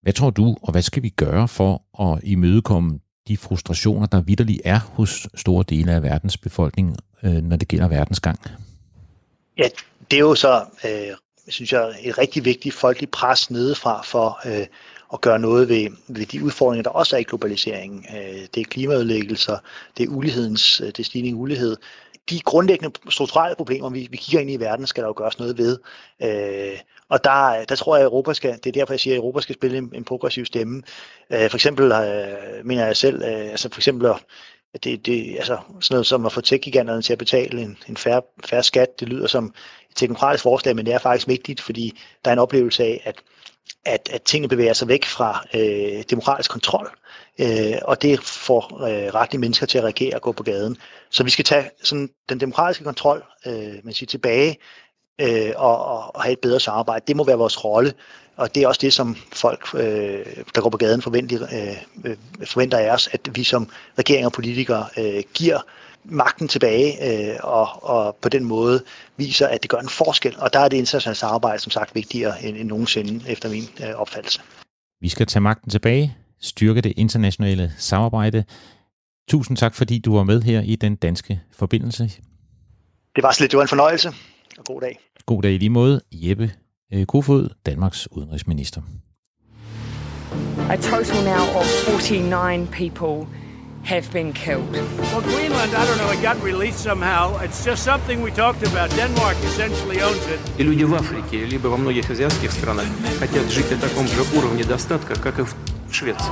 Hvad 0.04 0.12
tror 0.12 0.30
du, 0.30 0.56
og 0.62 0.72
hvad 0.72 0.82
skal 0.82 1.02
vi 1.02 1.08
gøre 1.08 1.48
for 1.48 2.02
at 2.02 2.20
imødekomme 2.22 2.98
de 3.28 3.36
frustrationer, 3.36 4.06
der 4.06 4.20
vidderligt 4.20 4.60
er 4.64 4.78
hos 4.78 5.28
store 5.34 5.64
dele 5.68 5.92
af 5.92 6.02
verdens 6.02 6.36
befolkning, 6.36 6.96
øh, 7.22 7.32
når 7.32 7.56
det 7.56 7.68
gælder 7.68 7.88
verdensgang? 7.88 8.38
Ja, 9.58 9.68
det 10.10 10.16
er 10.16 10.20
jo 10.20 10.34
så, 10.34 10.64
øh, 10.84 11.16
synes 11.48 11.72
jeg, 11.72 11.94
et 12.02 12.18
rigtig 12.18 12.44
vigtigt 12.44 12.74
folkeligt 12.74 13.12
pres 13.12 13.50
nedefra 13.50 14.02
for 14.02 14.40
øh, 14.46 14.66
at 15.12 15.20
gøre 15.20 15.38
noget 15.38 15.68
ved, 15.68 15.90
ved 16.08 16.26
de 16.26 16.44
udfordringer, 16.44 16.82
der 16.82 16.90
også 16.90 17.16
er 17.16 17.20
i 17.20 17.24
globaliseringen. 17.24 18.06
Øh, 18.16 18.40
det 18.54 18.60
er 18.60 18.64
klimaødelæggelser, 18.64 19.58
det 19.96 20.04
er 20.04 20.08
ulighedens, 20.08 20.80
øh, 20.80 20.86
det 20.86 21.00
er 21.00 21.04
stigning 21.04 21.36
i 21.36 21.40
ulighed. 21.40 21.76
De 22.30 22.40
grundlæggende 22.40 22.96
strukturelle 23.10 23.56
problemer, 23.56 23.90
vi, 23.90 24.08
vi 24.10 24.16
kigger 24.16 24.40
ind 24.40 24.50
i 24.50 24.56
verden, 24.56 24.86
skal 24.86 25.02
der 25.02 25.08
jo 25.08 25.14
gøres 25.16 25.38
noget 25.38 25.58
ved. 25.58 25.78
Øh, 26.22 26.78
og 27.10 27.24
der, 27.24 27.64
der 27.64 27.76
tror 27.76 27.96
jeg, 27.96 28.02
at 28.02 28.06
Europa 28.06 28.32
skal, 28.32 28.52
det 28.52 28.66
er 28.66 28.72
derfor, 28.72 28.92
jeg 28.92 29.00
siger, 29.00 29.14
at 29.14 29.18
Europa 29.18 29.40
skal 29.40 29.54
spille 29.54 29.78
en, 29.78 29.92
en 29.94 30.04
progressiv 30.04 30.44
stemme. 30.44 30.82
Øh, 31.32 31.50
for 31.50 31.56
eksempel 31.56 31.92
øh, 31.92 32.66
mener 32.66 32.86
jeg 32.86 32.96
selv, 32.96 33.22
øh, 33.22 33.50
altså 33.50 33.68
for 33.72 33.80
eksempel 33.80 34.06
at 34.74 34.84
det, 34.84 35.06
det, 35.06 35.36
altså 35.36 35.58
sådan 35.80 35.94
noget 35.94 36.06
som 36.06 36.26
at 36.26 36.32
få 36.32 36.40
tech-giganterne 36.40 37.02
til 37.02 37.12
at 37.12 37.18
betale 37.18 37.62
en, 37.62 37.78
en 37.88 37.96
færre, 37.96 38.22
færre 38.44 38.62
skat, 38.62 39.00
det 39.00 39.08
lyder 39.08 39.26
som 39.26 39.54
et 39.90 39.96
teknokratisk 39.96 40.42
forslag, 40.42 40.76
men 40.76 40.86
det 40.86 40.94
er 40.94 40.98
faktisk 40.98 41.28
vigtigt, 41.28 41.60
fordi 41.60 42.00
der 42.24 42.30
er 42.30 42.32
en 42.32 42.38
oplevelse 42.38 42.84
af, 42.84 43.00
at, 43.04 43.22
at, 43.84 44.08
at 44.12 44.22
tingene 44.22 44.48
bevæger 44.48 44.72
sig 44.72 44.88
væk 44.88 45.04
fra 45.04 45.44
øh, 45.54 46.04
demokratisk 46.10 46.50
kontrol, 46.50 46.90
øh, 47.40 47.78
og 47.82 48.02
det 48.02 48.20
får 48.20 48.84
øh, 48.86 49.14
retlige 49.14 49.40
mennesker 49.40 49.66
til 49.66 49.78
at 49.78 49.84
reagere 49.84 50.14
og 50.14 50.22
gå 50.22 50.32
på 50.32 50.42
gaden. 50.42 50.76
Så 51.10 51.24
vi 51.24 51.30
skal 51.30 51.44
tage 51.44 51.70
sådan, 51.82 52.08
den 52.28 52.40
demokratiske 52.40 52.84
kontrol 52.84 53.24
øh, 53.46 53.74
man 53.84 53.94
siger, 53.94 54.06
tilbage 54.06 54.56
øh, 55.20 55.52
og, 55.56 55.84
og, 56.14 56.22
have 56.22 56.32
et 56.32 56.38
bedre 56.38 56.60
samarbejde. 56.60 57.04
Det 57.08 57.16
må 57.16 57.24
være 57.24 57.36
vores 57.36 57.64
rolle, 57.64 57.92
og 58.36 58.54
det 58.54 58.62
er 58.62 58.68
også 58.68 58.80
det, 58.82 58.92
som 58.92 59.16
folk, 59.32 59.74
øh, 59.74 60.26
der 60.54 60.60
går 60.60 60.70
på 60.70 60.76
gaden, 60.76 61.02
forventer, 61.02 61.46
øh, 62.04 62.16
forventer 62.44 62.78
af 62.78 62.90
os, 62.90 63.08
at 63.12 63.20
vi 63.34 63.44
som 63.44 63.68
regering 63.98 64.26
og 64.26 64.32
politikere 64.32 64.86
øh, 64.98 65.22
giver 65.34 65.58
magten 66.04 66.48
tilbage 66.48 66.92
øh, 67.30 67.36
og, 67.42 67.68
og 67.82 68.16
på 68.22 68.28
den 68.28 68.44
måde 68.44 68.82
viser, 69.16 69.46
at 69.46 69.62
det 69.62 69.70
gør 69.70 69.78
en 69.78 69.88
forskel. 69.88 70.34
Og 70.38 70.52
der 70.52 70.58
er 70.58 70.68
det 70.68 70.76
internationale 70.76 71.16
samarbejde 71.16 71.58
som 71.58 71.70
sagt 71.70 71.94
vigtigere 71.94 72.44
end, 72.44 72.56
end 72.56 72.68
nogensinde 72.68 73.30
efter 73.30 73.48
min 73.48 73.68
øh, 73.80 73.94
opfattelse. 73.94 74.40
Vi 75.00 75.08
skal 75.08 75.26
tage 75.26 75.40
magten 75.40 75.70
tilbage, 75.70 76.16
styrke 76.40 76.80
det 76.80 76.92
internationale 76.96 77.72
samarbejde. 77.78 78.44
Tusind 79.28 79.56
tak, 79.56 79.74
fordi 79.74 79.98
du 79.98 80.16
var 80.16 80.24
med 80.24 80.42
her 80.42 80.60
i 80.60 80.76
den 80.76 80.96
danske 80.96 81.40
forbindelse. 81.52 82.10
Det 83.16 83.22
var 83.22 83.32
slet, 83.32 83.50
det 83.50 83.56
var 83.56 83.62
en 83.62 83.68
fornøjelse, 83.68 84.12
og 84.57 84.65
god 84.65 84.81
dag. 84.81 84.99
God 85.25 85.41
dag 85.41 85.53
i 85.53 85.57
lige 85.57 85.69
måde. 85.69 86.01
Jeppe 86.11 86.51
øh, 86.93 87.05
Kofod, 87.05 87.49
Danmarks 87.65 88.07
udenrigsminister. 88.11 88.81
A 90.69 90.75
total 90.75 91.23
now 91.23 91.43
of 91.59 91.65
49 91.65 92.67
people 92.67 93.27
have 93.83 94.11
been 94.11 94.33
killed. 94.33 94.71
Well, 94.71 95.21
Greenland, 95.21 95.71
I 95.73 95.85
don't 95.87 95.97
know, 95.97 96.11
it 96.11 96.21
got 96.21 96.37
released 96.43 96.79
somehow. 96.89 97.23
It's 97.45 97.65
just 97.65 97.83
something 97.83 98.21
we 98.21 98.31
talked 98.31 98.63
about. 98.71 98.87
Denmark 98.95 99.37
essentially 99.43 100.01
owns 100.01 100.25
it. 100.27 100.39
И 100.59 100.63
люди 100.63 100.83
в 100.83 100.93
Африке, 100.93 101.45
либо 101.45 101.67
во 101.67 101.77
многих 101.77 102.09
азиатских 102.09 102.51
странах 102.51 102.85
хотят 103.19 103.49
жить 103.51 103.71
на 103.71 103.77
таком 103.77 104.07
же 104.07 104.21
уровне 104.37 104.63
достатка, 104.63 105.15
как 105.15 105.39
и 105.39 105.43
в 105.43 105.55
Швеции. 105.91 106.31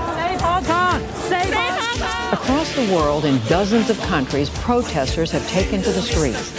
Across 2.32 2.76
the 2.76 2.86
world, 2.94 3.26
in 3.26 3.40
dozens 3.48 3.90
of 3.90 3.98
countries, 4.02 4.50
protesters 4.66 5.32
have 5.32 5.48
taken 5.50 5.82
to 5.82 5.92
the 5.92 6.02
streets. 6.02 6.52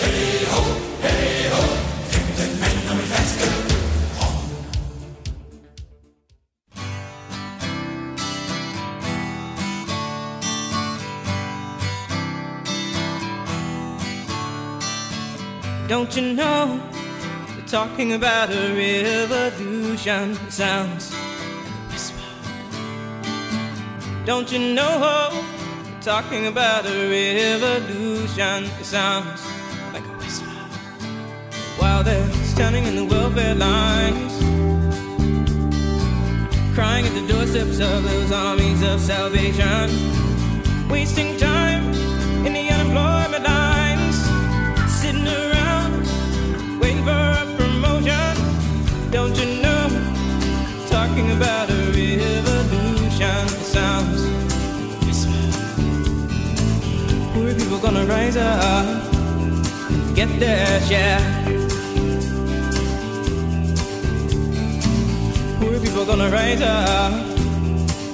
Don't 15.93 16.15
you 16.17 16.33
know? 16.33 16.81
We're 17.55 17.67
talking 17.67 18.13
about 18.13 18.49
a 18.49 18.73
revolution. 18.73 20.31
It 20.31 20.51
sounds 20.51 21.13
like 21.13 21.67
a 21.67 21.91
whisper. 21.91 22.17
Don't 24.25 24.51
you 24.51 24.73
know? 24.73 25.29
We're 25.85 26.01
talking 26.01 26.47
about 26.47 26.87
a 26.87 26.97
revolution. 27.17 28.65
It 28.81 28.85
sounds 28.85 29.45
like 29.93 30.03
a 30.03 30.15
whisper. 30.17 30.49
While 31.77 32.03
they're 32.03 32.27
standing 32.53 32.85
in 32.85 32.95
the 32.95 33.05
welfare 33.05 33.53
lines, 33.53 34.33
crying 36.73 37.05
at 37.05 37.13
the 37.13 37.27
doorsteps 37.31 37.79
of 37.79 38.03
those 38.03 38.31
armies 38.31 38.81
of 38.81 38.99
salvation, 38.99 39.91
wasting 40.89 41.37
time 41.37 41.72
Gonna 57.93 58.07
rise 58.07 58.37
up, 58.37 58.85
get 60.15 60.39
their 60.39 60.81
share. 60.81 61.19
Poor 65.59 65.79
people 65.79 66.03
gonna 66.03 66.31
rise 66.31 66.63
up 66.63 67.13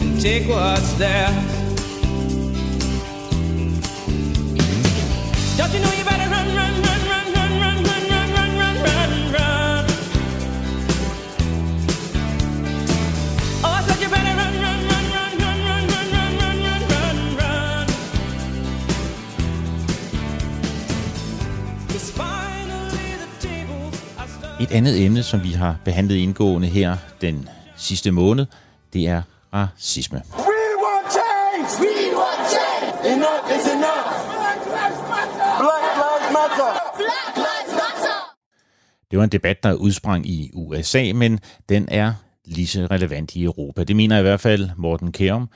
and 0.02 0.20
take 0.22 0.50
what's 0.50 0.92
theirs. 0.96 1.32
Don't 5.56 5.74
you 5.74 5.80
know 5.80 5.94
you 5.94 6.04
better 6.04 6.29
Et 24.70 24.76
andet 24.76 25.06
emne, 25.06 25.24
som 25.24 25.44
vi 25.44 25.50
har 25.50 25.80
behandlet 25.86 26.16
indgående 26.16 26.68
her 26.68 26.98
den 27.22 27.50
sidste 27.78 28.12
måned, 28.12 28.46
det 28.94 29.08
er 29.08 29.22
racisme. 29.54 30.18
We 30.18 30.44
want 30.86 31.08
change! 31.18 31.68
We 31.82 32.18
want 32.18 32.44
change! 32.56 33.16
Enough 33.16 33.58
is 33.58 33.66
enough! 33.74 34.10
Black 34.36 34.62
lives 34.76 35.02
matter! 35.14 35.48
Black 35.64 35.86
lives 36.04 36.30
matter! 36.38 36.72
Black 36.98 37.36
lives 37.36 37.74
matter! 37.82 38.36
Det 39.12 39.18
var 39.18 39.24
en 39.24 39.30
debat, 39.30 39.64
der 39.64 39.74
udsprang 39.74 40.30
i 40.30 40.52
USA, 40.54 41.12
men 41.16 41.40
den 41.70 41.88
er 41.92 42.14
lige 42.46 42.68
så 42.68 42.88
relevant 42.92 43.36
i 43.36 43.44
Europa. 43.44 43.84
Det 43.84 43.96
mener 43.96 44.20
i 44.20 44.22
hvert 44.22 44.42
fald 44.42 44.70
Morten 44.78 45.12
Kærum, 45.12 45.50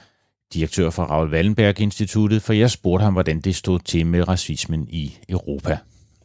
direktør 0.54 0.90
for 0.90 1.04
Raoul 1.04 1.32
Wallenberg 1.34 1.80
Instituttet, 1.80 2.42
for 2.42 2.54
jeg 2.54 2.72
spurgte 2.72 3.04
ham, 3.04 3.14
hvordan 3.14 3.42
det 3.42 3.56
stod 3.56 3.80
til 3.80 4.06
med 4.06 4.28
racismen 4.28 4.88
i 4.90 5.18
Europa. 5.30 5.78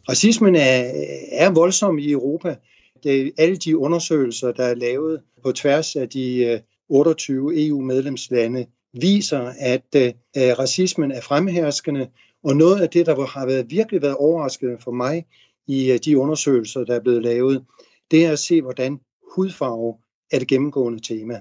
Racismen 0.08 0.56
er, 0.56 0.90
er 1.32 1.50
voldsom 1.50 1.98
i 1.98 2.10
Europa. 2.10 2.54
Det 3.02 3.24
øh, 3.24 3.32
alle 3.38 3.56
de 3.56 3.78
undersøgelser, 3.78 4.52
der 4.52 4.64
er 4.64 4.74
lavet 4.74 5.20
på 5.42 5.52
tværs 5.52 5.96
af 5.96 6.08
de 6.08 6.44
øh, 6.44 6.60
28 6.88 7.66
EU-medlemslande, 7.66 8.66
viser, 8.92 9.52
at 9.58 9.94
øh, 9.96 10.12
racismen 10.58 11.12
er 11.12 11.20
fremherskende. 11.20 12.08
Og 12.44 12.56
noget 12.56 12.80
af 12.80 12.90
det, 12.90 13.06
der 13.06 13.26
har 13.26 13.46
været, 13.46 13.70
virkelig 13.70 14.02
været 14.02 14.16
overraskende 14.16 14.76
for 14.80 14.90
mig 14.90 15.26
i 15.66 15.90
øh, 15.90 15.98
de 16.04 16.18
undersøgelser, 16.18 16.84
der 16.84 16.94
er 16.94 17.00
blevet 17.00 17.22
lavet, 17.22 17.64
det 18.10 18.24
er 18.24 18.32
at 18.32 18.38
se, 18.38 18.62
hvordan 18.62 19.00
hudfarve 19.34 19.94
er 20.30 20.38
det 20.38 20.48
gennemgående 20.48 21.00
tema. 21.00 21.40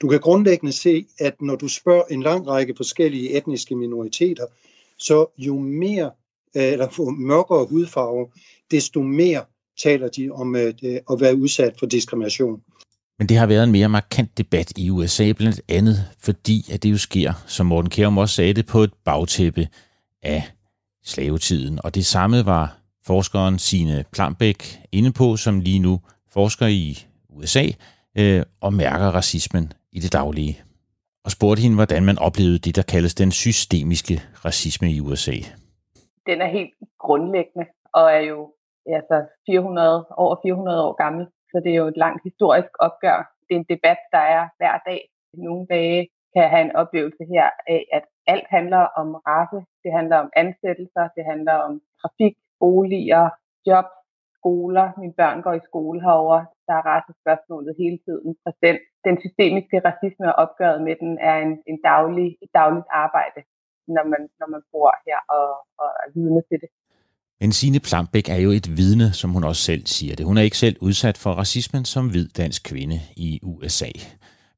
Du 0.00 0.08
kan 0.08 0.20
grundlæggende 0.20 0.72
se, 0.72 1.06
at 1.18 1.42
når 1.42 1.56
du 1.56 1.68
spørger 1.68 2.02
en 2.10 2.22
lang 2.22 2.46
række 2.46 2.74
forskellige 2.76 3.36
etniske 3.36 3.76
minoriteter, 3.76 4.46
så 4.98 5.26
jo 5.38 5.58
mere 5.58 6.10
øh, 6.56 6.62
eller 6.72 7.10
mørkere 7.10 7.66
hudfarve, 7.66 8.28
desto 8.70 9.02
mere 9.02 9.44
taler 9.82 10.08
de 10.08 10.30
om 10.30 10.54
at, 10.54 10.84
at 10.84 11.20
være 11.20 11.36
udsat 11.36 11.74
for 11.78 11.86
diskrimination. 11.86 12.62
Men 13.18 13.28
det 13.28 13.36
har 13.36 13.46
været 13.46 13.64
en 13.64 13.72
mere 13.72 13.88
markant 13.88 14.38
debat 14.38 14.72
i 14.76 14.90
USA, 14.90 15.32
blandt 15.32 15.60
andet 15.68 15.96
fordi, 16.18 16.72
at 16.72 16.82
det 16.82 16.90
jo 16.90 16.98
sker, 16.98 17.32
som 17.46 17.66
Morten 17.66 17.90
Kjærum 17.90 18.18
også 18.18 18.34
sagde 18.34 18.54
det, 18.54 18.66
på 18.66 18.80
et 18.80 18.94
bagtæppe 19.04 19.68
af 20.22 20.42
slavetiden. 21.04 21.78
Og 21.84 21.94
det 21.94 22.06
samme 22.06 22.46
var 22.46 22.78
forskeren 23.06 23.58
Sine 23.58 24.04
Plambæk 24.12 24.80
inde 24.92 25.12
på, 25.12 25.36
som 25.36 25.60
lige 25.60 25.78
nu 25.78 26.00
forsker 26.32 26.66
i 26.66 27.06
USA 27.28 27.64
øh, 28.18 28.42
og 28.60 28.72
mærker 28.72 29.06
racismen 29.06 29.72
i 29.92 30.00
det 30.00 30.12
daglige. 30.12 30.60
Og 31.24 31.30
spurgte 31.30 31.62
hende, 31.62 31.74
hvordan 31.74 32.04
man 32.04 32.18
oplevede 32.18 32.58
det, 32.58 32.76
der 32.76 32.82
kaldes 32.82 33.14
den 33.14 33.32
systemiske 33.32 34.22
racisme 34.44 34.92
i 34.92 35.00
USA. 35.00 35.36
Den 36.26 36.40
er 36.40 36.50
helt 36.50 36.74
grundlæggende 37.00 37.66
og 37.94 38.10
er 38.12 38.20
jo 38.20 38.52
altså 38.98 39.16
400, 39.46 40.06
over 40.16 40.36
400 40.42 40.84
år 40.86 40.92
gammel. 40.92 41.26
Så 41.50 41.60
det 41.64 41.70
er 41.72 41.80
jo 41.82 41.86
et 41.86 42.02
langt 42.04 42.22
historisk 42.28 42.72
opgør. 42.78 43.18
Det 43.48 43.52
er 43.54 43.60
en 43.60 43.72
debat, 43.74 44.00
der 44.12 44.24
er 44.36 44.48
hver 44.58 44.78
dag. 44.88 45.00
Nogle 45.34 45.66
dage 45.66 46.08
kan 46.32 46.42
jeg 46.42 46.50
have 46.50 46.64
en 46.64 46.76
oplevelse 46.76 47.24
her 47.34 47.46
af, 47.74 47.84
at 47.92 48.04
alt 48.26 48.46
handler 48.56 48.82
om 49.00 49.08
race. 49.14 49.60
Det 49.84 49.92
handler 49.98 50.16
om 50.24 50.30
ansættelser. 50.36 51.04
Det 51.16 51.24
handler 51.24 51.54
om 51.66 51.80
trafik, 52.00 52.34
boliger, 52.60 53.24
job, 53.66 53.88
skoler. 54.38 54.86
Mine 55.00 55.16
børn 55.20 55.42
går 55.42 55.54
i 55.56 55.66
skole 55.68 56.00
herover. 56.06 56.38
Der 56.66 56.74
er 56.80 56.86
racespørgsmålet 56.92 57.74
hele 57.82 57.98
tiden 58.06 58.30
præsent. 58.44 58.80
Den 59.04 59.16
systemiske 59.24 59.78
racisme 59.88 60.26
og 60.30 60.38
opgøret 60.44 60.80
med 60.86 60.94
den 61.02 61.12
er 61.30 61.36
en, 61.46 61.52
en 61.70 61.78
daglig, 61.90 62.28
et 62.44 62.50
dagligt 62.60 62.88
arbejde, 63.04 63.40
når 63.94 64.04
man, 64.12 64.22
når 64.40 64.48
man 64.54 64.62
bor 64.72 64.90
her 65.06 65.18
og, 65.36 65.48
og 65.82 65.88
er 66.02 66.08
vidne 66.14 66.42
til 66.48 66.58
det. 66.62 66.70
Men 67.40 67.52
Signe 67.52 67.80
Plambæk 67.80 68.28
er 68.28 68.36
jo 68.36 68.50
et 68.50 68.76
vidne, 68.76 69.12
som 69.12 69.30
hun 69.30 69.44
også 69.44 69.62
selv 69.62 69.86
siger 69.86 70.16
det. 70.16 70.26
Hun 70.26 70.38
er 70.38 70.42
ikke 70.42 70.58
selv 70.58 70.76
udsat 70.80 71.18
for 71.18 71.32
racismen 71.32 71.84
som 71.84 72.08
hvid 72.08 72.28
dansk 72.36 72.62
kvinde 72.62 73.00
i 73.16 73.40
USA. 73.42 73.90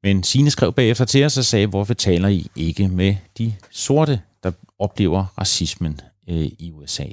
Men 0.03 0.23
Signe 0.23 0.51
skrev 0.51 0.73
bagefter 0.73 1.05
til 1.05 1.25
os 1.25 1.39
og 1.39 1.45
sagde, 1.45 1.67
hvorfor 1.67 1.95
taler 1.95 2.29
I 2.29 2.47
ikke 2.57 2.89
med 2.89 3.15
de 3.39 3.55
sorte, 3.71 4.21
der 4.43 4.53
oplever 4.79 5.27
racismen 5.39 6.01
øh, 6.29 6.51
i 6.59 6.73
USA. 6.73 7.05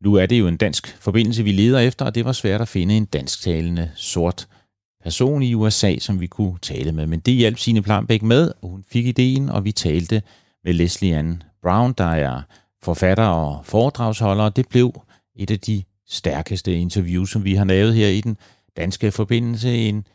Nu 0.00 0.14
er 0.14 0.26
det 0.26 0.38
jo 0.38 0.48
en 0.48 0.56
dansk 0.56 0.96
forbindelse, 1.00 1.44
vi 1.44 1.52
leder 1.52 1.78
efter, 1.78 2.04
og 2.04 2.14
det 2.14 2.24
var 2.24 2.32
svært 2.32 2.60
at 2.60 2.68
finde 2.68 2.96
en 2.96 3.04
dansktalende 3.04 3.90
sort 3.94 4.48
person 5.02 5.42
i 5.42 5.54
USA, 5.54 5.98
som 5.98 6.20
vi 6.20 6.26
kunne 6.26 6.58
tale 6.62 6.92
med. 6.92 7.06
Men 7.06 7.20
det 7.20 7.34
hjalp 7.34 7.58
Signe 7.58 7.82
Plambæk 7.82 8.22
med, 8.22 8.52
og 8.62 8.68
hun 8.68 8.84
fik 8.92 9.06
ideen, 9.06 9.48
og 9.48 9.64
vi 9.64 9.72
talte 9.72 10.22
med 10.64 10.72
Leslie 10.72 11.16
Ann 11.16 11.42
Brown, 11.62 11.94
der 11.98 12.04
er 12.04 12.42
forfatter 12.82 13.24
og 13.24 13.64
foredragsholder, 13.64 14.48
det 14.48 14.68
blev 14.68 15.02
et 15.36 15.50
af 15.50 15.60
de 15.60 15.84
stærkeste 16.08 16.74
interviews, 16.74 17.30
som 17.30 17.44
vi 17.44 17.54
har 17.54 17.64
lavet 17.64 17.94
her 17.94 18.08
i 18.08 18.20
den 18.20 18.36
danske 18.76 19.12
forbindelse. 19.12 19.74
En, 19.74 20.06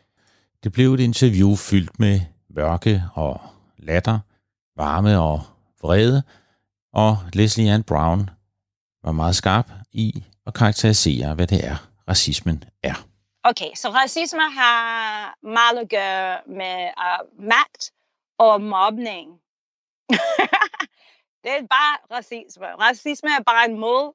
det 0.64 0.72
blev 0.72 0.94
et 0.94 1.00
interview 1.00 1.56
fyldt 1.56 1.98
med 1.98 2.20
mørke 2.50 3.04
og 3.14 3.40
latter, 3.78 4.18
varme 4.76 5.20
og 5.20 5.40
vrede, 5.82 6.22
og 6.92 7.18
Leslie 7.32 7.72
Ann 7.72 7.82
Brown 7.82 8.30
var 9.04 9.12
meget 9.12 9.36
skarp 9.36 9.70
i 9.92 10.24
at 10.46 10.54
karakterisere, 10.54 11.34
hvad 11.34 11.46
det 11.46 11.66
er, 11.66 11.76
racismen 12.08 12.64
er. 12.82 13.06
Okay, 13.44 13.74
så 13.74 13.88
racisme 13.88 14.40
har 14.40 15.34
meget 15.42 15.78
at 15.78 15.88
gøre 15.88 16.38
med 16.46 16.88
uh, 16.96 17.44
magt 17.44 17.92
og 18.38 18.60
mobning. 18.60 19.30
det 21.44 21.50
er 21.50 21.60
bare 21.60 22.16
racisme. 22.16 22.66
Racisme 22.66 23.30
er 23.38 23.42
bare 23.42 23.70
en 23.70 23.78
måde, 23.78 24.06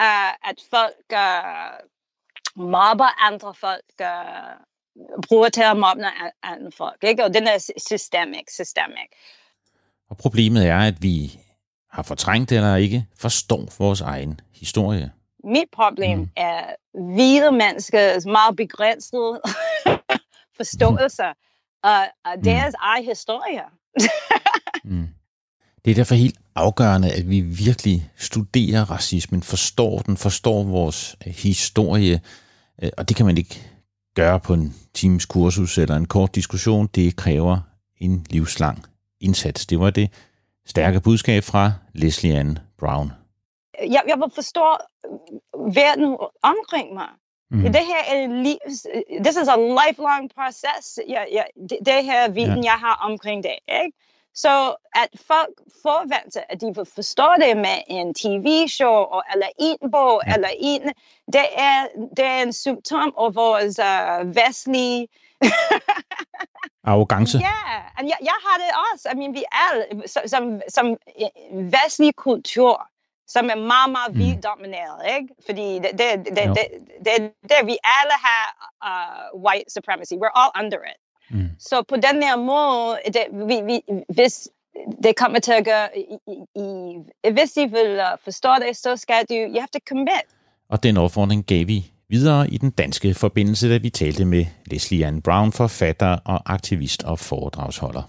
uh, 0.00 0.48
at 0.50 0.58
folk 0.70 1.06
uh, 1.12 1.78
mobber 2.70 3.26
andre 3.26 3.54
folk, 3.54 3.90
uh, 4.00 4.56
bruger 5.28 5.48
til 5.48 5.62
at 5.62 5.76
mobbe 5.76 6.02
andre 6.42 6.72
folk. 6.72 6.98
Ikke? 7.02 7.24
Og 7.24 7.34
den 7.34 7.46
er 7.46 7.72
systemic, 7.88 8.54
systemic. 8.54 9.10
Og 10.10 10.16
problemet 10.16 10.66
er, 10.66 10.78
at 10.78 11.02
vi 11.02 11.40
har 11.90 12.02
fortrængt 12.02 12.52
eller 12.52 12.76
ikke 12.76 13.06
forstår 13.18 13.78
vores 13.78 14.00
egen 14.00 14.40
historie. 14.54 15.12
Mit 15.44 15.68
problem 15.72 16.18
mm. 16.18 16.30
er 16.36 16.74
hvide 17.14 17.52
menneskers 17.52 18.26
meget 18.26 18.56
begrænsede 18.56 19.40
forståelse 20.58 21.22
af, 21.82 22.10
af 22.24 22.42
deres 22.44 22.74
mm. 22.78 22.82
egen 22.82 23.04
historie. 23.04 23.64
mm. 24.84 25.08
Det 25.84 25.90
er 25.90 25.94
derfor 25.94 26.14
helt 26.14 26.36
afgørende, 26.54 27.12
at 27.12 27.30
vi 27.30 27.40
virkelig 27.40 28.10
studerer 28.16 28.90
racismen, 28.90 29.42
forstår 29.42 29.98
den, 29.98 30.16
forstår 30.16 30.62
vores 30.62 31.16
historie, 31.26 32.20
øh, 32.82 32.90
og 32.98 33.08
det 33.08 33.16
kan 33.16 33.26
man 33.26 33.38
ikke 33.38 33.60
gøre 34.14 34.40
på 34.40 34.54
en 34.54 34.74
times 34.94 35.26
kursus 35.26 35.78
eller 35.78 35.96
en 35.96 36.06
kort 36.06 36.34
diskussion. 36.34 36.86
Det 36.86 37.16
kræver 37.16 37.58
en 38.00 38.26
livslang 38.30 38.84
indsats. 39.20 39.66
Det 39.66 39.80
var 39.80 39.90
det 39.90 40.10
stærke 40.66 41.00
budskab 41.00 41.44
fra 41.44 41.72
Leslie 41.94 42.38
Ann 42.38 42.58
Brown. 42.78 43.12
Jeg, 43.80 44.02
jeg 44.08 44.16
vil 44.18 44.32
forstå 44.34 44.66
verden 45.54 46.16
omkring 46.42 46.94
mig. 46.94 47.08
Mm. 47.50 47.62
Det 47.62 47.82
her 47.92 48.02
er 48.14 48.24
en 48.24 48.42
liv, 48.42 48.58
this 49.24 49.36
is 49.42 49.48
a 49.48 49.56
lifelong 49.56 50.30
process. 50.36 50.98
Jeg, 51.08 51.26
jeg, 51.32 51.46
det, 51.70 51.78
det 51.86 52.04
her 52.04 52.30
viden, 52.30 52.64
ja. 52.64 52.70
jeg 52.70 52.78
har 52.80 52.96
omkring 53.10 53.42
det. 53.42 53.58
Ikke? 53.82 53.96
Så 54.42 54.76
at 54.94 55.10
folk 55.26 55.56
forventer, 55.82 56.42
at 56.48 56.60
de 56.60 56.66
vil 56.76 56.88
forstå 56.94 57.28
det 57.42 57.56
med 57.56 57.78
en 57.86 58.14
tv-show, 58.14 58.98
eller 59.32 59.48
en 59.58 59.90
bog, 59.90 60.20
ja. 60.26 60.34
eller 60.34 60.48
en, 60.58 60.82
det 61.32 61.46
er, 61.68 61.86
det 62.16 62.24
er 62.24 62.42
en 62.42 62.52
symptom 62.52 63.14
af 63.20 63.34
vores 63.34 63.78
uh, 63.78 64.36
vestlige 64.36 65.08
Arrogance. 66.90 67.38
Ja, 67.38 67.44
yeah. 67.44 68.08
jeg, 68.10 68.18
jeg 68.30 68.38
har 68.46 68.56
det 68.62 68.70
også. 68.92 69.08
I 69.12 69.16
mean, 69.16 69.34
vi 69.34 69.44
er 69.52 69.70
som, 70.26 70.60
som 70.68 70.96
vestlig 71.52 72.16
kultur, 72.16 72.88
som 73.26 73.50
er 73.50 73.54
meget, 73.54 73.90
meget 73.90 74.12
mm. 74.12 74.18
vildt 74.18 74.46
ikke? 75.16 75.28
Fordi 75.46 75.68
det, 75.78 75.90
det, 76.00 76.08
det, 76.24 76.36
det, 76.36 76.46
det, 76.56 76.66
det, 77.06 77.32
det, 77.50 77.58
vi 77.70 77.76
alle 77.98 78.16
har 78.28 78.44
uh, 78.88 79.42
white 79.44 79.70
supremacy. 79.76 80.14
We're 80.22 80.36
all 80.40 80.52
under 80.62 80.80
it. 80.92 80.98
Mm. 81.30 81.48
Så 81.58 81.82
på 81.88 81.96
den 81.96 82.22
her 82.22 82.36
måde, 82.36 82.98
det, 83.06 83.48
vi, 83.48 83.60
vi, 83.66 83.80
hvis 84.14 84.48
det 85.02 85.16
kommer 85.16 85.38
til 85.38 85.52
at 85.52 85.64
gøre, 85.64 85.88
i, 85.98 86.02
i, 86.56 87.30
hvis 87.32 87.56
I 87.56 87.66
vil 87.66 88.00
uh, 88.00 88.18
forstå 88.24 88.48
det, 88.66 88.76
så 88.76 88.96
skal 88.96 89.24
du, 89.28 89.34
you 89.34 89.60
have 89.60 89.68
to 89.72 89.78
commit. 89.88 90.24
Og 90.68 90.82
den 90.82 90.96
opfordring 90.96 91.46
gav 91.46 91.66
vi 91.66 91.90
videre 92.08 92.50
i 92.50 92.58
den 92.58 92.70
danske 92.70 93.14
forbindelse, 93.14 93.70
da 93.70 93.76
vi 93.76 93.90
talte 93.90 94.24
med 94.24 94.46
Leslie 94.66 95.06
Ann 95.06 95.22
Brown, 95.22 95.52
forfatter 95.52 96.18
og 96.24 96.52
aktivist 96.52 97.02
og 97.02 97.18
foredragsholder. 97.18 98.02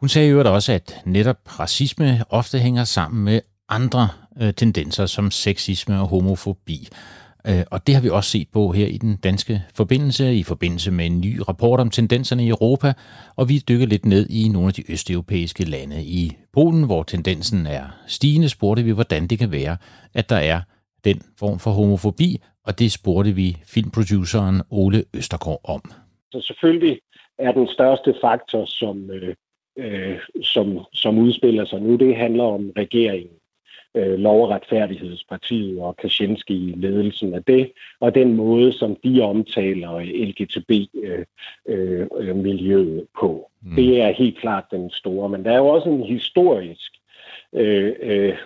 Hun 0.00 0.08
sagde 0.08 0.28
jo 0.28 0.54
også, 0.54 0.72
at 0.72 1.02
netop 1.04 1.60
racisme 1.60 2.24
ofte 2.28 2.58
hænger 2.58 2.84
sammen 2.84 3.24
med 3.24 3.40
andre 3.68 4.08
øh, 4.40 4.54
tendenser 4.54 5.06
som 5.06 5.30
sexisme 5.30 6.00
og 6.00 6.06
homofobi. 6.06 6.88
Øh, 7.48 7.64
og 7.70 7.86
det 7.86 7.94
har 7.94 8.02
vi 8.02 8.08
også 8.08 8.30
set 8.30 8.48
på 8.52 8.72
her 8.72 8.86
i 8.86 8.98
den 8.98 9.16
danske 9.16 9.62
forbindelse, 9.74 10.34
i 10.34 10.42
forbindelse 10.42 10.90
med 10.90 11.06
en 11.06 11.20
ny 11.20 11.40
rapport 11.48 11.80
om 11.80 11.90
tendenserne 11.90 12.44
i 12.44 12.48
Europa, 12.48 12.92
og 13.36 13.48
vi 13.48 13.58
dykker 13.68 13.86
lidt 13.86 14.06
ned 14.06 14.30
i 14.30 14.48
nogle 14.48 14.68
af 14.68 14.74
de 14.74 14.92
østeuropæiske 14.92 15.64
lande. 15.64 16.02
I 16.02 16.32
Polen, 16.52 16.84
hvor 16.86 17.02
tendensen 17.02 17.66
er 17.66 17.84
stigende, 18.06 18.48
spurgte 18.48 18.82
vi, 18.82 18.90
hvordan 18.90 19.26
det 19.26 19.38
kan 19.38 19.52
være, 19.52 19.76
at 20.14 20.28
der 20.28 20.36
er 20.36 20.60
den 21.04 21.22
form 21.38 21.58
for 21.58 21.70
homofobi, 21.70 22.40
og 22.66 22.78
det 22.78 22.92
spurgte 22.92 23.32
vi 23.32 23.56
filmproduceren 23.66 24.62
Ole 24.70 25.04
Østergaard 25.14 25.60
om. 25.64 25.82
Så 26.32 26.40
selvfølgelig 26.40 27.00
er 27.38 27.52
den 27.52 27.68
største 27.68 28.14
faktor, 28.20 28.64
som, 28.64 29.10
øh, 29.10 29.34
øh, 29.78 30.18
som, 30.42 30.78
som 30.92 31.18
udspiller 31.18 31.64
sig 31.64 31.80
nu, 31.80 31.96
det 31.96 32.16
handler 32.16 32.44
om 32.44 32.70
regeringen 32.76 33.30
øh, 33.94 34.18
Lov- 34.18 34.42
og 34.42 34.50
Retfærdighedspartiet 34.50 35.80
og 35.80 35.96
Kaczynski-ledelsen 35.98 37.34
af 37.34 37.44
det, 37.44 37.72
og 38.00 38.14
den 38.14 38.36
måde, 38.36 38.72
som 38.72 38.96
de 39.04 39.22
omtaler 39.22 40.00
LGTB-miljøet 40.00 42.88
øh, 42.88 42.96
øh, 42.96 43.02
på. 43.20 43.50
Mm. 43.62 43.76
Det 43.76 44.00
er 44.00 44.12
helt 44.12 44.38
klart 44.38 44.64
den 44.70 44.90
store, 44.90 45.28
men 45.28 45.44
der 45.44 45.52
er 45.52 45.58
jo 45.58 45.66
også 45.66 45.88
en 45.88 46.02
historisk 46.02 46.92
øh, 47.54 47.92
øh, 48.00 48.36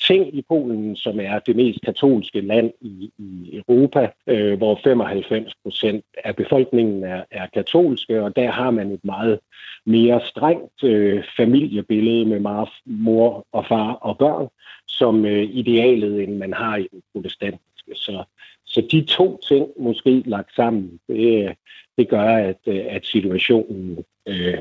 ting 0.00 0.34
i 0.34 0.42
Polen, 0.48 0.96
som 0.96 1.20
er 1.20 1.38
det 1.38 1.56
mest 1.56 1.80
katolske 1.80 2.40
land 2.40 2.72
i, 2.80 3.12
i 3.18 3.62
Europa, 3.68 4.10
øh, 4.26 4.58
hvor 4.58 4.80
95 4.84 5.52
procent 5.62 6.04
af 6.24 6.36
befolkningen 6.36 7.04
er, 7.04 7.24
er 7.30 7.46
katolske, 7.46 8.22
og 8.22 8.36
der 8.36 8.50
har 8.50 8.70
man 8.70 8.90
et 8.90 9.04
meget 9.04 9.38
mere 9.86 10.20
strengt 10.26 10.84
øh, 10.84 11.24
familiebillede 11.36 12.24
med 12.24 12.40
meget 12.40 12.68
mor 12.84 13.46
og 13.52 13.66
far 13.66 13.92
og 13.92 14.18
børn, 14.18 14.48
som 14.86 15.24
øh, 15.24 15.42
idealet, 15.42 16.22
end 16.22 16.36
man 16.36 16.52
har 16.52 16.76
i 16.76 16.88
den 16.92 17.02
protestantiske. 17.14 17.94
Så, 17.94 18.24
så 18.64 18.80
de 18.90 19.04
to 19.04 19.40
ting 19.48 19.66
måske 19.78 20.22
lagt 20.26 20.54
sammen, 20.54 21.00
det, 21.08 21.56
det 21.98 22.08
gør, 22.08 22.36
at, 22.36 22.58
øh, 22.66 22.84
at 22.88 23.06
situationen 23.06 24.04
øh, 24.28 24.58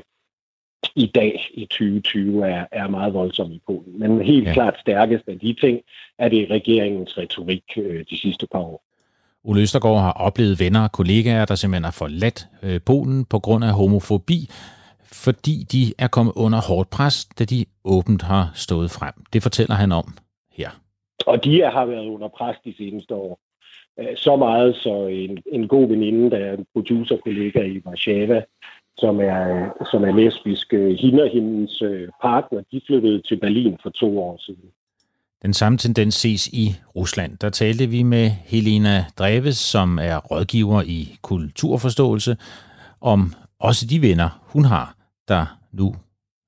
i 0.95 1.11
dag 1.15 1.49
i 1.53 1.65
2020 1.65 2.47
er, 2.47 2.65
er 2.71 2.87
meget 2.87 3.13
voldsom 3.13 3.51
i 3.51 3.61
Polen. 3.65 3.99
Men 3.99 4.21
helt 4.21 4.47
ja. 4.47 4.53
klart 4.53 4.79
stærkest 4.79 5.23
af 5.27 5.39
de 5.39 5.53
ting 5.53 5.79
er 6.19 6.29
det 6.29 6.47
regeringens 6.49 7.17
retorik 7.17 7.63
øh, 7.77 8.05
de 8.09 8.17
sidste 8.17 8.47
par 8.51 8.59
år. 8.59 8.83
Ole 9.43 9.61
Østergaard 9.61 10.01
har 10.01 10.11
oplevet 10.11 10.59
venner 10.59 10.83
og 10.83 10.91
kollegaer, 10.91 11.45
der 11.45 11.55
simpelthen 11.55 11.83
har 11.83 11.91
forladt 11.91 12.47
øh, 12.63 12.79
Polen 12.85 13.25
på 13.25 13.39
grund 13.39 13.63
af 13.63 13.73
homofobi, 13.73 14.49
fordi 15.03 15.65
de 15.71 15.93
er 15.97 16.07
kommet 16.07 16.33
under 16.35 16.61
hårdt 16.61 16.89
pres, 16.89 17.25
da 17.25 17.45
de 17.45 17.65
åbent 17.85 18.21
har 18.21 18.51
stået 18.55 18.91
frem. 18.91 19.13
Det 19.33 19.43
fortæller 19.43 19.75
han 19.75 19.91
om 19.91 20.17
her. 20.51 20.69
Og 21.27 21.43
de 21.43 21.61
har 21.61 21.85
været 21.85 22.05
under 22.05 22.27
pres 22.27 22.55
de 22.65 22.73
seneste 22.77 23.15
år. 23.15 23.39
Øh, 23.99 24.17
så 24.17 24.35
meget, 24.35 24.75
så 24.75 25.07
en, 25.07 25.37
en 25.51 25.67
god 25.67 25.87
veninde, 25.87 26.31
der 26.31 26.37
er 26.37 26.53
en 26.53 26.65
producerkollega 26.73 27.61
i 27.63 27.81
Warszawa, 27.85 28.41
som 28.97 29.19
er, 29.19 29.69
som 29.91 30.03
er 30.03 30.11
lesbisk. 30.11 30.73
Hende 30.73 31.23
og 31.23 31.29
hendes 31.29 31.81
øh, 31.81 32.07
partner, 32.21 32.61
de 32.71 32.81
flyttede 32.87 33.21
til 33.21 33.39
Berlin 33.39 33.77
for 33.83 33.89
to 33.89 34.19
år 34.19 34.37
siden. 34.39 34.69
Den 35.41 35.53
samme 35.53 35.77
tendens 35.77 36.13
ses 36.13 36.47
i 36.47 36.65
Rusland. 36.95 37.37
Der 37.37 37.49
talte 37.49 37.87
vi 37.87 38.03
med 38.03 38.29
Helena 38.29 39.05
Dreves, 39.19 39.57
som 39.57 39.99
er 40.01 40.17
rådgiver 40.17 40.81
i 40.81 41.17
kulturforståelse, 41.21 42.37
om 43.01 43.19
også 43.59 43.87
de 43.91 44.01
venner, 44.07 44.29
hun 44.53 44.65
har, 44.65 44.95
der 45.27 45.45
nu 45.71 45.87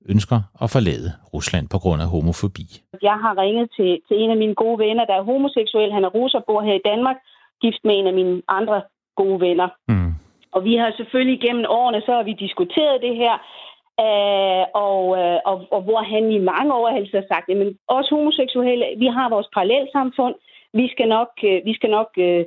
ønsker 0.10 0.40
at 0.64 0.70
forlade 0.76 1.10
Rusland 1.34 1.66
på 1.74 1.78
grund 1.84 2.02
af 2.02 2.08
homofobi. 2.08 2.66
Jeg 3.02 3.18
har 3.24 3.34
ringet 3.44 3.68
til, 3.78 3.92
til 4.08 4.16
en 4.24 4.32
af 4.32 4.38
mine 4.38 4.56
gode 4.56 4.80
venner, 4.86 5.06
der 5.06 5.16
er 5.20 5.24
homoseksuel. 5.24 5.92
Han 5.92 6.04
er 6.04 6.12
russer, 6.18 6.42
bor 6.48 6.62
her 6.62 6.74
i 6.74 6.86
Danmark, 6.92 7.18
gift 7.62 7.82
med 7.84 7.94
en 8.00 8.08
af 8.08 8.14
mine 8.14 8.42
andre 8.48 8.82
gode 9.16 9.40
venner. 9.40 9.68
Mm. 9.88 10.09
Og 10.52 10.64
vi 10.64 10.76
har 10.76 10.94
selvfølgelig 10.98 11.40
gennem 11.42 11.66
årene, 11.70 12.02
så 12.02 12.12
har 12.12 12.24
vi 12.24 12.34
diskuteret 12.34 13.02
det 13.02 13.16
her, 13.16 13.36
øh, 14.06 14.66
og, 14.88 15.02
øh, 15.20 15.40
og, 15.46 15.56
og 15.72 15.82
hvor 15.82 16.02
han 16.14 16.32
i 16.32 16.38
mange 16.52 16.74
år 16.74 16.90
har 16.90 17.28
sagt, 17.34 17.50
at 17.50 17.74
os 17.88 18.10
homoseksuelle, 18.10 18.86
vi 18.98 19.08
har 19.08 19.30
vores 19.30 19.50
parallelsamfund, 19.54 20.36
vi 20.74 20.88
skal 20.94 21.08
nok, 21.08 21.32
øh, 21.44 21.62
vi 21.66 21.74
skal 21.74 21.90
nok 21.90 22.10
øh, 22.18 22.46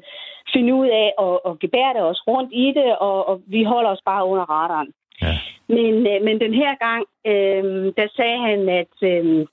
finde 0.54 0.74
ud 0.74 0.88
af 1.02 1.08
at, 1.26 1.34
at 1.48 1.58
gebære 1.58 2.02
os 2.10 2.22
rundt 2.28 2.50
i 2.52 2.66
det, 2.78 2.96
og, 2.98 3.28
og 3.28 3.42
vi 3.46 3.62
holder 3.64 3.90
os 3.90 4.02
bare 4.04 4.26
under 4.26 4.44
radaren. 4.44 4.92
Ja. 5.22 5.34
Men, 5.68 5.94
øh, 6.06 6.22
men 6.26 6.40
den 6.40 6.54
her 6.54 6.74
gang, 6.86 7.04
øh, 7.26 7.92
der 7.98 8.06
sagde 8.16 8.38
han, 8.48 8.68
at, 8.68 8.96
øh, 9.02 9.46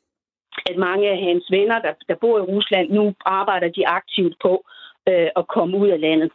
at 0.70 0.78
mange 0.78 1.10
af 1.10 1.20
hans 1.28 1.46
venner, 1.52 1.80
der, 1.80 1.94
der 2.08 2.16
bor 2.16 2.38
i 2.38 2.50
Rusland, 2.54 2.90
nu 2.90 3.14
arbejder 3.26 3.70
de 3.70 3.88
aktivt 3.88 4.36
på 4.42 4.66
øh, 5.10 5.30
at 5.36 5.48
komme 5.48 5.78
ud 5.78 5.88
af 5.88 6.02
landet. 6.02 6.32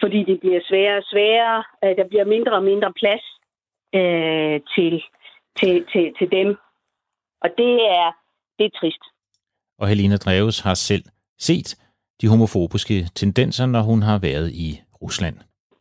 Fordi 0.00 0.24
det 0.24 0.40
bliver 0.40 0.60
sværere 0.68 0.98
og 0.98 1.04
sværere. 1.12 1.64
Øh, 1.84 1.96
der 1.96 2.08
bliver 2.08 2.24
mindre 2.24 2.52
og 2.52 2.64
mindre 2.64 2.92
plads 3.00 3.24
øh, 3.98 4.60
til, 4.74 5.02
til, 5.58 5.84
til, 5.92 6.04
til 6.18 6.28
dem. 6.32 6.48
Og 7.44 7.48
det 7.58 7.74
er, 7.98 8.06
det 8.58 8.64
er 8.66 8.78
trist. 8.80 9.04
Og 9.78 9.88
Helena 9.88 10.16
Dreves 10.16 10.60
har 10.60 10.74
selv 10.74 11.04
set 11.38 11.76
de 12.20 12.28
homofobiske 12.28 12.94
tendenser, 13.14 13.66
når 13.66 13.82
hun 13.90 14.02
har 14.02 14.18
været 14.18 14.50
i 14.66 14.68
Rusland. 15.02 15.36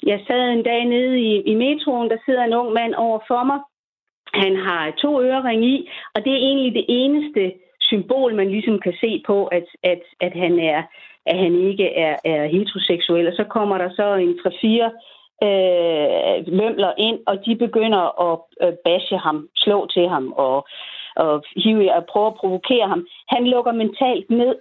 Jeg 0.05 0.19
sad 0.27 0.49
en 0.49 0.63
dag 0.63 0.85
nede 0.85 1.19
i, 1.19 1.41
i 1.51 1.55
metroen, 1.55 2.09
der 2.09 2.17
sidder 2.25 2.43
en 2.43 2.53
ung 2.53 2.73
mand 2.73 2.93
over 2.95 3.19
for 3.27 3.43
mig. 3.43 3.59
Han 4.33 4.55
har 4.55 4.91
to 5.03 5.21
ørering 5.21 5.65
i, 5.65 5.89
og 6.15 6.23
det 6.23 6.31
er 6.33 6.45
egentlig 6.47 6.73
det 6.73 6.85
eneste 6.87 7.53
symbol, 7.81 8.35
man 8.35 8.49
ligesom 8.49 8.79
kan 8.79 8.93
se 9.03 9.23
på, 9.27 9.45
at, 9.45 9.67
at, 9.83 10.01
at 10.21 10.33
han 10.43 10.59
er 10.59 10.83
at 11.25 11.37
han 11.37 11.55
ikke 11.69 11.87
er, 11.95 12.15
er 12.25 12.47
heteroseksuel. 12.47 13.27
Og 13.27 13.33
så 13.35 13.43
kommer 13.43 13.77
der 13.77 13.89
så 13.95 14.13
en 14.13 14.33
3-4 14.39 15.47
øh, 15.47 16.35
lømler 16.59 16.93
ind, 16.97 17.19
og 17.27 17.45
de 17.45 17.55
begynder 17.55 18.03
at 18.31 18.39
øh, 18.63 18.73
bashe 18.85 19.17
ham, 19.17 19.47
slå 19.55 19.87
til 19.93 20.07
ham 20.09 20.31
og, 20.31 20.67
og 21.15 21.43
hive 21.55 21.93
og 21.95 22.05
prøve 22.05 22.27
at 22.27 22.39
provokere 22.41 22.87
ham. 22.87 23.07
Han 23.27 23.47
lukker 23.47 23.71
mentalt 23.71 24.29
ned. 24.29 24.55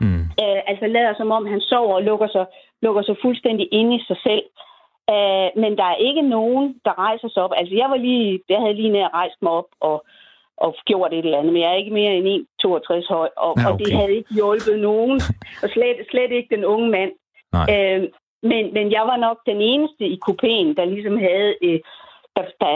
Mm. 0.00 0.22
Øh, 0.42 0.60
altså 0.70 0.86
lader 0.86 1.14
som 1.16 1.30
om 1.30 1.46
han 1.46 1.60
sover 1.60 1.94
og 1.94 2.02
lukker 2.02 2.28
sig, 2.28 2.46
lukker 2.82 3.02
sig 3.02 3.16
fuldstændig 3.22 3.68
ind 3.72 3.94
i 3.94 4.04
sig 4.06 4.16
selv. 4.26 4.44
Øh, 5.14 5.48
men 5.62 5.72
der 5.80 5.84
er 5.84 6.04
ikke 6.08 6.22
nogen, 6.22 6.80
der 6.84 6.98
rejser 6.98 7.28
sig 7.28 7.42
op. 7.42 7.52
Altså 7.56 7.74
jeg 7.74 7.90
var 7.90 7.96
lige, 7.96 8.40
jeg 8.48 8.60
havde 8.60 8.74
lige 8.74 8.92
nær 8.92 9.14
rejst 9.14 9.42
mig 9.42 9.52
op 9.52 9.70
og, 9.80 10.04
og 10.60 10.70
gjort 10.86 11.12
et 11.12 11.24
eller 11.24 11.38
andet, 11.38 11.52
men 11.52 11.62
jeg 11.62 11.70
er 11.70 11.82
ikke 11.82 11.98
mere 12.00 12.14
end 12.16 12.26
1,62 12.26 13.14
høj, 13.16 13.28
og, 13.36 13.52
ja, 13.56 13.62
okay. 13.62 13.70
og 13.70 13.78
det 13.78 13.92
havde 13.98 14.14
ikke 14.18 14.34
hjulpet 14.34 14.78
nogen, 14.88 15.16
og 15.62 15.68
slet, 15.74 15.96
slet 16.10 16.32
ikke 16.38 16.54
den 16.56 16.64
unge 16.64 16.88
mand. 16.96 17.12
Øh, 17.74 18.00
men, 18.50 18.64
men 18.76 18.86
jeg 18.96 19.04
var 19.10 19.18
nok 19.26 19.38
den 19.50 19.60
eneste 19.72 20.04
i 20.14 20.16
kupéen, 20.26 20.68
der 20.78 20.92
ligesom 20.94 21.16
havde, 21.28 21.50
øh, 21.66 21.78
der, 22.36 22.44
der, 22.62 22.72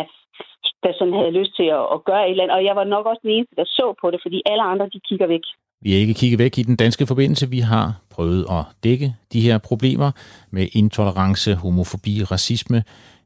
der 0.85 0.93
sådan 0.99 1.19
havde 1.21 1.39
lyst 1.41 1.53
til 1.57 1.69
at, 1.79 1.85
at 1.95 2.05
gøre 2.09 2.25
et 2.25 2.31
eller 2.31 2.45
andet, 2.45 2.57
og 2.59 2.65
jeg 2.65 2.77
var 2.77 2.85
nok 2.95 3.07
også 3.07 3.23
den 3.23 3.35
eneste, 3.37 3.55
der 3.61 3.65
så 3.65 3.87
på 4.01 4.07
det, 4.11 4.21
fordi 4.25 4.39
alle 4.47 4.65
andre, 4.73 4.87
de 4.95 5.01
kigger 5.09 5.27
væk. 5.27 5.45
Vi 5.85 5.93
har 5.93 5.99
ikke 5.99 6.15
kigget 6.15 6.39
væk 6.39 6.59
i 6.59 6.63
den 6.63 6.77
danske 6.77 7.07
forbindelse. 7.07 7.51
Vi 7.51 7.59
har 7.59 7.87
prøvet 8.15 8.43
at 8.51 8.65
dække 8.85 9.15
de 9.33 9.41
her 9.41 9.59
problemer 9.59 10.11
med 10.51 10.67
intolerance, 10.73 11.55
homofobi 11.55 12.23
racisme 12.23 12.83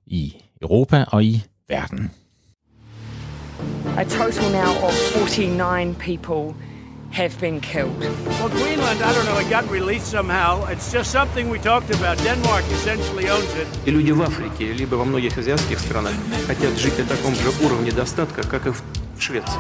i 0.07 0.23
Europa 0.63 1.05
og 1.13 1.25
i 1.25 1.35
verden. 1.69 2.11
A 3.98 4.06
total 4.06 4.50
now 4.50 4.76
of 4.88 4.94
49 4.94 5.96
people 5.96 6.56
have 7.12 7.40
been 7.40 7.62
killed. 7.62 8.00
Well, 8.00 8.50
Greenland, 8.50 9.02
I 9.04 9.14
don't 9.14 9.26
know, 9.26 9.38
it 9.38 9.50
got 9.50 9.70
released 9.70 10.08
somehow. 10.08 10.66
It's 10.66 10.92
just 10.92 11.12
something 11.12 11.48
we 11.50 11.60
talked 11.60 11.94
about. 11.94 12.18
Denmark 12.24 12.64
essentially 12.72 13.30
owns 13.30 13.54
it. 13.56 13.68
И 13.86 13.92
люди 13.92 14.12
в 14.12 14.22
Африке, 14.22 14.74
либо 14.74 14.96
во 14.96 15.06
многих 15.06 15.38
азиатских 15.38 15.80
странах 15.80 16.14
хотят 16.48 16.78
жить 16.80 16.98
на 16.98 17.06
таком 17.06 17.36
же 17.36 17.52
уровне 17.64 17.92
достатка, 17.92 18.42
как 18.44 18.66
и 18.66 18.72
в 18.72 18.82
Швеции. 19.20 19.60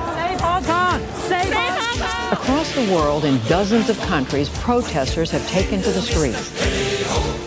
Across 2.31 2.73
the 2.73 2.91
world, 2.91 3.23
in 3.25 3.39
dozens 3.47 3.87
of 3.89 3.99
countries, 4.07 4.49
protesters 4.63 5.29
have 5.29 5.47
taken 5.47 5.81
to 5.83 5.91
the 5.91 6.01
streets. 6.01 7.46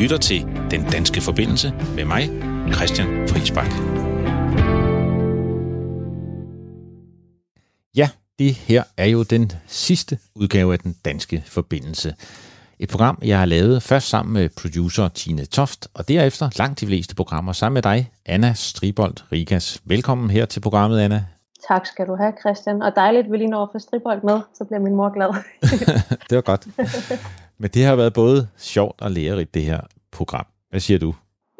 Lytter 0.00 0.16
til 0.16 0.46
Den 0.70 0.84
Danske 0.92 1.20
Forbindelse 1.20 1.72
med 1.96 2.04
mig, 2.04 2.22
Christian 2.74 3.28
Friisbak. 3.28 3.70
Ja, 7.96 8.08
det 8.38 8.54
her 8.54 8.82
er 8.96 9.06
jo 9.06 9.22
den 9.22 9.52
sidste 9.66 10.18
udgave 10.34 10.72
af 10.72 10.78
Den 10.78 10.96
Danske 11.04 11.42
Forbindelse. 11.46 12.14
Et 12.78 12.88
program, 12.88 13.18
jeg 13.24 13.38
har 13.38 13.46
lavet 13.46 13.82
først 13.82 14.08
sammen 14.08 14.32
med 14.32 14.48
producer 14.48 15.08
Tine 15.08 15.44
Toft, 15.44 15.88
og 15.94 16.08
derefter 16.08 16.50
langt 16.58 16.80
de 16.80 16.86
fleste 16.86 17.14
programmer 17.14 17.52
sammen 17.52 17.74
med 17.74 17.82
dig, 17.82 18.10
Anna 18.26 18.52
Stribold 18.54 19.32
Rigas. 19.32 19.80
Velkommen 19.84 20.30
her 20.30 20.46
til 20.46 20.60
programmet, 20.60 21.00
Anna. 21.00 21.24
Tak 21.68 21.86
skal 21.86 22.06
du 22.06 22.16
have, 22.16 22.32
Christian. 22.40 22.82
Og 22.82 22.92
dejligt, 22.96 23.30
vi 23.30 23.36
lige 23.36 23.50
når 23.50 23.62
at 23.62 23.68
få 23.72 23.78
Stribold 23.78 24.22
med, 24.22 24.40
så 24.54 24.64
bliver 24.64 24.80
min 24.80 24.96
mor 24.96 25.14
glad. 25.14 25.28
det 26.30 26.36
var 26.36 26.40
godt. 26.40 26.66
Men 27.58 27.70
det 27.70 27.84
har 27.84 27.96
været 27.96 28.12
både 28.12 28.48
sjovt 28.56 29.02
og 29.02 29.10
lærerigt, 29.10 29.54
det 29.54 29.64
her 29.64 29.80
program. 30.12 30.46
Hvad 30.70 30.80
siger 30.80 30.98
du? 30.98 31.14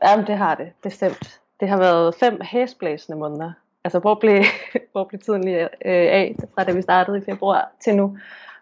Jamen, 0.05 0.27
det 0.27 0.37
har 0.37 0.55
det, 0.55 0.67
bestemt. 0.83 1.41
Det 1.61 1.69
har 1.69 1.79
været 1.79 2.15
fem 2.15 2.41
hæsblæsende 2.43 3.19
måneder. 3.19 3.53
Altså, 3.85 3.99
hvor 3.99 4.15
blev, 4.15 4.45
hvor 4.93 5.05
blev 5.09 5.21
tiden 5.21 5.45
lige 5.45 5.63
øh, 5.63 5.69
af, 5.85 6.37
fra 6.55 6.65
da 6.65 6.73
vi 6.73 6.83
startede 6.83 7.19
i 7.19 7.21
februar 7.21 7.73
til 7.85 7.97
nu? 7.97 8.19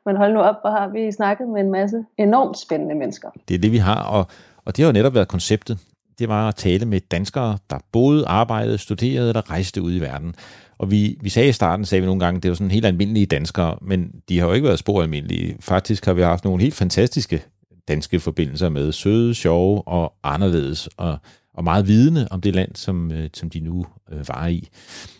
Men 0.06 0.16
hold 0.16 0.32
nu 0.32 0.40
op, 0.40 0.54
hvor 0.60 0.70
har 0.70 0.88
vi 0.88 1.12
snakket 1.12 1.48
med 1.48 1.60
en 1.60 1.70
masse 1.70 2.04
enormt 2.18 2.58
spændende 2.58 2.94
mennesker. 2.94 3.30
Det 3.48 3.54
er 3.54 3.58
det, 3.58 3.72
vi 3.72 3.76
har, 3.76 4.02
og, 4.02 4.26
og 4.64 4.76
det 4.76 4.84
har 4.84 4.88
jo 4.88 4.92
netop 4.92 5.14
været 5.14 5.28
konceptet. 5.28 5.78
Det 6.18 6.28
var 6.28 6.48
at 6.48 6.54
tale 6.54 6.86
med 6.86 7.00
danskere, 7.00 7.58
der 7.70 7.78
boede, 7.92 8.26
arbejdede, 8.26 8.78
studerede 8.78 9.28
eller 9.28 9.50
rejste 9.50 9.82
ud 9.82 9.94
i 9.94 9.98
verden. 9.98 10.34
Og 10.78 10.90
vi, 10.90 11.18
vi 11.20 11.28
sagde 11.28 11.48
i 11.48 11.52
starten, 11.52 11.84
sagde 11.84 12.02
vi 12.02 12.06
nogle 12.06 12.20
gange, 12.20 12.40
det 12.40 12.48
var 12.48 12.54
sådan 12.54 12.70
helt 12.70 12.86
almindelige 12.86 13.26
danskere, 13.26 13.78
men 13.82 14.10
de 14.28 14.38
har 14.38 14.46
jo 14.46 14.52
ikke 14.52 14.66
været 14.66 14.78
spor 14.78 15.02
almindelige. 15.02 15.56
Faktisk 15.60 16.04
har 16.04 16.12
vi 16.12 16.22
haft 16.22 16.44
nogle 16.44 16.62
helt 16.62 16.74
fantastiske 16.74 17.42
danske 17.88 18.20
forbindelser 18.20 18.68
med 18.68 18.92
søde, 18.92 19.34
sjove 19.34 19.88
og 19.88 20.14
anderledes, 20.22 20.88
og, 20.96 21.18
og 21.54 21.64
meget 21.64 21.88
vidende 21.88 22.28
om 22.30 22.40
det 22.40 22.54
land, 22.54 22.70
som, 22.74 23.12
øh, 23.12 23.28
som 23.34 23.50
de 23.50 23.60
nu 23.60 23.86
øh, 24.12 24.28
var 24.28 24.46
i. 24.46 24.68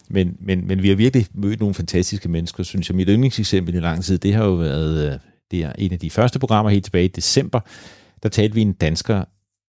Men, 0.09 0.37
men, 0.41 0.67
men 0.67 0.83
vi 0.83 0.89
har 0.89 0.97
virkelig 0.97 1.27
mødt 1.35 1.61
nogle 1.61 1.75
fantastiske 1.75 2.29
mennesker, 2.29 2.63
synes 2.63 2.89
jeg. 2.89 2.97
Mit 2.97 3.09
yndlingseksempel 3.09 3.75
i 3.75 3.81
lang 3.81 4.05
tid, 4.05 4.19
det 4.19 4.35
har 4.35 4.45
jo 4.45 4.53
været 4.53 5.13
øh, 5.13 5.19
det 5.51 5.63
er 5.63 5.73
en 5.79 5.93
af 5.93 5.99
de 5.99 6.11
første 6.11 6.39
programmer 6.39 6.71
helt 6.71 6.85
tilbage 6.85 7.05
i 7.05 7.09
december. 7.09 7.61
Der 8.23 8.29
talte 8.29 8.55
vi 8.55 8.61
en 8.61 8.73
dansker 8.73 9.25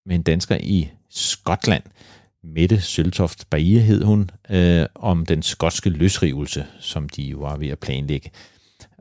med 0.06 0.16
en 0.16 0.22
dansker 0.22 0.58
i 0.62 0.90
Skotland, 1.10 1.84
Mette 2.56 2.82
Søltoft 2.82 3.50
Baie 3.50 3.80
hed 3.80 4.04
hun, 4.04 4.30
øh, 4.50 4.86
om 4.96 5.26
den 5.26 5.42
skotske 5.42 5.90
løsrivelse, 5.90 6.66
som 6.80 7.10
de 7.10 7.24
jo 7.24 7.38
var 7.38 7.58
ved 7.58 7.68
at 7.68 7.80
planlægge. 7.80 8.32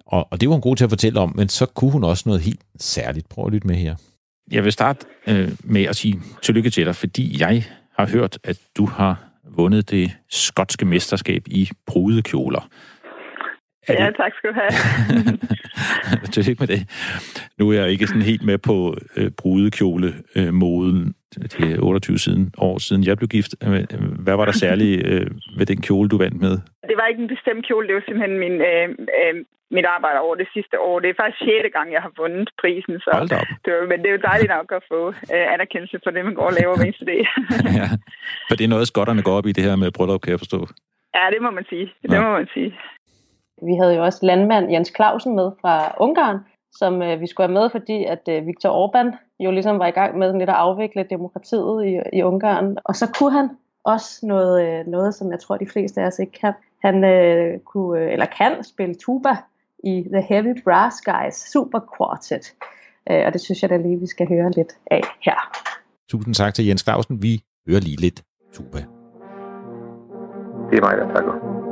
Og, 0.07 0.29
og 0.31 0.41
det 0.41 0.49
var 0.49 0.55
hun 0.55 0.63
god 0.63 0.77
til 0.77 0.85
at 0.85 0.91
fortælle 0.91 1.21
om, 1.21 1.33
men 1.37 1.49
så 1.49 1.67
kunne 1.67 1.93
hun 1.93 2.05
også 2.05 2.23
noget 2.27 2.43
helt 2.43 2.61
særligt. 2.79 3.29
Prøv 3.29 3.47
at 3.47 3.53
lytte 3.53 3.67
med 3.67 3.77
her. 3.77 3.97
Jeg 4.53 4.65
vil 4.65 4.73
starte 4.73 5.07
øh, 5.29 5.49
med 5.65 5.83
at 5.83 5.97
sige 5.97 6.21
tillykke 6.43 6.71
til 6.71 6.87
dig, 6.87 6.97
fordi 6.97 7.41
jeg 7.41 7.65
har 7.99 8.09
hørt, 8.09 8.39
at 8.45 8.59
du 8.77 8.87
har 8.87 9.27
vundet 9.45 9.91
det 9.91 10.11
skotske 10.31 10.85
mesterskab 10.85 11.43
i 11.47 11.71
brudekjoler. 11.87 12.69
Er 13.89 14.05
ja, 14.05 14.11
tak 14.11 14.33
skal 14.39 14.51
du 14.51 14.55
have. 14.55 15.39
Tillykke 16.33 16.61
med 16.61 16.69
det. 16.69 16.87
Nu 17.59 17.71
er 17.71 17.81
jeg 17.81 17.91
ikke 17.91 18.07
sådan 18.07 18.23
helt 18.23 18.43
med 18.43 18.59
på 18.59 18.97
øh, 19.17 19.31
brudekjole-moden. 19.31 21.15
Det 21.43 21.73
er 21.73 21.79
28 21.81 22.19
siden, 22.19 22.53
år 22.59 22.79
siden 22.79 23.05
jeg 23.05 23.17
blev 23.17 23.29
gift. 23.29 23.53
Øh, 23.65 23.85
hvad 24.25 24.37
var 24.37 24.45
der 24.45 24.53
særligt 24.53 25.07
øh, 25.07 25.27
ved 25.59 25.67
den 25.67 25.81
kjole, 25.87 26.09
du 26.09 26.19
vandt 26.19 26.41
med? 26.41 26.55
Det 26.91 26.97
var 26.99 27.07
ikke 27.07 27.23
en 27.23 27.33
bestemt 27.37 27.67
kjole. 27.67 27.87
Det 27.89 27.95
var 27.95 28.05
simpelthen 28.07 28.39
min, 28.45 28.57
øh, 28.71 28.89
øh, 29.21 29.35
mit 29.77 29.87
arbejde 29.95 30.19
over 30.27 30.35
det 30.43 30.49
sidste 30.55 30.77
år. 30.89 31.01
Det 31.03 31.09
er 31.11 31.19
faktisk 31.23 31.41
6. 31.41 31.77
gang, 31.77 31.87
jeg 31.97 32.03
har 32.07 32.13
vundet 32.21 32.49
prisen. 32.61 32.95
Så 33.05 33.11
Hold 33.13 33.33
op. 33.41 33.51
Det 33.65 33.71
var, 33.75 33.83
men 33.91 33.99
det 34.03 34.09
er 34.09 34.17
jo 34.19 34.23
dejligt 34.31 34.53
nok 34.57 34.69
at 34.79 34.83
få 34.93 35.01
øh, 35.35 35.47
anerkendelse 35.55 35.97
for 36.05 36.11
det, 36.11 36.25
man 36.29 36.35
går 36.39 36.47
og 36.51 36.57
laver 36.61 36.75
hver 36.77 36.87
eneste 36.89 37.07
dag. 37.13 37.23
ja, 37.81 37.89
for 38.49 38.55
det 38.57 38.65
er 38.65 38.73
noget, 38.75 38.87
skotterne 38.93 39.23
går 39.27 39.35
op 39.39 39.47
i 39.51 39.57
det 39.57 39.65
her 39.65 39.77
med 39.83 39.91
bryllup, 39.97 40.21
kan 40.23 40.35
jeg 40.35 40.43
forstå. 40.45 40.61
Ja, 41.17 41.25
det 41.35 41.41
må 41.45 41.51
man 41.59 41.67
sige. 41.73 41.87
Det 42.03 42.13
ja. 42.13 42.21
må 42.25 42.31
man 42.39 42.49
sige. 42.55 42.71
Vi 43.69 43.75
havde 43.81 43.95
jo 43.97 44.03
også 44.09 44.21
landmand 44.31 44.73
Jens 44.73 44.93
Clausen 44.97 45.33
med 45.41 45.49
fra 45.61 45.75
Ungarn, 46.05 46.39
som 46.79 47.03
øh, 47.03 47.21
vi 47.21 47.27
skulle 47.27 47.47
have 47.49 47.61
med, 47.61 47.71
fordi 47.71 48.05
at 48.05 48.29
øh, 48.29 48.47
Viktor 48.47 48.71
Orbán 48.87 49.17
jo 49.41 49.51
ligesom 49.51 49.79
var 49.79 49.87
i 49.87 49.91
gang 49.91 50.19
med 50.19 50.33
lidt 50.39 50.51
at 50.51 50.57
afvikle 50.57 51.07
demokratiet 51.11 51.87
i, 51.87 52.19
i 52.19 52.23
Ungarn. 52.23 52.77
Og 52.85 52.97
så 52.97 53.07
kunne 53.19 53.33
han 53.33 53.49
også 53.85 54.27
noget, 54.27 54.67
øh, 54.67 54.87
noget, 54.87 55.15
som 55.15 55.31
jeg 55.31 55.41
tror, 55.41 55.57
de 55.57 55.67
fleste 55.67 56.01
af 56.01 56.07
os 56.07 56.19
ikke 56.19 56.39
kan. 56.41 56.53
Han 56.83 57.05
øh, 57.05 57.59
kunne, 57.59 58.01
øh, 58.01 58.13
eller 58.13 58.27
kan 58.27 58.65
spille 58.65 58.95
tuba 58.95 59.37
i 59.85 60.05
The 60.13 60.23
Heavy 60.23 60.63
Brass 60.65 60.97
Guys 61.01 61.35
Super 61.35 61.81
Quartet. 61.97 62.55
Øh, 63.11 63.23
og 63.27 63.33
det 63.33 63.41
synes 63.41 63.63
jeg 63.63 63.71
da 63.71 63.77
lige, 63.77 64.01
vi 64.01 64.07
skal 64.07 64.29
høre 64.29 64.51
lidt 64.51 64.73
af 64.91 65.03
her. 65.23 65.39
Tusind 66.09 66.35
tak 66.35 66.55
til 66.55 66.67
Jens 66.67 66.83
Clausen. 66.83 67.23
Vi 67.23 67.43
hører 67.69 67.81
lige 67.81 68.01
lidt 68.01 68.23
tuba. 68.53 68.79
Det 70.71 70.79
er 70.79 70.81
mig, 70.81 70.97
der 70.99 71.15
takker. 71.15 71.66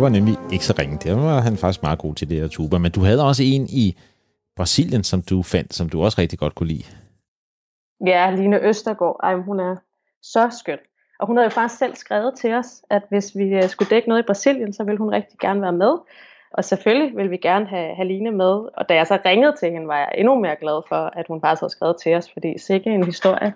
Det 0.00 0.04
var 0.04 0.18
nemlig 0.18 0.36
ikke 0.52 0.64
så 0.64 0.74
ringe. 0.78 0.98
Det 1.04 1.16
var 1.16 1.40
han 1.40 1.56
faktisk 1.56 1.82
meget 1.82 1.98
god 1.98 2.14
til 2.14 2.28
det 2.30 2.40
her 2.40 2.48
tuba. 2.48 2.78
Men 2.78 2.92
du 2.92 3.00
havde 3.00 3.26
også 3.28 3.42
en 3.42 3.66
i 3.66 3.98
Brasilien, 4.56 5.04
som 5.04 5.22
du 5.22 5.42
fandt, 5.42 5.74
som 5.74 5.88
du 5.88 6.02
også 6.02 6.20
rigtig 6.20 6.38
godt 6.38 6.54
kunne 6.54 6.68
lide. 6.68 6.84
Ja, 8.06 8.30
Line 8.30 8.68
Østergaard. 8.68 9.20
Ej, 9.22 9.34
hun 9.34 9.60
er 9.60 9.76
så 10.22 10.56
skøn. 10.60 10.78
Og 11.20 11.26
hun 11.26 11.36
havde 11.36 11.44
jo 11.44 11.50
faktisk 11.50 11.78
selv 11.78 11.96
skrevet 11.96 12.34
til 12.38 12.52
os, 12.52 12.82
at 12.90 13.02
hvis 13.08 13.36
vi 13.36 13.44
øh, 13.44 13.68
skulle 13.68 13.90
dække 13.90 14.08
noget 14.08 14.22
i 14.22 14.26
Brasilien, 14.26 14.72
så 14.72 14.84
ville 14.84 14.98
hun 14.98 15.10
rigtig 15.10 15.38
gerne 15.38 15.62
være 15.62 15.72
med. 15.72 15.94
Og 16.50 16.64
selvfølgelig 16.64 17.16
vil 17.16 17.30
vi 17.30 17.36
gerne 17.36 17.66
have, 17.66 17.94
have 17.94 18.08
Line 18.08 18.30
med. 18.30 18.54
Og 18.78 18.88
da 18.88 18.94
jeg 18.94 19.06
så 19.06 19.18
ringede 19.24 19.56
til 19.60 19.70
hende, 19.70 19.86
var 19.86 19.98
jeg 19.98 20.12
endnu 20.18 20.40
mere 20.40 20.56
glad 20.60 20.82
for, 20.88 21.10
at 21.18 21.26
hun 21.28 21.40
faktisk 21.40 21.62
havde 21.62 21.72
skrevet 21.72 21.96
til 22.02 22.14
os, 22.14 22.32
fordi 22.32 22.58
sikkert 22.58 22.94
en 22.94 23.04
historie, 23.04 23.52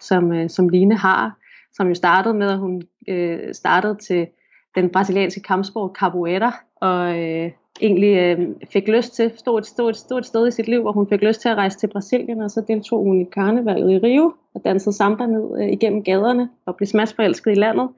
som, 0.00 0.32
øh, 0.32 0.50
som 0.50 0.68
Line 0.68 0.96
har, 0.96 1.38
som 1.72 1.88
jo 1.88 1.94
startede 1.94 2.34
med, 2.34 2.50
at 2.50 2.58
hun 2.58 2.82
øh, 3.08 3.54
startede 3.54 3.96
til 4.08 4.26
den 4.74 4.90
brasilianske 4.90 5.40
kampsport 5.40 5.90
capoeira, 5.98 6.52
og 6.80 7.18
øh, 7.18 7.50
egentlig 7.80 8.16
øh, 8.16 8.48
fik 8.72 8.88
lyst 8.88 9.14
til, 9.14 9.32
stod 9.36 9.58
et, 9.58 9.66
stod, 9.66 9.90
et, 9.90 9.96
stod 9.96 10.18
et 10.18 10.26
sted 10.26 10.48
i 10.48 10.50
sit 10.50 10.68
liv, 10.68 10.82
hvor 10.82 10.92
hun 10.92 11.08
fik 11.08 11.22
lyst 11.22 11.40
til 11.40 11.48
at 11.48 11.56
rejse 11.56 11.78
til 11.78 11.86
Brasilien, 11.86 12.40
og 12.40 12.50
så 12.50 12.64
deltog 12.68 13.04
hun 13.04 13.20
i 13.20 13.24
karnevalet 13.24 13.90
i 13.90 13.98
Rio, 13.98 14.34
og 14.54 14.60
dansede 14.64 14.96
samba 14.96 15.26
ned 15.26 15.62
øh, 15.62 15.68
igennem 15.68 16.02
gaderne, 16.04 16.50
og 16.66 16.76
blev 16.76 16.86
smadsforelsket 16.86 17.50
i 17.50 17.54
landet, 17.54 17.88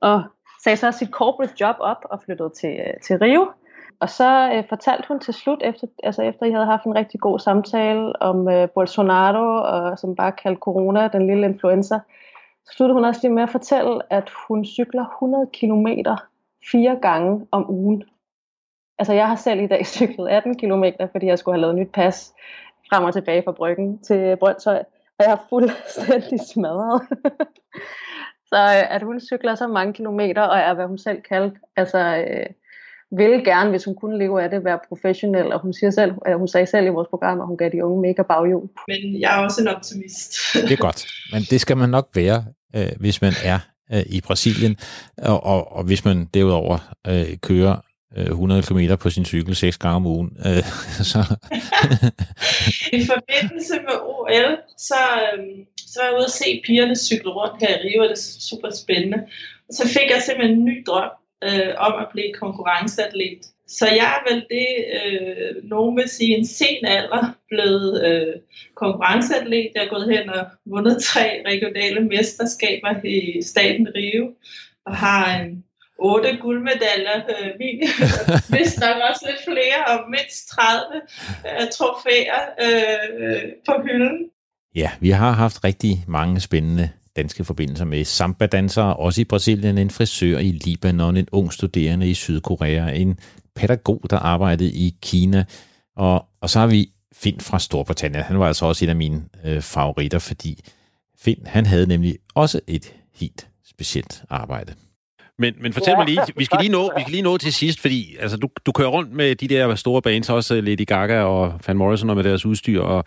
og 0.00 0.22
sagde 0.64 0.76
så 0.76 0.92
sit 0.92 1.10
corporate 1.10 1.54
job 1.60 1.76
op, 1.78 2.04
og 2.04 2.20
flyttede 2.24 2.50
til, 2.60 2.70
øh, 2.70 3.00
til 3.02 3.18
Rio, 3.18 3.50
og 4.00 4.10
så 4.10 4.52
øh, 4.54 4.64
fortalte 4.68 5.08
hun 5.08 5.20
til 5.20 5.34
slut, 5.34 5.58
efter, 5.64 5.86
altså 6.02 6.22
efter 6.22 6.46
I 6.46 6.50
havde 6.50 6.66
haft 6.66 6.84
en 6.84 6.94
rigtig 6.94 7.20
god 7.20 7.38
samtale 7.38 8.22
om 8.22 8.48
øh, 8.48 8.68
Bolsonaro, 8.74 9.62
og 9.64 9.98
som 9.98 10.16
bare 10.16 10.32
kaldte 10.32 10.60
corona 10.60 11.08
den 11.08 11.26
lille 11.26 11.46
influenza, 11.46 11.98
sluttede 12.70 12.94
hun 12.94 13.04
også 13.04 13.20
lige 13.22 13.34
med 13.34 13.42
at 13.42 13.50
fortælle, 13.50 14.12
at 14.12 14.30
hun 14.48 14.64
cykler 14.64 15.04
100 15.04 15.46
km 15.52 15.86
fire 16.72 16.98
gange 17.02 17.46
om 17.50 17.70
ugen. 17.70 18.04
Altså 18.98 19.12
jeg 19.12 19.28
har 19.28 19.36
selv 19.36 19.60
i 19.60 19.66
dag 19.66 19.86
cyklet 19.96 20.28
18 20.28 20.58
km, 20.58 20.84
fordi 21.10 21.26
jeg 21.26 21.38
skulle 21.38 21.54
have 21.54 21.60
lavet 21.60 21.76
nyt 21.76 21.92
pas 21.92 22.34
frem 22.90 23.04
og 23.04 23.12
tilbage 23.12 23.42
fra 23.42 23.52
Bryggen 23.52 23.98
til 23.98 24.36
Brøndshøj, 24.36 24.78
og 25.18 25.24
jeg 25.24 25.32
er 25.32 25.46
fuldstændig 25.48 26.40
smadret. 26.40 27.02
så 28.50 28.56
øh, 28.56 28.94
at 28.94 29.02
hun 29.02 29.20
cykler 29.20 29.54
så 29.54 29.66
mange 29.68 29.92
kilometer, 29.92 30.42
og 30.42 30.58
er, 30.58 30.74
hvad 30.74 30.86
hun 30.86 30.98
selv 30.98 31.22
kaldte, 31.22 31.60
altså 31.76 31.98
øh, 32.28 32.46
ville 33.16 33.44
gerne, 33.44 33.70
hvis 33.70 33.84
hun 33.84 33.94
kunne 33.94 34.18
leve 34.18 34.42
af 34.42 34.50
det, 34.50 34.64
være 34.64 34.78
professionel, 34.88 35.52
og 35.52 35.60
hun, 35.60 35.72
siger 35.72 35.90
selv, 35.90 36.12
eller 36.26 36.38
hun 36.38 36.48
sagde 36.48 36.66
selv 36.66 36.86
i 36.86 36.88
vores 36.88 37.08
program, 37.08 37.40
at 37.40 37.46
hun 37.46 37.56
gav 37.56 37.70
de 37.72 37.84
unge 37.84 38.02
mega 38.02 38.22
baghjul. 38.22 38.68
Men 38.88 39.20
jeg 39.20 39.38
er 39.38 39.44
også 39.44 39.60
en 39.60 39.68
optimist. 39.68 40.34
Det 40.68 40.72
er 40.72 40.76
godt, 40.76 41.06
men 41.32 41.42
det 41.42 41.60
skal 41.60 41.76
man 41.76 41.88
nok 41.88 42.08
være, 42.14 42.44
øh, 42.76 42.92
hvis 43.00 43.22
man 43.22 43.32
er 43.44 43.58
øh, 43.92 44.02
i 44.06 44.20
Brasilien, 44.20 44.76
og, 45.18 45.44
og, 45.44 45.72
og 45.72 45.84
hvis 45.84 46.04
man 46.04 46.28
derudover 46.34 46.78
øh, 47.06 47.36
kører 47.42 47.76
100 48.16 48.62
km 48.62 48.78
på 49.00 49.10
sin 49.10 49.24
cykel 49.24 49.56
seks 49.56 49.78
gange 49.78 49.96
om 49.96 50.06
ugen. 50.06 50.30
Øh, 50.46 50.64
så. 51.12 51.18
I 52.98 53.06
forbindelse 53.06 53.74
med 53.74 53.96
OL, 54.02 54.58
så, 54.78 54.94
øhm, 55.22 55.66
så 55.76 56.00
var 56.00 56.08
jeg 56.08 56.16
ude 56.16 56.24
at 56.24 56.30
se 56.30 56.62
pigerne 56.66 56.96
cykle 56.96 57.30
rundt 57.30 57.62
her 57.62 57.78
i 57.78 57.80
Rio, 57.84 58.02
og 58.02 58.08
det 58.08 58.18
er 58.18 58.40
super 58.40 58.70
spændende. 58.70 59.18
Og 59.68 59.74
så 59.74 59.88
fik 59.88 60.10
jeg 60.10 60.22
simpelthen 60.22 60.58
en 60.58 60.64
ny 60.64 60.84
drøm 60.86 61.10
øh, 61.44 61.74
om 61.76 61.94
at 62.02 62.06
blive 62.12 62.32
konkurrenceatlet. 62.40 63.38
Så 63.68 63.86
jeg 63.86 64.08
er 64.16 64.32
vel 64.32 64.46
det, 64.50 64.70
øh, 64.98 65.68
nogen 65.68 65.96
vil 65.96 66.08
sige, 66.08 66.36
en 66.36 66.46
sen 66.46 66.84
alder 66.84 67.34
blevet 67.48 68.04
øh, 68.06 68.34
konkurrenceatlet. 68.74 69.70
Jeg 69.74 69.84
er 69.84 69.88
gået 69.88 70.08
hen 70.14 70.30
og 70.30 70.46
vundet 70.66 71.02
tre 71.02 71.42
regionale 71.46 72.00
mesterskaber 72.00 73.04
i 73.04 73.42
staten 73.42 73.88
Rio, 73.94 74.34
og 74.86 74.96
har 74.96 75.40
en 75.40 75.64
otte 75.98 76.38
guldmedaljer, 76.40 77.18
øh, 77.32 77.50
min, 77.58 77.78
hvis 78.52 78.80
nok 78.80 78.96
også 79.10 79.26
lidt 79.28 79.42
flere, 79.48 79.78
og 79.92 80.10
mindst 80.10 80.48
30 80.48 81.00
øh, 81.46 81.68
trofæer 81.76 82.40
øh, 82.64 83.42
på 83.66 83.72
hylden. 83.84 84.30
Ja, 84.74 84.90
vi 85.00 85.10
har 85.10 85.32
haft 85.32 85.64
rigtig 85.64 86.04
mange 86.08 86.40
spændende 86.40 86.90
danske 87.16 87.44
forbindelser 87.44 87.84
med 87.84 88.04
samba-dansere, 88.04 88.96
også 88.96 89.20
i 89.20 89.24
Brasilien, 89.24 89.78
en 89.78 89.90
frisør 89.90 90.38
i 90.38 90.50
Libanon, 90.64 91.16
en 91.16 91.28
ung 91.32 91.52
studerende 91.52 92.10
i 92.10 92.14
Sydkorea, 92.14 92.90
en 92.94 93.18
pædagog, 93.56 94.04
der 94.10 94.18
arbejdede 94.18 94.72
i 94.72 94.96
Kina, 95.02 95.44
og, 95.96 96.24
og 96.40 96.50
så 96.50 96.58
har 96.58 96.66
vi 96.66 96.90
Finn 97.14 97.40
fra 97.40 97.58
Storbritannien. 97.58 98.24
Han 98.24 98.38
var 98.38 98.46
altså 98.46 98.66
også 98.66 98.84
en 98.84 98.88
af 98.88 98.96
mine 98.96 99.22
øh, 99.44 99.60
favoritter, 99.62 100.18
fordi 100.18 100.60
Finn, 101.20 101.46
han 101.46 101.66
havde 101.66 101.86
nemlig 101.86 102.16
også 102.34 102.60
et 102.66 102.94
helt 103.14 103.48
specielt 103.64 104.22
arbejde. 104.30 104.74
Men, 105.38 105.54
men 105.60 105.72
fortæl 105.72 105.92
ja, 105.92 105.96
mig 105.96 106.06
lige, 106.06 106.20
vi 106.36 106.44
skal 106.44 106.58
lige, 106.60 106.72
nå, 106.72 106.90
vi 106.96 107.00
skal 107.00 107.10
lige 107.10 107.22
nå 107.22 107.36
til 107.36 107.52
sidst, 107.52 107.80
fordi 107.80 108.16
altså, 108.20 108.36
du, 108.36 108.48
du 108.66 108.72
kører 108.72 108.88
rundt 108.88 109.12
med 109.12 109.34
de 109.34 109.48
der 109.48 109.74
store 109.74 110.02
bands, 110.02 110.30
også 110.30 110.60
Lady 110.60 110.86
Gaga 110.86 111.20
og 111.20 111.60
Van 111.66 111.76
Morrison 111.76 112.10
og 112.10 112.16
med 112.16 112.24
deres 112.24 112.46
udstyr, 112.46 112.80
og 112.80 113.04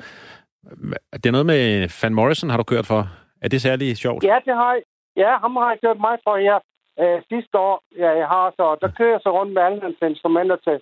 det 1.13 1.25
er 1.25 1.31
noget 1.31 1.45
med 1.45 1.89
Van 2.01 2.13
Morrison, 2.13 2.49
har 2.49 2.57
du 2.57 2.63
kørt 2.63 2.85
for? 2.85 3.09
Er 3.43 3.47
det 3.53 3.61
særlig 3.61 3.97
sjovt? 3.97 4.23
Ja, 4.23 4.37
det 4.45 4.55
har 4.61 4.73
jeg. 4.73 4.83
Ja, 5.23 5.31
ham 5.43 5.55
har 5.55 5.69
jeg 5.69 5.81
kørt 5.83 5.99
mig 6.07 6.15
for 6.23 6.35
her 6.37 6.59
øh, 7.01 7.21
sidste 7.31 7.55
år. 7.57 7.75
Ja, 7.97 8.09
jeg 8.21 8.27
har 8.27 8.53
så, 8.57 8.65
der 8.81 8.89
kører 8.97 9.11
jeg 9.15 9.21
så 9.23 9.31
rundt 9.37 9.53
med 9.53 9.61
alle 9.61 9.81
hans 9.81 9.97
instrumenter 10.01 10.55
til 10.55 10.77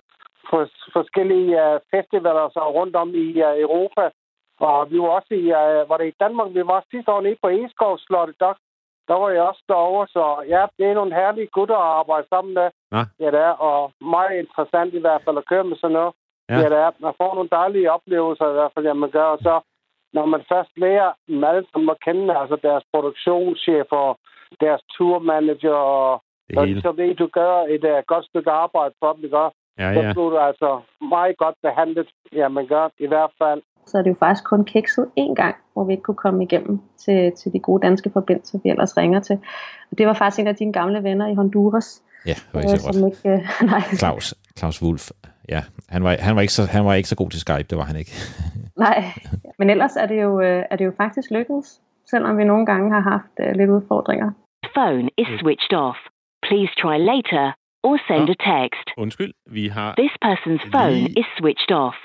for, 0.50 0.68
forskellige 0.96 1.50
uh, 1.64 1.80
festivaler 1.94 2.48
så 2.56 2.62
rundt 2.78 2.96
om 3.02 3.08
i 3.24 3.26
uh, 3.46 3.54
Europa. 3.66 4.04
Og 4.60 4.90
vi 4.90 4.98
var 5.04 5.10
også 5.18 5.32
i, 5.42 5.44
uh, 5.60 5.90
var 5.90 5.96
det 5.98 6.08
i 6.08 6.20
Danmark, 6.24 6.48
vi 6.54 6.62
var 6.72 6.84
sidste 6.90 7.12
år 7.12 7.20
nede 7.20 7.42
på 7.42 7.48
Eskov 7.48 7.98
Slottet, 7.98 8.36
der, 8.40 8.52
der 9.08 9.16
var 9.22 9.30
jeg 9.30 9.42
også 9.42 9.62
derovre, 9.68 10.06
så 10.16 10.24
ja, 10.54 10.62
det 10.76 10.84
er 10.86 10.94
nogle 10.94 11.14
herlige 11.14 11.52
gutter 11.56 11.76
at 11.76 11.92
arbejde 12.00 12.26
sammen 12.28 12.54
med. 12.54 12.68
Ja. 12.94 13.02
ja, 13.22 13.28
det 13.34 13.40
er, 13.50 13.54
og 13.68 13.92
meget 14.16 14.34
interessant 14.42 14.94
i 14.94 15.00
hvert 15.04 15.22
fald 15.24 15.38
at 15.38 15.48
køre 15.50 15.64
med 15.64 15.76
sådan 15.76 15.96
noget. 15.98 16.12
Ja, 16.48 16.58
ja 16.60 16.68
det 16.72 16.78
er. 16.86 16.90
Man 17.06 17.14
får 17.20 17.34
nogle 17.34 17.54
dejlige 17.58 17.92
oplevelser 17.92 18.46
i 18.50 18.56
hvert 18.58 18.72
fald, 18.74 18.86
ja, 18.86 18.92
man 18.92 19.10
gør, 19.10 19.28
og 19.34 19.38
så 19.38 19.54
når 20.16 20.26
man 20.26 20.42
først 20.52 20.72
lærer 20.76 21.10
dem 21.28 21.44
alle 21.44 21.64
sammen 21.70 21.90
at 21.90 22.02
kende, 22.06 22.36
altså 22.40 22.56
deres 22.62 22.84
produktionschef 22.92 23.88
og 23.90 24.10
deres 24.60 24.82
tourmanager, 24.96 25.78
og 25.98 26.22
så, 26.54 26.80
så 26.84 26.92
ved 26.92 27.14
du 27.14 27.26
gør 27.38 27.54
et 27.74 27.84
uh, 27.92 27.98
godt 28.06 28.24
stykke 28.30 28.50
arbejde 28.50 28.94
for 29.00 29.12
dem, 29.12 29.24
ikke? 29.24 29.36
Ja, 29.78 29.88
ja. 29.88 29.94
Så 29.94 30.00
bliver 30.00 30.30
du 30.30 30.38
altså 30.38 30.80
meget 31.14 31.36
godt 31.36 31.56
behandlet, 31.62 32.08
ja, 32.32 32.48
man 32.48 32.66
gør 32.66 32.88
i 32.98 33.06
hvert 33.06 33.32
fald. 33.38 33.62
Så 33.86 33.98
er 33.98 34.02
det 34.02 34.10
jo 34.10 34.16
faktisk 34.18 34.44
kun 34.44 34.64
kikset 34.64 35.10
én 35.20 35.34
gang, 35.34 35.56
hvor 35.72 35.84
vi 35.84 35.92
ikke 35.92 36.02
kunne 36.02 36.22
komme 36.26 36.44
igennem 36.44 36.80
til, 36.98 37.32
til 37.32 37.52
de 37.52 37.58
gode 37.58 37.86
danske 37.86 38.10
forbindelser, 38.12 38.58
vi 38.62 38.70
ellers 38.70 38.96
ringer 38.96 39.20
til. 39.20 39.38
Og 39.90 39.98
det 39.98 40.06
var 40.06 40.12
faktisk 40.12 40.40
en 40.40 40.46
af 40.46 40.56
dine 40.56 40.72
gamle 40.72 41.02
venner 41.02 41.26
i 41.28 41.34
Honduras. 41.34 42.02
Ja, 42.26 42.30
det 42.30 42.54
var 42.54 42.60
ikke 42.60 42.78
så 42.78 42.86
godt. 42.86 43.14
Ikke, 43.14 43.44
uh, 43.62 43.66
nej. 43.72 43.80
Claus, 43.80 44.34
Claus 44.58 44.82
Wolf. 44.82 45.10
Ja, 45.48 45.62
han 45.88 46.04
var, 46.04 46.16
han, 46.20 46.34
var 46.36 46.40
ikke 46.40 46.52
så, 46.52 46.64
han 46.66 46.84
var 46.84 46.94
ikke 46.94 47.08
så 47.08 47.16
god 47.16 47.30
til 47.30 47.40
Skype, 47.40 47.68
det 47.70 47.78
var 47.78 47.84
han 47.84 47.96
ikke. 47.96 48.12
nej, 48.84 49.04
men 49.58 49.70
ellers 49.70 49.96
er 49.96 50.06
det 50.06 50.22
jo, 50.22 50.40
øh, 50.40 50.64
er 50.70 50.76
det 50.76 50.84
jo 50.84 50.92
faktisk 50.96 51.30
lykkedes, 51.30 51.80
selvom 52.10 52.38
vi 52.38 52.44
nogle 52.44 52.66
gange 52.66 52.92
har 52.92 53.00
haft 53.00 53.34
uh, 53.44 53.56
lidt 53.58 53.70
udfordringer. 53.70 54.30
Phone 54.74 55.08
is 55.18 55.28
switched 55.40 55.74
off. 55.86 55.98
Please 56.48 56.72
try 56.82 56.96
later 57.12 57.52
or 57.82 57.98
send 58.08 58.28
a 58.34 58.38
text. 58.52 58.86
Undskyld, 58.96 59.32
vi 59.50 59.68
har... 59.68 59.94
This 59.98 60.14
person's 60.24 60.64
phone 60.74 61.04
is 61.20 61.26
switched 61.38 61.72
off. 61.84 61.96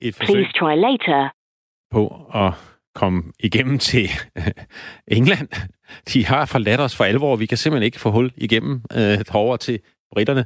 Et 0.00 0.14
Please 0.26 0.52
try 0.60 0.74
later. 0.88 1.30
På 1.90 2.02
at 2.34 2.52
komme 2.94 3.32
igennem 3.38 3.78
til 3.78 4.08
England. 5.18 5.48
De 6.12 6.26
har 6.26 6.44
forladt 6.44 6.80
os 6.80 6.96
for 6.96 7.04
alvor. 7.04 7.36
Vi 7.36 7.46
kan 7.46 7.58
simpelthen 7.58 7.86
ikke 7.86 8.00
få 8.00 8.10
hul 8.10 8.32
igennem 8.36 8.82
øh, 8.98 9.18
over 9.34 9.56
til 9.56 9.80
britterne. 10.12 10.44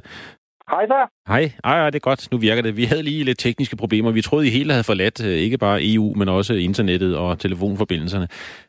Hej 0.71 0.85
der. 0.85 1.03
Hej. 1.27 1.51
Ej, 1.63 1.79
ej, 1.79 1.89
det 1.89 1.95
er 1.95 1.99
godt. 1.99 2.31
Nu 2.31 2.37
virker 2.37 2.61
det. 2.61 2.77
Vi 2.77 2.85
havde 2.85 3.03
lige 3.03 3.23
lidt 3.23 3.39
tekniske 3.39 3.75
problemer. 3.75 4.11
Vi 4.11 4.21
troede, 4.21 4.47
I 4.47 4.49
hele 4.49 4.71
havde 4.71 4.83
forladt 4.83 5.25
øh, 5.25 5.37
ikke 5.45 5.57
bare 5.57 5.79
EU, 5.83 6.13
men 6.13 6.29
også 6.29 6.53
internettet 6.53 7.17
og 7.17 7.39
telefonforbindelserne. 7.39 8.27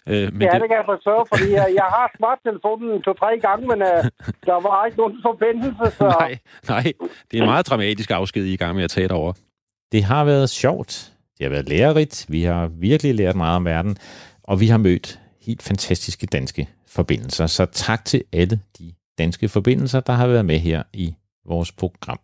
Øh, 0.08 0.14
men 0.14 0.42
ja, 0.42 0.46
det... 0.46 0.60
det 0.60 0.68
kan 0.70 0.76
jeg 0.76 0.84
forstå, 0.86 1.26
fordi 1.32 1.52
jeg, 1.52 1.66
jeg 1.74 1.88
har 1.96 2.10
smarttelefonen 2.16 3.02
to-tre 3.02 3.38
gange, 3.40 3.66
men 3.66 3.82
uh, 3.82 4.04
der 4.48 4.58
var 4.68 4.86
ikke 4.86 4.98
nogen 4.98 5.18
forbindelse. 5.22 5.96
Så... 5.98 6.04
nej, 6.20 6.38
nej. 6.68 6.92
Det 7.30 7.38
er 7.38 7.42
en 7.42 7.48
meget 7.48 7.66
dramatisk 7.66 8.10
afsked, 8.10 8.44
I 8.44 8.48
er 8.48 8.52
i 8.52 8.56
gang 8.56 8.76
med 8.76 8.84
at 8.84 8.90
tage 8.90 9.08
det 9.08 9.16
over. 9.16 9.32
Det 9.92 10.04
har 10.04 10.24
været 10.24 10.50
sjovt. 10.50 11.12
Det 11.38 11.44
har 11.44 11.50
været 11.50 11.68
lærerigt. 11.68 12.26
Vi 12.28 12.42
har 12.42 12.66
virkelig 12.66 13.14
lært 13.14 13.36
meget 13.36 13.56
om 13.56 13.64
verden. 13.64 13.96
Og 14.44 14.60
vi 14.60 14.66
har 14.66 14.78
mødt 14.78 15.20
helt 15.46 15.62
fantastiske 15.62 16.26
danske 16.26 16.68
forbindelser. 16.88 17.46
Så 17.46 17.66
tak 17.66 18.04
til 18.04 18.24
alle 18.32 18.60
de 18.78 18.92
danske 19.18 19.48
forbindelser, 19.48 20.00
der 20.00 20.12
har 20.12 20.26
været 20.26 20.44
med 20.44 20.58
her 20.58 20.82
i 20.92 21.14
vores 21.46 21.72
program. 21.72 22.18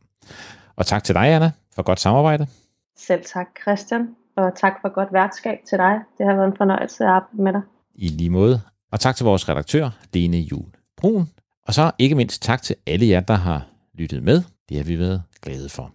Og 0.76 0.86
tak 0.86 1.04
til 1.04 1.14
dig, 1.14 1.34
Anna, 1.34 1.50
for 1.74 1.82
godt 1.82 2.00
samarbejde. 2.00 2.46
Selv 2.96 3.24
tak, 3.24 3.46
Christian. 3.62 4.08
Og 4.36 4.52
tak 4.56 4.72
for 4.82 4.94
godt 4.94 5.12
værtskab 5.12 5.58
til 5.68 5.78
dig. 5.78 5.94
Det 6.18 6.26
har 6.26 6.34
været 6.34 6.46
en 6.46 6.56
fornøjelse 6.56 7.04
at 7.04 7.10
arbejde 7.10 7.42
med 7.42 7.52
dig. 7.52 7.62
I 7.94 8.08
lige 8.08 8.30
måde. 8.30 8.60
Og 8.92 9.00
tak 9.00 9.16
til 9.16 9.24
vores 9.24 9.48
redaktør, 9.48 9.90
Lene 10.12 10.38
Jul 10.38 10.66
Brun. 10.96 11.28
Og 11.66 11.74
så 11.74 11.90
ikke 11.98 12.14
mindst 12.14 12.42
tak 12.42 12.62
til 12.62 12.76
alle 12.86 13.08
jer, 13.08 13.20
der 13.20 13.34
har 13.34 13.66
lyttet 13.94 14.22
med. 14.22 14.42
Det 14.68 14.76
har 14.76 14.84
vi 14.84 14.98
været 14.98 15.22
glade 15.42 15.68
for. 15.68 15.92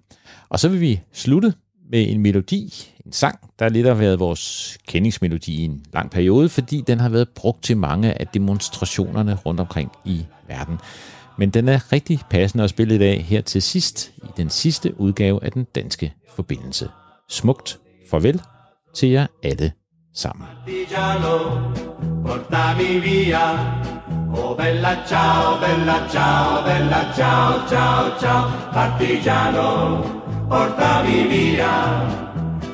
Og 0.49 0.59
så 0.59 0.69
vil 0.69 0.81
vi 0.81 1.01
slutte 1.11 1.53
med 1.91 2.09
en 2.09 2.21
melodi, 2.21 2.73
en 3.05 3.11
sang, 3.11 3.39
der 3.59 3.69
lidt 3.69 3.87
har 3.87 3.93
været 3.93 4.19
vores 4.19 4.77
kendingsmelodi 4.87 5.61
i 5.61 5.65
en 5.65 5.85
lang 5.93 6.11
periode, 6.11 6.49
fordi 6.49 6.83
den 6.87 6.99
har 6.99 7.09
været 7.09 7.29
brugt 7.29 7.63
til 7.63 7.77
mange 7.77 8.21
af 8.21 8.27
demonstrationerne 8.27 9.35
rundt 9.35 9.59
omkring 9.59 9.91
i 10.05 10.25
verden. 10.47 10.79
Men 11.37 11.49
den 11.49 11.69
er 11.69 11.91
rigtig 11.91 12.19
passende 12.29 12.63
at 12.63 12.69
spille 12.69 12.95
i 12.95 12.97
dag 12.97 13.25
her 13.25 13.41
til 13.41 13.61
sidst 13.61 14.11
i 14.17 14.27
den 14.37 14.49
sidste 14.49 14.99
udgave 14.99 15.43
af 15.43 15.51
den 15.51 15.63
danske 15.75 16.13
forbindelse. 16.35 16.89
Smukt 17.29 17.79
farvel 18.09 18.41
til 18.95 19.09
jer 19.09 19.27
alle 19.43 19.71
sammen. 20.15 20.47
Portami 22.25 22.99
via. 22.99 23.73
Oh 24.35 24.57
bella 24.57 24.95
ciao, 25.05 25.59
bella 25.59 26.09
ciao, 26.09 26.63
bella 26.63 27.13
ciao, 27.15 27.67
ciao, 27.69 28.19
ciao. 28.19 28.49
Partigiano, 28.73 29.67
portami 30.49 31.27
via, 31.27 31.75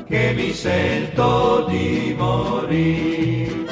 che 0.07 0.33
mi 0.37 0.53
sento 0.53 1.65
di 1.69 2.15
morire. 2.17 3.67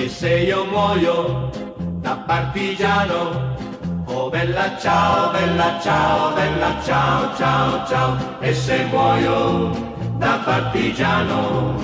E 0.00 0.08
se 0.08 0.38
io 0.38 0.64
muoio 0.66 1.50
da 2.00 2.16
partigiano, 2.26 3.56
oh 4.06 4.30
bella 4.30 4.76
ciao, 4.78 5.30
bella 5.32 5.78
ciao, 5.80 6.34
bella 6.34 6.80
ciao, 6.84 7.36
ciao, 7.36 7.86
ciao. 7.86 8.16
E 8.40 8.54
se 8.54 8.84
muoio 8.84 9.70
da 10.18 10.40
partigiano, 10.44 11.74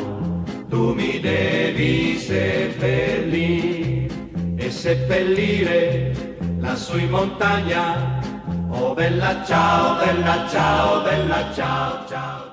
tu 0.68 0.94
mi 0.94 1.20
devi 1.20 2.16
seppellire 2.18 4.08
e 4.56 4.70
seppellire 4.70 6.36
lassù 6.58 6.98
in 6.98 7.10
montagna. 7.10 8.22
Oh 8.70 8.94
bella 8.94 9.44
ciao, 9.44 9.96
bella 9.96 10.48
ciao, 10.48 11.02
bella 11.02 11.52
ciao, 11.54 12.06
ciao. 12.08 12.43